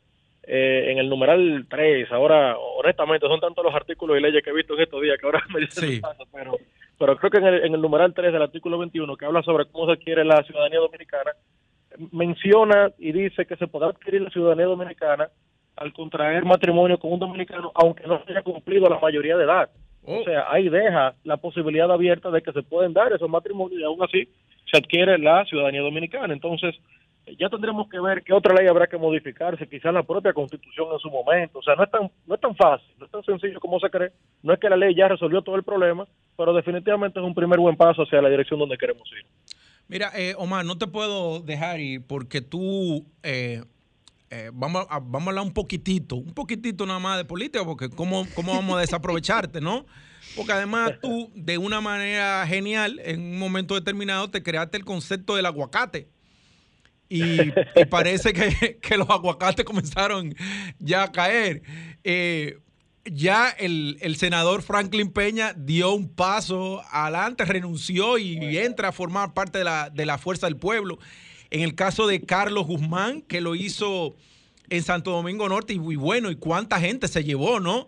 eh, 0.49 0.93
en 0.93 0.99
el 0.99 1.09
numeral 1.09 1.67
3, 1.69 2.11
ahora, 2.13 2.57
honestamente, 2.57 3.27
son 3.27 3.41
tantos 3.41 3.65
los 3.65 3.75
artículos 3.75 4.17
y 4.17 4.21
leyes 4.21 4.45
que 4.45 4.51
he 4.51 4.55
visto 4.55 4.75
en 4.75 4.83
estos 4.83 5.03
días 5.03 5.19
que 5.19 5.27
ahora 5.27 5.43
me 5.53 5.61
dicen 5.61 6.01
pero, 6.33 6.57
pero 6.99 7.17
creo 7.17 7.31
que 7.31 7.39
en 7.39 7.47
el, 7.47 7.65
en 7.65 7.75
el 7.75 7.81
numeral 7.81 8.15
3 8.15 8.33
del 8.33 8.43
artículo 8.43 8.79
21, 8.79 9.17
que 9.17 9.25
habla 9.25 9.43
sobre 9.43 9.67
cómo 9.67 9.87
se 9.87 9.93
adquiere 9.93 10.25
la 10.25 10.43
ciudadanía 10.45 10.79
dominicana, 10.79 11.33
menciona 12.13 12.93
y 12.99 13.13
dice 13.13 13.47
que 13.47 13.57
se 13.57 13.67
podrá 13.67 13.89
adquirir 13.89 14.23
la 14.23 14.31
ciudadanía 14.31 14.67
dominicana 14.67 15.29
al 15.77 15.93
contraer 15.93 16.45
matrimonio 16.45 16.99
con 16.99 17.13
un 17.13 17.19
dominicano, 17.19 17.73
aunque 17.75 18.07
no 18.07 18.23
haya 18.27 18.43
cumplido 18.43 18.89
la 18.89 18.99
mayoría 18.99 19.37
de 19.37 19.45
edad. 19.45 19.71
O 20.05 20.21
oh. 20.21 20.25
sea, 20.25 20.47
ahí 20.51 20.69
deja 20.69 21.15
la 21.25 21.37
posibilidad 21.37 21.91
abierta 21.91 22.31
de 22.31 22.41
que 22.41 22.53
se 22.53 22.63
pueden 22.63 22.93
dar 22.93 23.13
esos 23.13 23.29
matrimonios 23.29 23.81
y 23.81 23.85
aún 23.85 24.03
así 24.03 24.29
se 24.71 24.79
adquiere 24.79 25.19
la 25.19 25.45
ciudadanía 25.45 25.83
dominicana. 25.83 26.33
Entonces, 26.33 26.75
ya 27.35 27.49
tendremos 27.49 27.89
que 27.89 27.99
ver 27.99 28.23
qué 28.23 28.33
otra 28.33 28.55
ley 28.55 28.69
habrá 28.69 28.87
que 28.87 28.97
modificarse, 28.97 29.69
quizás 29.69 29.93
la 29.93 30.05
propia 30.05 30.33
constitución 30.33 30.89
en 30.93 30.99
su 31.01 31.11
momento. 31.11 31.59
O 31.59 31.63
sea, 31.63 31.75
no 31.75 31.83
es 31.83 31.91
tan, 31.91 32.11
no 32.27 32.35
es 32.35 32.41
tan 32.41 32.55
fácil, 32.55 32.89
no 32.99 33.07
es 33.07 33.11
tan 33.11 33.25
sencillo 33.25 33.59
como 33.59 33.81
se 33.81 33.91
cree. 33.91 34.13
No 34.43 34.53
es 34.53 34.61
que 34.61 34.69
la 34.69 34.77
ley 34.77 34.95
ya 34.95 35.09
resolvió 35.09 35.43
todo 35.43 35.57
el 35.57 35.65
problema, 35.65 36.07
pero 36.37 36.53
definitivamente 36.53 37.19
es 37.19 37.27
un 37.27 37.35
primer 37.35 37.59
buen 37.59 37.77
paso 37.77 38.03
hacia 38.03 38.23
la 38.23 38.29
dirección 38.29 38.61
donde 38.61 38.79
queremos 38.79 39.09
ir. 39.13 39.27
Mira, 39.89 40.11
eh, 40.15 40.35
Omar, 40.39 40.65
no 40.65 40.79
te 40.79 40.87
puedo 40.87 41.41
dejar 41.41 41.81
ir 41.81 42.07
porque 42.07 42.41
tú, 42.41 43.05
eh, 43.23 43.63
eh, 44.31 44.51
vamos, 44.53 44.87
a, 44.89 45.01
vamos 45.01 45.27
a 45.27 45.31
hablar 45.31 45.45
un 45.45 45.55
poquitito, 45.55 46.17
un 46.17 46.35
poquitito 46.35 46.87
nada 46.87 46.99
más 46.99 47.19
de 47.19 47.25
política, 47.25 47.65
porque 47.65 47.89
cómo, 47.89 48.25
cómo 48.35 48.53
vamos 48.53 48.77
a 48.77 48.81
desaprovecharte, 48.81 49.61
¿no? 49.61 49.87
Porque 50.37 50.53
además 50.53 50.93
tú, 51.01 51.31
de 51.35 51.59
una 51.59 51.81
manera 51.81 52.47
genial, 52.47 53.01
en 53.05 53.21
un 53.21 53.39
momento 53.39 53.75
determinado, 53.75 54.29
te 54.29 54.43
creaste 54.43 54.77
el 54.77 54.85
concepto 54.85 55.35
del 55.37 55.47
aguacate. 55.47 56.09
Y, 57.09 57.53
parece 57.89 58.33
que, 58.81 58.97
los 58.97 59.09
aguacates 59.09 59.65
comenzaron 59.65 60.35
ya 60.79 61.05
a 61.05 61.13
caer. 61.13 61.63
Eh, 62.05 62.59
ya 63.05 63.51
el, 63.51 64.17
senador 64.17 64.63
Franklin 64.63 65.11
Peña 65.11 65.55
dio 65.57 65.93
un 65.95 66.09
paso 66.09 66.83
adelante, 66.91 67.45
renunció 67.45 68.19
y, 68.19 68.59
entra 68.59 68.89
a 68.89 68.93
formar 68.93 69.35
parte 69.35 69.59
de 69.59 69.65
la, 69.65 69.91
de 69.91 70.07
la 70.07 70.19
Fuerza 70.19 70.47
del 70.47 70.57
Pueblo. 70.57 70.99
En 71.51 71.63
el 71.63 71.75
caso 71.75 72.07
de 72.07 72.23
Carlos 72.23 72.67
Guzmán, 72.67 73.23
que 73.23 73.41
lo 73.41 73.55
hizo 73.55 74.17
en 74.69 74.83
Santo 74.83 75.13
Domingo 75.13 75.49
Norte, 75.49 75.75
y, 75.75 75.79
bueno, 75.79 76.31
y 76.31 76.37
cuánta 76.37 76.81
gente 76.81 77.07
se 77.07 77.23
llevó, 77.23 77.61
¿no? 77.61 77.87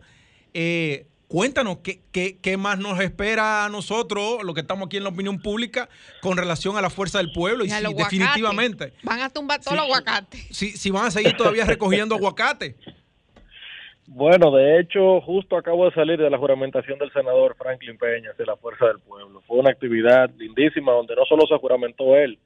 Eh, 0.54 1.06
Cuéntanos 1.28 1.78
¿qué, 1.78 2.00
qué, 2.40 2.56
más 2.56 2.78
nos 2.78 2.98
espera 3.00 3.66
a 3.66 3.68
nosotros, 3.68 4.42
los 4.42 4.54
que 4.54 4.62
estamos 4.62 4.86
aquí 4.86 4.96
en 4.96 5.04
la 5.04 5.10
opinión 5.10 5.38
pública, 5.40 5.90
con 6.22 6.38
relación 6.38 6.78
a 6.78 6.80
la 6.80 6.88
fuerza 6.88 7.18
del 7.18 7.32
pueblo. 7.32 7.66
Y, 7.66 7.70
si 7.70 7.94
definitivamente. 7.94 8.94
Van 9.02 9.20
a 9.20 9.28
tumbar 9.28 9.60
todos 9.60 9.76
los 9.76 9.84
aguacates. 9.84 10.48
Si, 10.50 10.70
si 10.70 10.90
van 10.90 11.06
a 11.06 11.10
seguir 11.10 11.36
todavía 11.36 11.66
recogiendo 11.66 12.14
aguacate. 12.14 12.76
Bueno, 14.06 14.50
de 14.52 14.80
hecho, 14.80 15.20
justo 15.20 15.54
acabo 15.54 15.84
de 15.84 15.94
salir 15.94 16.18
de 16.18 16.30
la 16.30 16.38
juramentación 16.38 16.98
del 16.98 17.12
senador 17.12 17.54
Franklin 17.58 17.98
Peña 17.98 18.32
de 18.38 18.46
la 18.46 18.56
Fuerza 18.56 18.86
del 18.86 19.00
Pueblo. 19.00 19.42
Fue 19.46 19.58
una 19.58 19.70
actividad 19.70 20.30
lindísima 20.38 20.92
donde 20.92 21.14
no 21.14 21.26
solo 21.26 21.46
se 21.46 21.58
juramentó 21.58 22.16
él, 22.16 22.38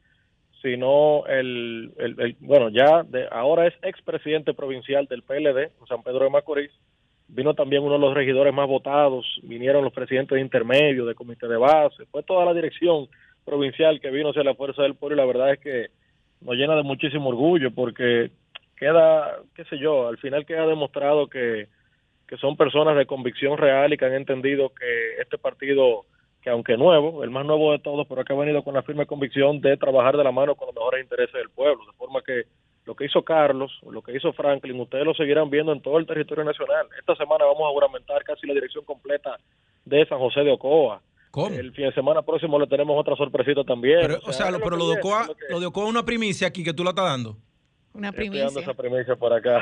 sino 0.61 1.25
el, 1.27 1.93
el, 1.99 2.37
bueno, 2.41 2.69
ya 2.69 3.05
de, 3.05 3.29
ahora 3.31 3.69
es 3.69 3.75
expresidente 3.83 4.55
provincial 4.55 5.07
del 5.07 5.23
PLD, 5.23 5.71
San 5.89 6.03
Pedro 6.03 6.25
de 6.25 6.31
Macorís, 6.31 6.73
vino 7.33 7.55
también 7.55 7.83
uno 7.83 7.95
de 7.95 7.99
los 7.99 8.15
regidores 8.15 8.53
más 8.53 8.69
votados, 8.69 9.27
vinieron 9.43 9.83
los 9.83 9.93
presidentes 9.93 10.37
de 10.37 10.43
intermedio, 10.43 11.07
de 11.07 11.15
comité 11.15 11.49
de 11.49 11.57
base, 11.57 12.05
fue 12.11 12.23
toda 12.23 12.45
la 12.45 12.53
dirección 12.53 13.09
provincial 13.45 14.01
que 14.01 14.11
vino 14.11 14.31
hacia 14.31 14.45
la 14.45 14.55
fuerza 14.55 14.83
del 14.83 14.95
pueblo 14.95 15.17
y 15.17 15.19
la 15.19 15.27
verdad 15.27 15.53
es 15.53 15.59
que 15.59 15.87
nos 16.43 16.57
llena 16.57 16.77
de 16.77 16.83
muchísimo 16.83 17.31
orgullo 17.31 17.71
porque 17.71 18.31
queda, 18.77 19.39
qué 19.55 19.65
sé 19.65 19.79
yo, 19.79 20.09
al 20.09 20.19
final 20.19 20.45
queda 20.45 20.67
demostrado 20.67 21.27
que, 21.29 21.69
que 22.29 22.37
son 22.37 22.57
personas 22.57 22.97
de 22.97 23.07
convicción 23.07 23.57
real 23.57 23.93
y 23.93 23.97
que 23.97 24.05
han 24.05 24.15
entendido 24.15 24.69
que 24.69 25.21
este 25.21 25.39
partido, 25.39 26.05
que 26.43 26.51
aunque 26.51 26.77
nuevo, 26.77 27.25
el 27.25 27.31
más 27.31 27.47
nuevo 27.47 27.73
de 27.73 27.79
todos, 27.79 28.07
pero 28.07 28.25
que 28.25 28.35
ha 28.35 28.37
venido 28.37 28.63
con 28.63 28.75
la 28.75 28.83
firme 28.83 29.07
convicción 29.07 29.61
de 29.63 29.79
trabajar 29.79 30.19
de 30.19 30.25
la 30.25 30.33
mano 30.33 30.55
con 30.55 30.67
los 30.67 30.75
mejores 30.75 31.03
intereses 31.03 31.33
del 31.33 31.49
pueblo, 31.49 31.87
de 31.87 31.93
forma 31.93 32.21
que 32.23 32.43
lo 32.85 32.97
que 32.97 33.05
hizo 33.05 33.23
Carlos, 33.23 33.73
lo 33.89 34.03
que 34.03 34.17
hizo 34.17 34.33
Franklin, 34.33 34.81
ustedes 34.81 35.05
lo 35.05 35.15
seguirán 35.15 35.51
viendo 35.51 35.73
en 35.73 35.81
todo 35.81 35.99
el 35.99 36.07
territorio 36.07 36.45
nacional. 36.45 36.87
Esta 36.99 37.15
semana 37.17 37.45
vamos 37.45 37.63
a 37.63 37.73
juramentar 37.73 38.25
casi 38.25 38.47
la 38.47 38.55
dirección 38.55 38.85
completa 38.85 39.39
de 39.85 40.05
San 40.07 40.19
José 40.19 40.41
de 40.41 40.53
Ocoa. 40.53 41.01
¿Cómo? 41.31 41.55
El 41.55 41.73
fin 41.73 41.87
de 41.87 41.95
semana 41.95 42.23
próximo 42.23 42.59
le 42.59 42.67
tenemos 42.67 42.99
otra 42.99 43.17
sorpresita 43.17 43.65
también. 43.65 44.01
Pero, 44.03 44.19
o 44.25 44.33
sea, 44.33 44.51
lo, 44.51 44.61
pero 44.61 44.77
lo 44.77 44.89
de 44.91 44.99
Ocoa, 44.99 45.29
lo 45.49 45.61
de 45.61 45.67
Ocoa 45.67 45.85
es 45.85 45.91
una 45.91 46.05
primicia 46.05 46.49
aquí 46.49 46.63
que 46.63 46.75
tú 46.75 46.85
la 46.85 46.91
estás 46.91 47.07
dando. 47.07 47.39
Una 47.95 48.13
primicia. 48.13 48.47
Estoy 48.47 48.63
dando 48.63 48.73
esa 48.73 48.83
primicia 48.83 49.17
por 49.17 49.33
acá. 49.33 49.61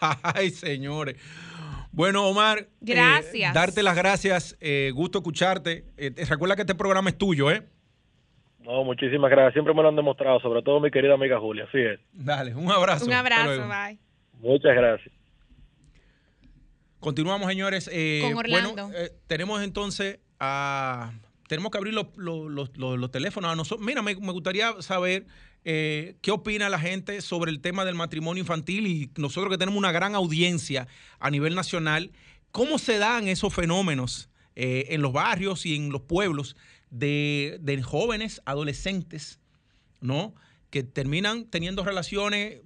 Ay, 0.22 0.50
señores. 0.50 1.16
Bueno, 1.92 2.26
Omar. 2.28 2.58
Eh, 2.58 2.68
gracias. 2.80 3.54
darte 3.54 3.82
las 3.82 3.96
gracias. 3.96 4.56
Eh, 4.60 4.90
gusto 4.94 5.18
escucharte. 5.18 5.84
Eh, 5.96 6.12
recuerda 6.28 6.56
que 6.56 6.62
este 6.62 6.74
programa 6.74 7.10
es 7.10 7.18
tuyo, 7.18 7.50
¿eh? 7.50 7.62
No, 8.68 8.84
muchísimas 8.84 9.30
gracias. 9.30 9.54
Siempre 9.54 9.72
me 9.72 9.80
lo 9.80 9.88
han 9.88 9.96
demostrado, 9.96 10.40
sobre 10.40 10.60
todo 10.60 10.78
mi 10.78 10.90
querida 10.90 11.14
amiga 11.14 11.40
Julia. 11.40 11.64
Así 11.66 11.78
es. 11.78 11.98
Dale, 12.12 12.54
un 12.54 12.70
abrazo. 12.70 13.06
Un 13.06 13.14
abrazo, 13.14 13.66
bye. 13.66 13.98
Muchas 14.40 14.76
gracias. 14.76 15.14
Continuamos, 17.00 17.48
señores. 17.48 17.88
Eh, 17.90 18.20
Con 18.22 18.36
Orlando. 18.36 18.88
Bueno, 18.88 18.90
eh, 18.94 19.10
tenemos 19.26 19.62
entonces 19.62 20.18
a. 20.38 21.12
Tenemos 21.48 21.72
que 21.72 21.78
abrir 21.78 21.94
los, 21.94 22.08
los, 22.18 23.10
teléfonos 23.10 23.50
a 23.50 23.56
nosotros. 23.56 23.86
Mira, 23.86 24.02
me, 24.02 24.12
gustaría 24.12 24.82
saber 24.82 25.24
eh, 25.64 26.16
qué 26.20 26.30
opina 26.30 26.68
la 26.68 26.78
gente 26.78 27.22
sobre 27.22 27.50
el 27.50 27.62
tema 27.62 27.86
del 27.86 27.94
matrimonio 27.94 28.42
infantil 28.42 28.86
y 28.86 29.10
nosotros 29.16 29.50
que 29.50 29.56
tenemos 29.56 29.78
una 29.78 29.92
gran 29.92 30.14
audiencia 30.14 30.88
a 31.20 31.30
nivel 31.30 31.54
nacional, 31.54 32.12
¿cómo 32.52 32.76
se 32.76 32.98
dan 32.98 33.28
esos 33.28 33.54
fenómenos 33.54 34.28
en 34.60 35.02
los 35.02 35.12
barrios 35.12 35.64
y 35.64 35.76
en 35.76 35.90
los 35.90 36.02
pueblos 36.02 36.56
de, 36.90 37.80
jóvenes, 37.84 38.42
adolescentes, 38.44 39.40
¿no? 40.00 40.34
Que 40.70 40.82
terminan 40.82 41.44
teniendo 41.46 41.84
relaciones 41.84 42.60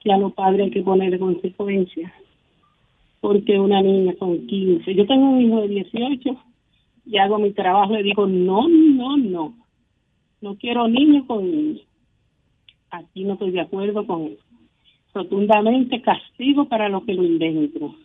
que 0.00 0.12
a 0.12 0.18
los 0.18 0.32
padres 0.32 0.62
hay 0.62 0.70
que 0.72 0.82
poner 0.82 1.16
consecuencias. 1.20 2.12
Porque 3.20 3.60
una 3.60 3.80
niña 3.82 4.14
con 4.18 4.46
15, 4.48 4.94
yo 4.94 5.06
tengo 5.06 5.30
un 5.30 5.40
hijo 5.42 5.60
de 5.60 5.68
18 5.68 6.42
y 7.06 7.18
hago 7.18 7.38
mi 7.38 7.52
trabajo 7.52 7.96
y 7.96 8.02
digo, 8.02 8.26
no, 8.26 8.66
no, 8.68 9.16
no. 9.16 9.54
No 10.40 10.56
quiero 10.56 10.88
niños 10.88 11.24
con 11.26 11.48
niños. 11.48 11.86
Aquí 12.90 13.22
no 13.22 13.34
estoy 13.34 13.52
de 13.52 13.60
acuerdo 13.60 14.04
con 14.06 14.22
eso. 14.22 14.42
Rotundamente 15.14 16.00
castigo 16.02 16.68
para 16.68 16.88
los 16.88 17.04
que 17.04 17.14
lo 17.14 17.24
inventen. 17.24 17.96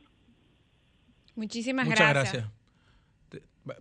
Muchísimas 1.36 1.86
Muchas 1.86 2.10
gracias. 2.10 2.50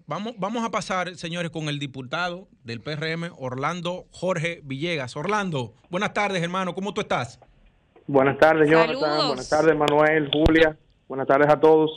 Vamos, 0.07 0.35
vamos 0.39 0.65
a 0.65 0.71
pasar, 0.71 1.15
señores, 1.15 1.51
con 1.51 1.69
el 1.69 1.79
diputado 1.79 2.49
del 2.65 2.81
PRM, 2.81 3.31
Orlando 3.37 4.07
Jorge 4.11 4.61
Villegas. 4.65 5.15
Orlando, 5.17 5.75
buenas 5.91 6.15
tardes, 6.15 6.43
hermano. 6.43 6.75
¿Cómo 6.75 6.95
tú 6.95 7.03
estás? 7.03 7.39
Buenas 8.07 8.39
tardes, 8.39 8.71
Jonathan. 8.71 9.27
Buenas 9.29 9.49
tardes, 9.49 9.77
Manuel, 9.77 10.31
Julia. 10.33 10.77
Buenas 11.07 11.27
tardes 11.27 11.49
a 11.49 11.61
todos. 11.61 11.91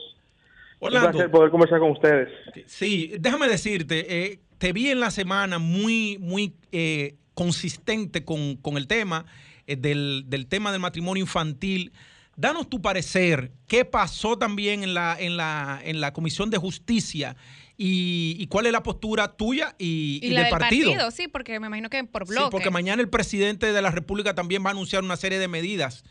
Orlando, 0.80 1.08
Un 1.08 1.14
placer 1.14 1.32
poder 1.32 1.50
conversar 1.50 1.80
con 1.80 1.92
ustedes. 1.92 2.30
Sí, 2.66 3.14
déjame 3.20 3.48
decirte, 3.48 4.26
eh, 4.26 4.40
te 4.58 4.74
vi 4.74 4.90
en 4.90 5.00
la 5.00 5.10
semana 5.10 5.58
muy, 5.58 6.18
muy 6.20 6.56
eh, 6.72 7.16
consistente 7.34 8.26
con, 8.26 8.58
con, 8.58 8.78
el 8.78 8.88
tema 8.88 9.26
del, 9.68 10.24
del 10.28 10.48
tema 10.48 10.72
del 10.72 10.82
matrimonio 10.82 11.24
infantil. 11.24 11.92
Danos 12.36 12.70
tu 12.70 12.82
parecer, 12.82 13.52
qué 13.68 13.84
pasó 13.84 14.38
también 14.38 14.84
en 14.84 14.94
la, 14.94 15.18
en 15.20 15.38
la, 15.38 15.82
en 15.84 16.00
la 16.00 16.14
Comisión 16.14 16.50
de 16.50 16.58
Justicia 16.58 17.36
y, 17.78 18.48
cuál 18.48 18.66
es 18.66 18.72
la 18.72 18.82
postura 18.84 19.36
tuya 19.36 19.76
y, 19.78 20.20
y, 20.24 20.34
del, 20.34 20.50
partido. 20.50 21.12
Sí, 21.12 21.28
porque 21.28 21.60
me 21.60 21.68
imagino 21.68 21.90
que 21.90 22.04
por 22.04 22.28
bloque. 22.28 22.46
Sí, 22.46 22.50
porque 22.52 22.72
mañana 22.72 23.02
el 23.02 23.10
presidente 23.10 23.72
de 23.72 23.82
la 23.82 23.92
República 23.92 24.34
también 24.34 24.64
va 24.64 24.70
a 24.70 24.72
anunciar 24.72 25.04
una 25.04 25.16
serie 25.16 25.38
de 25.40 25.48
medidas 25.48 26.04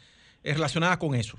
eh, 0.45 0.55
relacionadas 0.55 0.99
con 0.99 1.15
eso. 1.15 1.39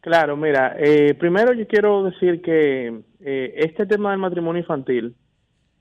Claro, 0.00 0.36
mira, 0.36 0.76
eh, 0.78 1.14
primero 1.14 1.52
yo 1.52 1.66
quiero 1.66 2.04
decir 2.04 2.40
que 2.42 3.00
eh, 3.20 3.54
este 3.56 3.86
tema 3.86 4.10
del 4.10 4.20
matrimonio 4.20 4.60
infantil 4.60 5.14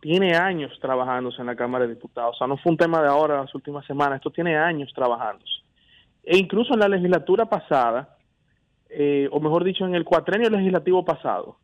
tiene 0.06 0.36
años 0.36 0.72
trabajándose 0.80 1.42
en 1.42 1.48
la 1.48 1.56
Cámara 1.56 1.88
de 1.88 1.96
Diputados. 1.96 2.36
O 2.36 2.38
sea, 2.38 2.46
no 2.46 2.58
fue 2.58 2.72
un 2.72 2.78
tema 2.78 3.02
de 3.02 3.08
ahora, 3.08 3.42
las 3.42 3.56
últimas 3.56 3.84
semanas, 3.88 4.18
esto 4.18 4.30
tiene 4.30 4.56
años 4.56 4.94
trabajándose. 4.94 5.64
E 6.24 6.38
incluso 6.38 6.76
en 6.76 6.82
la 6.82 6.88
legislatura 6.88 7.48
pasada, 7.48 8.16
eh, 8.88 9.28
o 9.32 9.40
mejor 9.40 9.64
dicho, 9.64 9.84
en 9.84 9.96
el 9.96 10.06
cuatrenio 10.06 10.48
legislativo 10.52 11.04
pasado, 11.04 11.58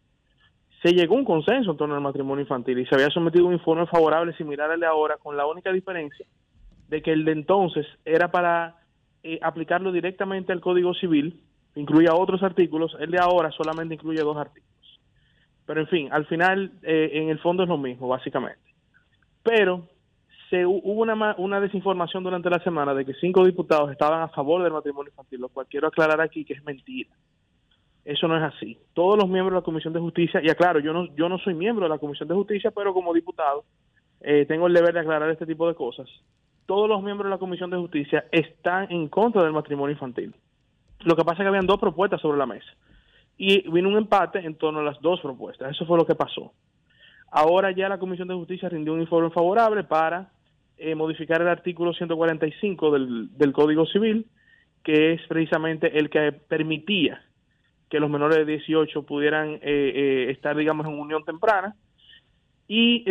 se 0.81 0.91
llegó 0.91 1.13
a 1.13 1.19
un 1.19 1.25
consenso 1.25 1.69
en 1.69 1.77
torno 1.77 1.93
al 1.93 2.01
matrimonio 2.01 2.41
infantil 2.41 2.79
y 2.79 2.87
se 2.87 2.95
había 2.95 3.09
sometido 3.09 3.45
un 3.45 3.53
informe 3.53 3.85
favorable 3.85 4.35
similar 4.35 4.71
al 4.71 4.79
de 4.79 4.87
ahora, 4.87 5.17
con 5.17 5.37
la 5.37 5.45
única 5.45 5.71
diferencia 5.71 6.25
de 6.87 7.03
que 7.03 7.11
el 7.11 7.23
de 7.25 7.33
entonces 7.33 7.85
era 8.05 8.31
para 8.31 8.77
eh, 9.21 9.37
aplicarlo 9.43 9.91
directamente 9.91 10.51
al 10.51 10.61
Código 10.61 10.95
Civil, 10.95 11.43
incluía 11.75 12.15
otros 12.15 12.41
artículos, 12.41 12.97
el 12.99 13.11
de 13.11 13.19
ahora 13.19 13.51
solamente 13.51 13.93
incluye 13.93 14.19
dos 14.23 14.37
artículos. 14.37 14.70
Pero 15.65 15.81
en 15.81 15.87
fin, 15.87 16.09
al 16.11 16.25
final, 16.25 16.71
eh, 16.83 17.11
en 17.13 17.29
el 17.29 17.39
fondo 17.39 17.63
es 17.63 17.69
lo 17.69 17.77
mismo, 17.77 18.07
básicamente. 18.07 18.61
Pero 19.43 19.87
se, 20.49 20.65
hubo 20.65 21.01
una, 21.01 21.35
una 21.37 21.59
desinformación 21.59 22.23
durante 22.23 22.49
la 22.49 22.59
semana 22.59 22.93
de 22.93 23.05
que 23.05 23.13
cinco 23.15 23.45
diputados 23.45 23.91
estaban 23.91 24.21
a 24.21 24.27
favor 24.29 24.63
del 24.63 24.73
matrimonio 24.73 25.11
infantil, 25.11 25.41
lo 25.41 25.49
cual 25.49 25.67
quiero 25.69 25.87
aclarar 25.87 26.21
aquí 26.21 26.43
que 26.43 26.53
es 26.53 26.63
mentira. 26.63 27.09
Eso 28.03 28.27
no 28.27 28.35
es 28.35 28.43
así. 28.43 28.77
Todos 28.93 29.17
los 29.17 29.29
miembros 29.29 29.53
de 29.53 29.59
la 29.59 29.65
Comisión 29.65 29.93
de 29.93 29.99
Justicia, 29.99 30.41
y 30.43 30.49
aclaro, 30.49 30.79
yo 30.79 30.91
no, 30.91 31.05
yo 31.15 31.29
no 31.29 31.37
soy 31.37 31.53
miembro 31.53 31.85
de 31.85 31.89
la 31.89 31.99
Comisión 31.99 32.27
de 32.27 32.35
Justicia, 32.35 32.71
pero 32.71 32.93
como 32.93 33.13
diputado 33.13 33.63
eh, 34.21 34.45
tengo 34.47 34.67
el 34.67 34.73
deber 34.73 34.93
de 34.93 35.01
aclarar 35.01 35.29
este 35.29 35.45
tipo 35.45 35.67
de 35.67 35.75
cosas. 35.75 36.09
Todos 36.65 36.89
los 36.89 37.03
miembros 37.03 37.27
de 37.27 37.31
la 37.31 37.37
Comisión 37.37 37.69
de 37.69 37.77
Justicia 37.77 38.25
están 38.31 38.91
en 38.91 39.07
contra 39.07 39.43
del 39.43 39.53
matrimonio 39.53 39.93
infantil. 39.93 40.33
Lo 41.01 41.15
que 41.15 41.23
pasa 41.23 41.41
es 41.41 41.45
que 41.45 41.49
habían 41.49 41.65
dos 41.65 41.79
propuestas 41.79 42.21
sobre 42.21 42.37
la 42.37 42.45
mesa. 42.45 42.71
Y 43.37 43.69
vino 43.69 43.89
un 43.89 43.97
empate 43.97 44.39
en 44.39 44.55
torno 44.55 44.79
a 44.79 44.83
las 44.83 45.01
dos 45.01 45.19
propuestas. 45.21 45.71
Eso 45.71 45.85
fue 45.85 45.97
lo 45.97 46.05
que 46.05 46.15
pasó. 46.15 46.53
Ahora 47.31 47.71
ya 47.71 47.87
la 47.87 47.97
Comisión 47.97 48.27
de 48.27 48.35
Justicia 48.35 48.69
rindió 48.69 48.93
un 48.93 49.01
informe 49.01 49.29
favorable 49.29 49.83
para 49.85 50.29
eh, 50.77 50.95
modificar 50.95 51.41
el 51.41 51.47
artículo 51.47 51.93
145 51.93 52.91
del, 52.91 53.37
del 53.37 53.53
Código 53.53 53.85
Civil, 53.85 54.27
que 54.83 55.13
es 55.13 55.21
precisamente 55.27 55.97
el 55.97 56.09
que 56.09 56.31
permitía 56.31 57.23
que 57.89 57.99
los 57.99 58.09
menores 58.09 58.37
de 58.37 58.45
18 58.45 59.03
pudieran 59.03 59.53
eh, 59.53 59.59
eh, 59.63 60.27
estar, 60.31 60.55
digamos, 60.55 60.85
en 60.87 60.99
unión 60.99 61.23
temprana, 61.23 61.75
y 62.67 63.03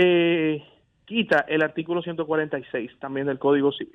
quita 1.04 1.44
el 1.48 1.62
artículo 1.62 2.02
146 2.02 2.98
también 2.98 3.26
del 3.26 3.38
Código 3.38 3.72
Civil. 3.72 3.94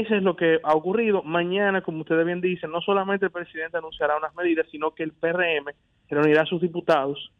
Eso 0.00 0.14
es 0.14 0.22
lo 0.22 0.36
que 0.36 0.58
ha 0.62 0.74
ocurrido. 0.74 1.22
Mañana, 1.22 1.82
como 1.82 2.00
ustedes 2.00 2.24
bien 2.24 2.40
dicen, 2.40 2.70
no 2.70 2.80
solamente 2.80 3.26
el 3.26 3.32
presidente 3.32 3.76
anunciará 3.76 4.16
unas 4.16 4.34
medidas, 4.34 4.66
sino 4.70 4.94
que 4.94 5.02
el 5.02 5.12
PRM 5.12 5.66
reunirá 6.08 6.42
a 6.42 6.46
sus 6.46 6.60
diputados 6.60 7.30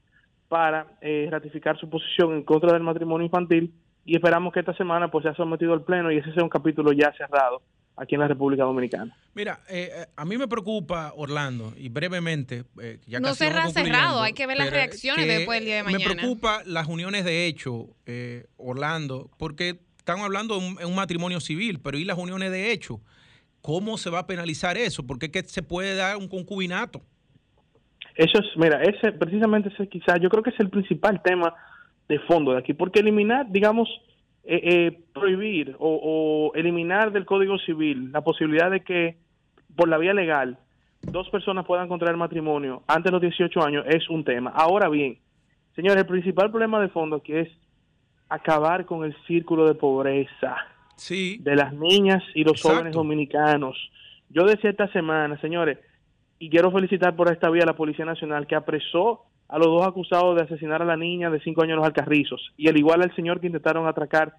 para 0.48 0.86
ratificar 1.30 1.78
su 1.78 1.88
posición 1.88 2.34
en 2.34 2.42
contra 2.42 2.72
del 2.74 2.82
matrimonio 2.82 3.24
infantil 3.24 3.72
y 4.04 4.16
esperamos 4.16 4.52
que 4.52 4.60
esta 4.60 4.74
semana 4.74 5.10
pues 5.10 5.22
sea 5.22 5.34
sometido 5.34 5.72
al 5.72 5.82
pleno 5.82 6.10
y 6.10 6.18
ese 6.18 6.32
sea 6.32 6.42
un 6.42 6.48
capítulo 6.48 6.92
ya 6.92 7.12
cerrado 7.16 7.62
aquí 7.96 8.14
en 8.14 8.22
la 8.22 8.28
República 8.28 8.64
Dominicana. 8.64 9.14
Mira, 9.34 9.60
eh, 9.68 9.90
eh, 9.92 10.06
a 10.16 10.24
mí 10.24 10.36
me 10.38 10.48
preocupa, 10.48 11.12
Orlando, 11.16 11.74
y 11.76 11.88
brevemente, 11.88 12.64
eh, 12.80 12.98
ya 13.06 13.20
no 13.20 13.34
cerra 13.34 13.68
cerrado, 13.68 14.22
hay 14.22 14.32
que 14.32 14.46
ver 14.46 14.56
las 14.56 14.70
reacciones 14.70 15.26
después 15.26 15.60
del 15.60 15.66
día 15.66 15.76
de 15.76 15.82
mañana. 15.84 16.04
Me 16.08 16.14
preocupa 16.14 16.62
las 16.66 16.88
uniones 16.88 17.24
de 17.24 17.46
hecho, 17.46 17.88
Orlando, 18.56 19.30
porque 19.38 19.78
estamos 20.02 20.24
hablando 20.24 20.58
de 20.58 20.84
un, 20.84 20.94
matrimonio 20.96 21.38
civil, 21.38 21.78
pero 21.80 21.96
¿y 21.96 22.04
las 22.04 22.18
uniones 22.18 22.50
de 22.50 22.72
hecho? 22.72 23.00
¿Cómo 23.60 23.96
se 23.96 24.10
va 24.10 24.18
a 24.18 24.26
penalizar 24.26 24.76
eso? 24.76 25.06
Porque 25.06 25.26
es 25.26 25.32
que 25.32 25.42
se 25.44 25.62
puede 25.62 25.94
dar 25.94 26.16
un 26.16 26.26
concubinato. 26.26 27.00
Eso 28.16 28.40
es, 28.40 28.46
mira, 28.56 28.82
ese 28.82 29.12
precisamente 29.12 29.68
ese 29.68 29.88
quizás, 29.88 30.20
yo 30.20 30.28
creo 30.28 30.42
que 30.42 30.50
es 30.50 30.58
el 30.58 30.70
principal 30.70 31.22
tema 31.22 31.54
de 32.08 32.18
fondo 32.18 32.50
de 32.52 32.58
aquí, 32.58 32.74
porque 32.74 32.98
eliminar, 32.98 33.46
digamos, 33.48 33.88
eh, 34.42 34.60
eh, 34.64 35.00
prohibir 35.14 35.76
o, 35.78 36.50
eliminar 36.56 37.12
del 37.12 37.24
Código 37.24 37.56
Civil 37.58 38.10
la 38.10 38.22
posibilidad 38.22 38.72
de 38.72 38.80
que 38.80 39.18
por 39.76 39.88
la 39.88 39.98
vía 39.98 40.14
legal 40.14 40.58
dos 41.00 41.30
personas 41.30 41.64
puedan 41.64 41.86
contraer 41.86 42.16
matrimonio 42.16 42.82
antes 42.88 43.04
de 43.04 43.12
los 43.12 43.20
18 43.20 43.62
años 43.62 43.84
es 43.88 44.10
un 44.10 44.24
tema. 44.24 44.50
Ahora 44.50 44.88
bien, 44.88 45.18
señores, 45.76 45.98
el 45.98 46.06
principal 46.06 46.50
problema 46.50 46.80
de 46.80 46.88
fondo 46.88 47.16
aquí 47.16 47.34
es 47.34 47.48
acabar 48.32 48.86
con 48.86 49.04
el 49.04 49.14
círculo 49.26 49.66
de 49.66 49.74
pobreza 49.74 50.56
sí. 50.96 51.38
de 51.42 51.54
las 51.54 51.72
niñas 51.74 52.22
y 52.34 52.44
los 52.44 52.62
jóvenes 52.62 52.94
dominicanos. 52.94 53.76
Yo 54.30 54.44
decía 54.44 54.70
esta 54.70 54.90
semana, 54.92 55.38
señores, 55.40 55.78
y 56.38 56.48
quiero 56.48 56.72
felicitar 56.72 57.14
por 57.14 57.30
esta 57.30 57.50
vía 57.50 57.64
a 57.64 57.66
la 57.66 57.76
Policía 57.76 58.06
Nacional 58.06 58.46
que 58.46 58.54
apresó 58.54 59.24
a 59.48 59.58
los 59.58 59.66
dos 59.66 59.86
acusados 59.86 60.34
de 60.36 60.44
asesinar 60.44 60.80
a 60.80 60.86
la 60.86 60.96
niña 60.96 61.30
de 61.30 61.40
cinco 61.40 61.62
años 61.62 61.72
en 61.72 61.76
los 61.80 61.86
Alcarrizos 61.86 62.52
y 62.56 62.68
al 62.68 62.78
igual 62.78 63.02
al 63.02 63.14
señor 63.14 63.38
que 63.38 63.48
intentaron 63.48 63.86
atracar 63.86 64.34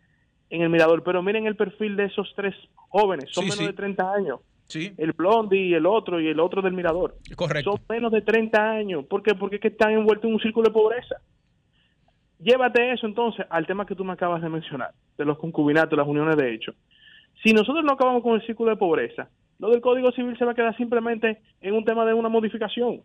en 0.49 0.63
el 0.63 0.69
Mirador. 0.69 1.03
Pero 1.03 1.21
miren 1.21 1.45
el 1.45 1.55
perfil 1.55 1.95
de 1.95 2.05
esos 2.05 2.33
tres 2.35 2.55
jóvenes, 2.89 3.29
son 3.31 3.45
menos 3.45 3.59
de 3.59 3.73
30 3.73 4.11
años. 4.11 4.39
Sí. 4.65 4.91
El 4.97 5.11
Blondie 5.11 5.67
y 5.67 5.73
el 5.75 5.85
otro 5.85 6.19
y 6.19 6.27
el 6.29 6.39
otro 6.39 6.63
del 6.63 6.73
Mirador. 6.73 7.15
Correcto. 7.35 7.73
Son 7.73 7.81
menos 7.89 8.11
de 8.11 8.21
30 8.21 8.71
años. 8.71 9.05
¿Por 9.05 9.21
qué? 9.21 9.35
Porque 9.35 9.57
es 9.57 9.61
que 9.61 9.67
están 9.67 9.91
envueltos 9.91 10.25
en 10.25 10.33
un 10.33 10.39
círculo 10.39 10.69
de 10.69 10.73
pobreza. 10.73 11.17
Llévate 12.43 12.91
eso 12.91 13.07
entonces 13.07 13.45
al 13.49 13.65
tema 13.65 13.85
que 13.85 13.95
tú 13.95 14.03
me 14.03 14.13
acabas 14.13 14.41
de 14.41 14.49
mencionar, 14.49 14.91
de 15.17 15.25
los 15.25 15.37
concubinatos, 15.37 15.97
las 15.97 16.07
uniones 16.07 16.35
de 16.37 16.53
hecho. 16.53 16.73
Si 17.43 17.53
nosotros 17.53 17.83
no 17.83 17.93
acabamos 17.93 18.21
con 18.23 18.35
el 18.35 18.45
círculo 18.45 18.71
de 18.71 18.77
pobreza, 18.77 19.29
lo 19.59 19.69
del 19.69 19.81
Código 19.81 20.11
Civil 20.11 20.37
se 20.37 20.45
va 20.45 20.51
a 20.51 20.55
quedar 20.55 20.75
simplemente 20.75 21.41
en 21.61 21.73
un 21.73 21.85
tema 21.85 22.05
de 22.05 22.13
una 22.13 22.29
modificación 22.29 23.01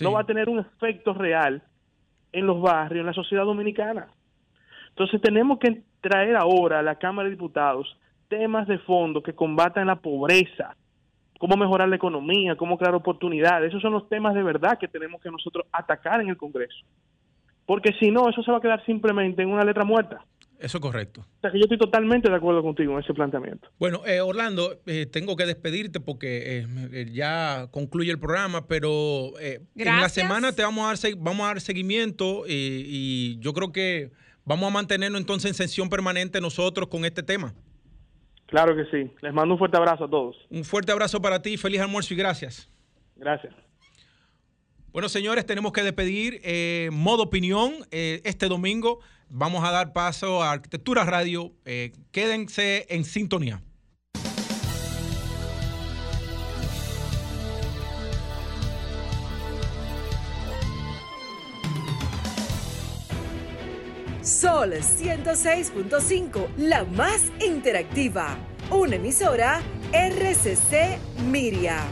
no 0.00 0.12
va 0.12 0.20
a 0.20 0.24
tener 0.24 0.48
un 0.48 0.60
efecto 0.60 1.14
real 1.14 1.62
en 2.32 2.46
los 2.46 2.60
barrios, 2.60 3.00
en 3.00 3.06
la 3.06 3.12
sociedad 3.12 3.44
dominicana. 3.44 4.08
Entonces 4.88 5.20
tenemos 5.20 5.58
que 5.58 5.82
traer 6.00 6.36
ahora 6.36 6.80
a 6.80 6.82
la 6.82 6.96
Cámara 6.96 7.28
de 7.28 7.34
Diputados 7.34 7.96
temas 8.28 8.66
de 8.66 8.78
fondo 8.78 9.22
que 9.22 9.34
combatan 9.34 9.86
la 9.86 9.96
pobreza, 9.96 10.76
cómo 11.38 11.56
mejorar 11.56 11.88
la 11.88 11.96
economía, 11.96 12.56
cómo 12.56 12.78
crear 12.78 12.94
oportunidades. 12.94 13.68
Esos 13.68 13.82
son 13.82 13.92
los 13.92 14.08
temas 14.08 14.34
de 14.34 14.42
verdad 14.42 14.78
que 14.78 14.88
tenemos 14.88 15.20
que 15.20 15.30
nosotros 15.30 15.66
atacar 15.70 16.20
en 16.20 16.28
el 16.28 16.36
Congreso. 16.36 16.84
Porque 17.66 17.92
si 17.98 18.10
no, 18.10 18.28
eso 18.28 18.42
se 18.42 18.50
va 18.50 18.58
a 18.58 18.60
quedar 18.60 18.84
simplemente 18.84 19.42
en 19.42 19.48
una 19.48 19.64
letra 19.64 19.84
muerta. 19.84 20.24
Eso 20.58 20.78
es 20.78 20.82
correcto. 20.82 21.20
O 21.20 21.40
sea 21.40 21.50
que 21.50 21.58
yo 21.58 21.64
estoy 21.64 21.78
totalmente 21.78 22.30
de 22.30 22.36
acuerdo 22.36 22.62
contigo 22.62 22.94
en 22.94 23.00
ese 23.00 23.12
planteamiento. 23.12 23.68
Bueno, 23.78 24.06
eh, 24.06 24.20
Orlando, 24.20 24.78
eh, 24.86 25.06
tengo 25.06 25.36
que 25.36 25.46
despedirte 25.46 26.00
porque 26.00 26.64
eh, 26.92 27.06
ya 27.12 27.66
concluye 27.70 28.10
el 28.10 28.18
programa, 28.18 28.66
pero 28.66 29.32
en 29.40 29.66
la 29.84 30.08
semana 30.08 30.52
te 30.52 30.62
vamos 30.62 30.84
a 30.84 31.08
dar, 31.08 31.16
vamos 31.18 31.44
a 31.44 31.48
dar 31.48 31.60
seguimiento 31.60 32.44
y 32.46 33.38
yo 33.40 33.52
creo 33.52 33.72
que 33.72 34.10
vamos 34.44 34.68
a 34.68 34.72
mantenernos 34.72 35.20
entonces 35.20 35.50
en 35.50 35.54
sesión 35.54 35.90
permanente 35.90 36.40
nosotros 36.40 36.88
con 36.88 37.04
este 37.04 37.22
tema. 37.22 37.52
Claro 38.46 38.76
que 38.76 38.84
sí. 38.84 39.10
Les 39.20 39.34
mando 39.34 39.54
un 39.54 39.58
fuerte 39.58 39.76
abrazo 39.76 40.04
a 40.04 40.08
todos. 40.08 40.36
Un 40.50 40.64
fuerte 40.64 40.92
abrazo 40.92 41.20
para 41.20 41.42
ti, 41.42 41.56
feliz 41.56 41.80
almuerzo 41.80 42.14
y 42.14 42.16
gracias. 42.16 42.70
Gracias. 43.16 43.54
Bueno, 44.94 45.08
señores, 45.08 45.44
tenemos 45.44 45.72
que 45.72 45.82
despedir 45.82 46.40
eh, 46.44 46.88
modo 46.92 47.24
opinión 47.24 47.84
eh, 47.90 48.20
este 48.22 48.46
domingo. 48.46 49.00
Vamos 49.28 49.64
a 49.64 49.72
dar 49.72 49.92
paso 49.92 50.40
a 50.40 50.52
Arquitectura 50.52 51.02
Radio. 51.02 51.52
Eh, 51.64 51.90
quédense 52.12 52.86
en 52.88 53.04
sintonía. 53.04 53.60
Sol 64.22 64.74
106.5, 64.74 66.46
la 66.56 66.84
más 66.84 67.32
interactiva. 67.44 68.38
Una 68.70 68.94
emisora 68.94 69.60
RCC 69.92 71.00
Miria. 71.26 71.84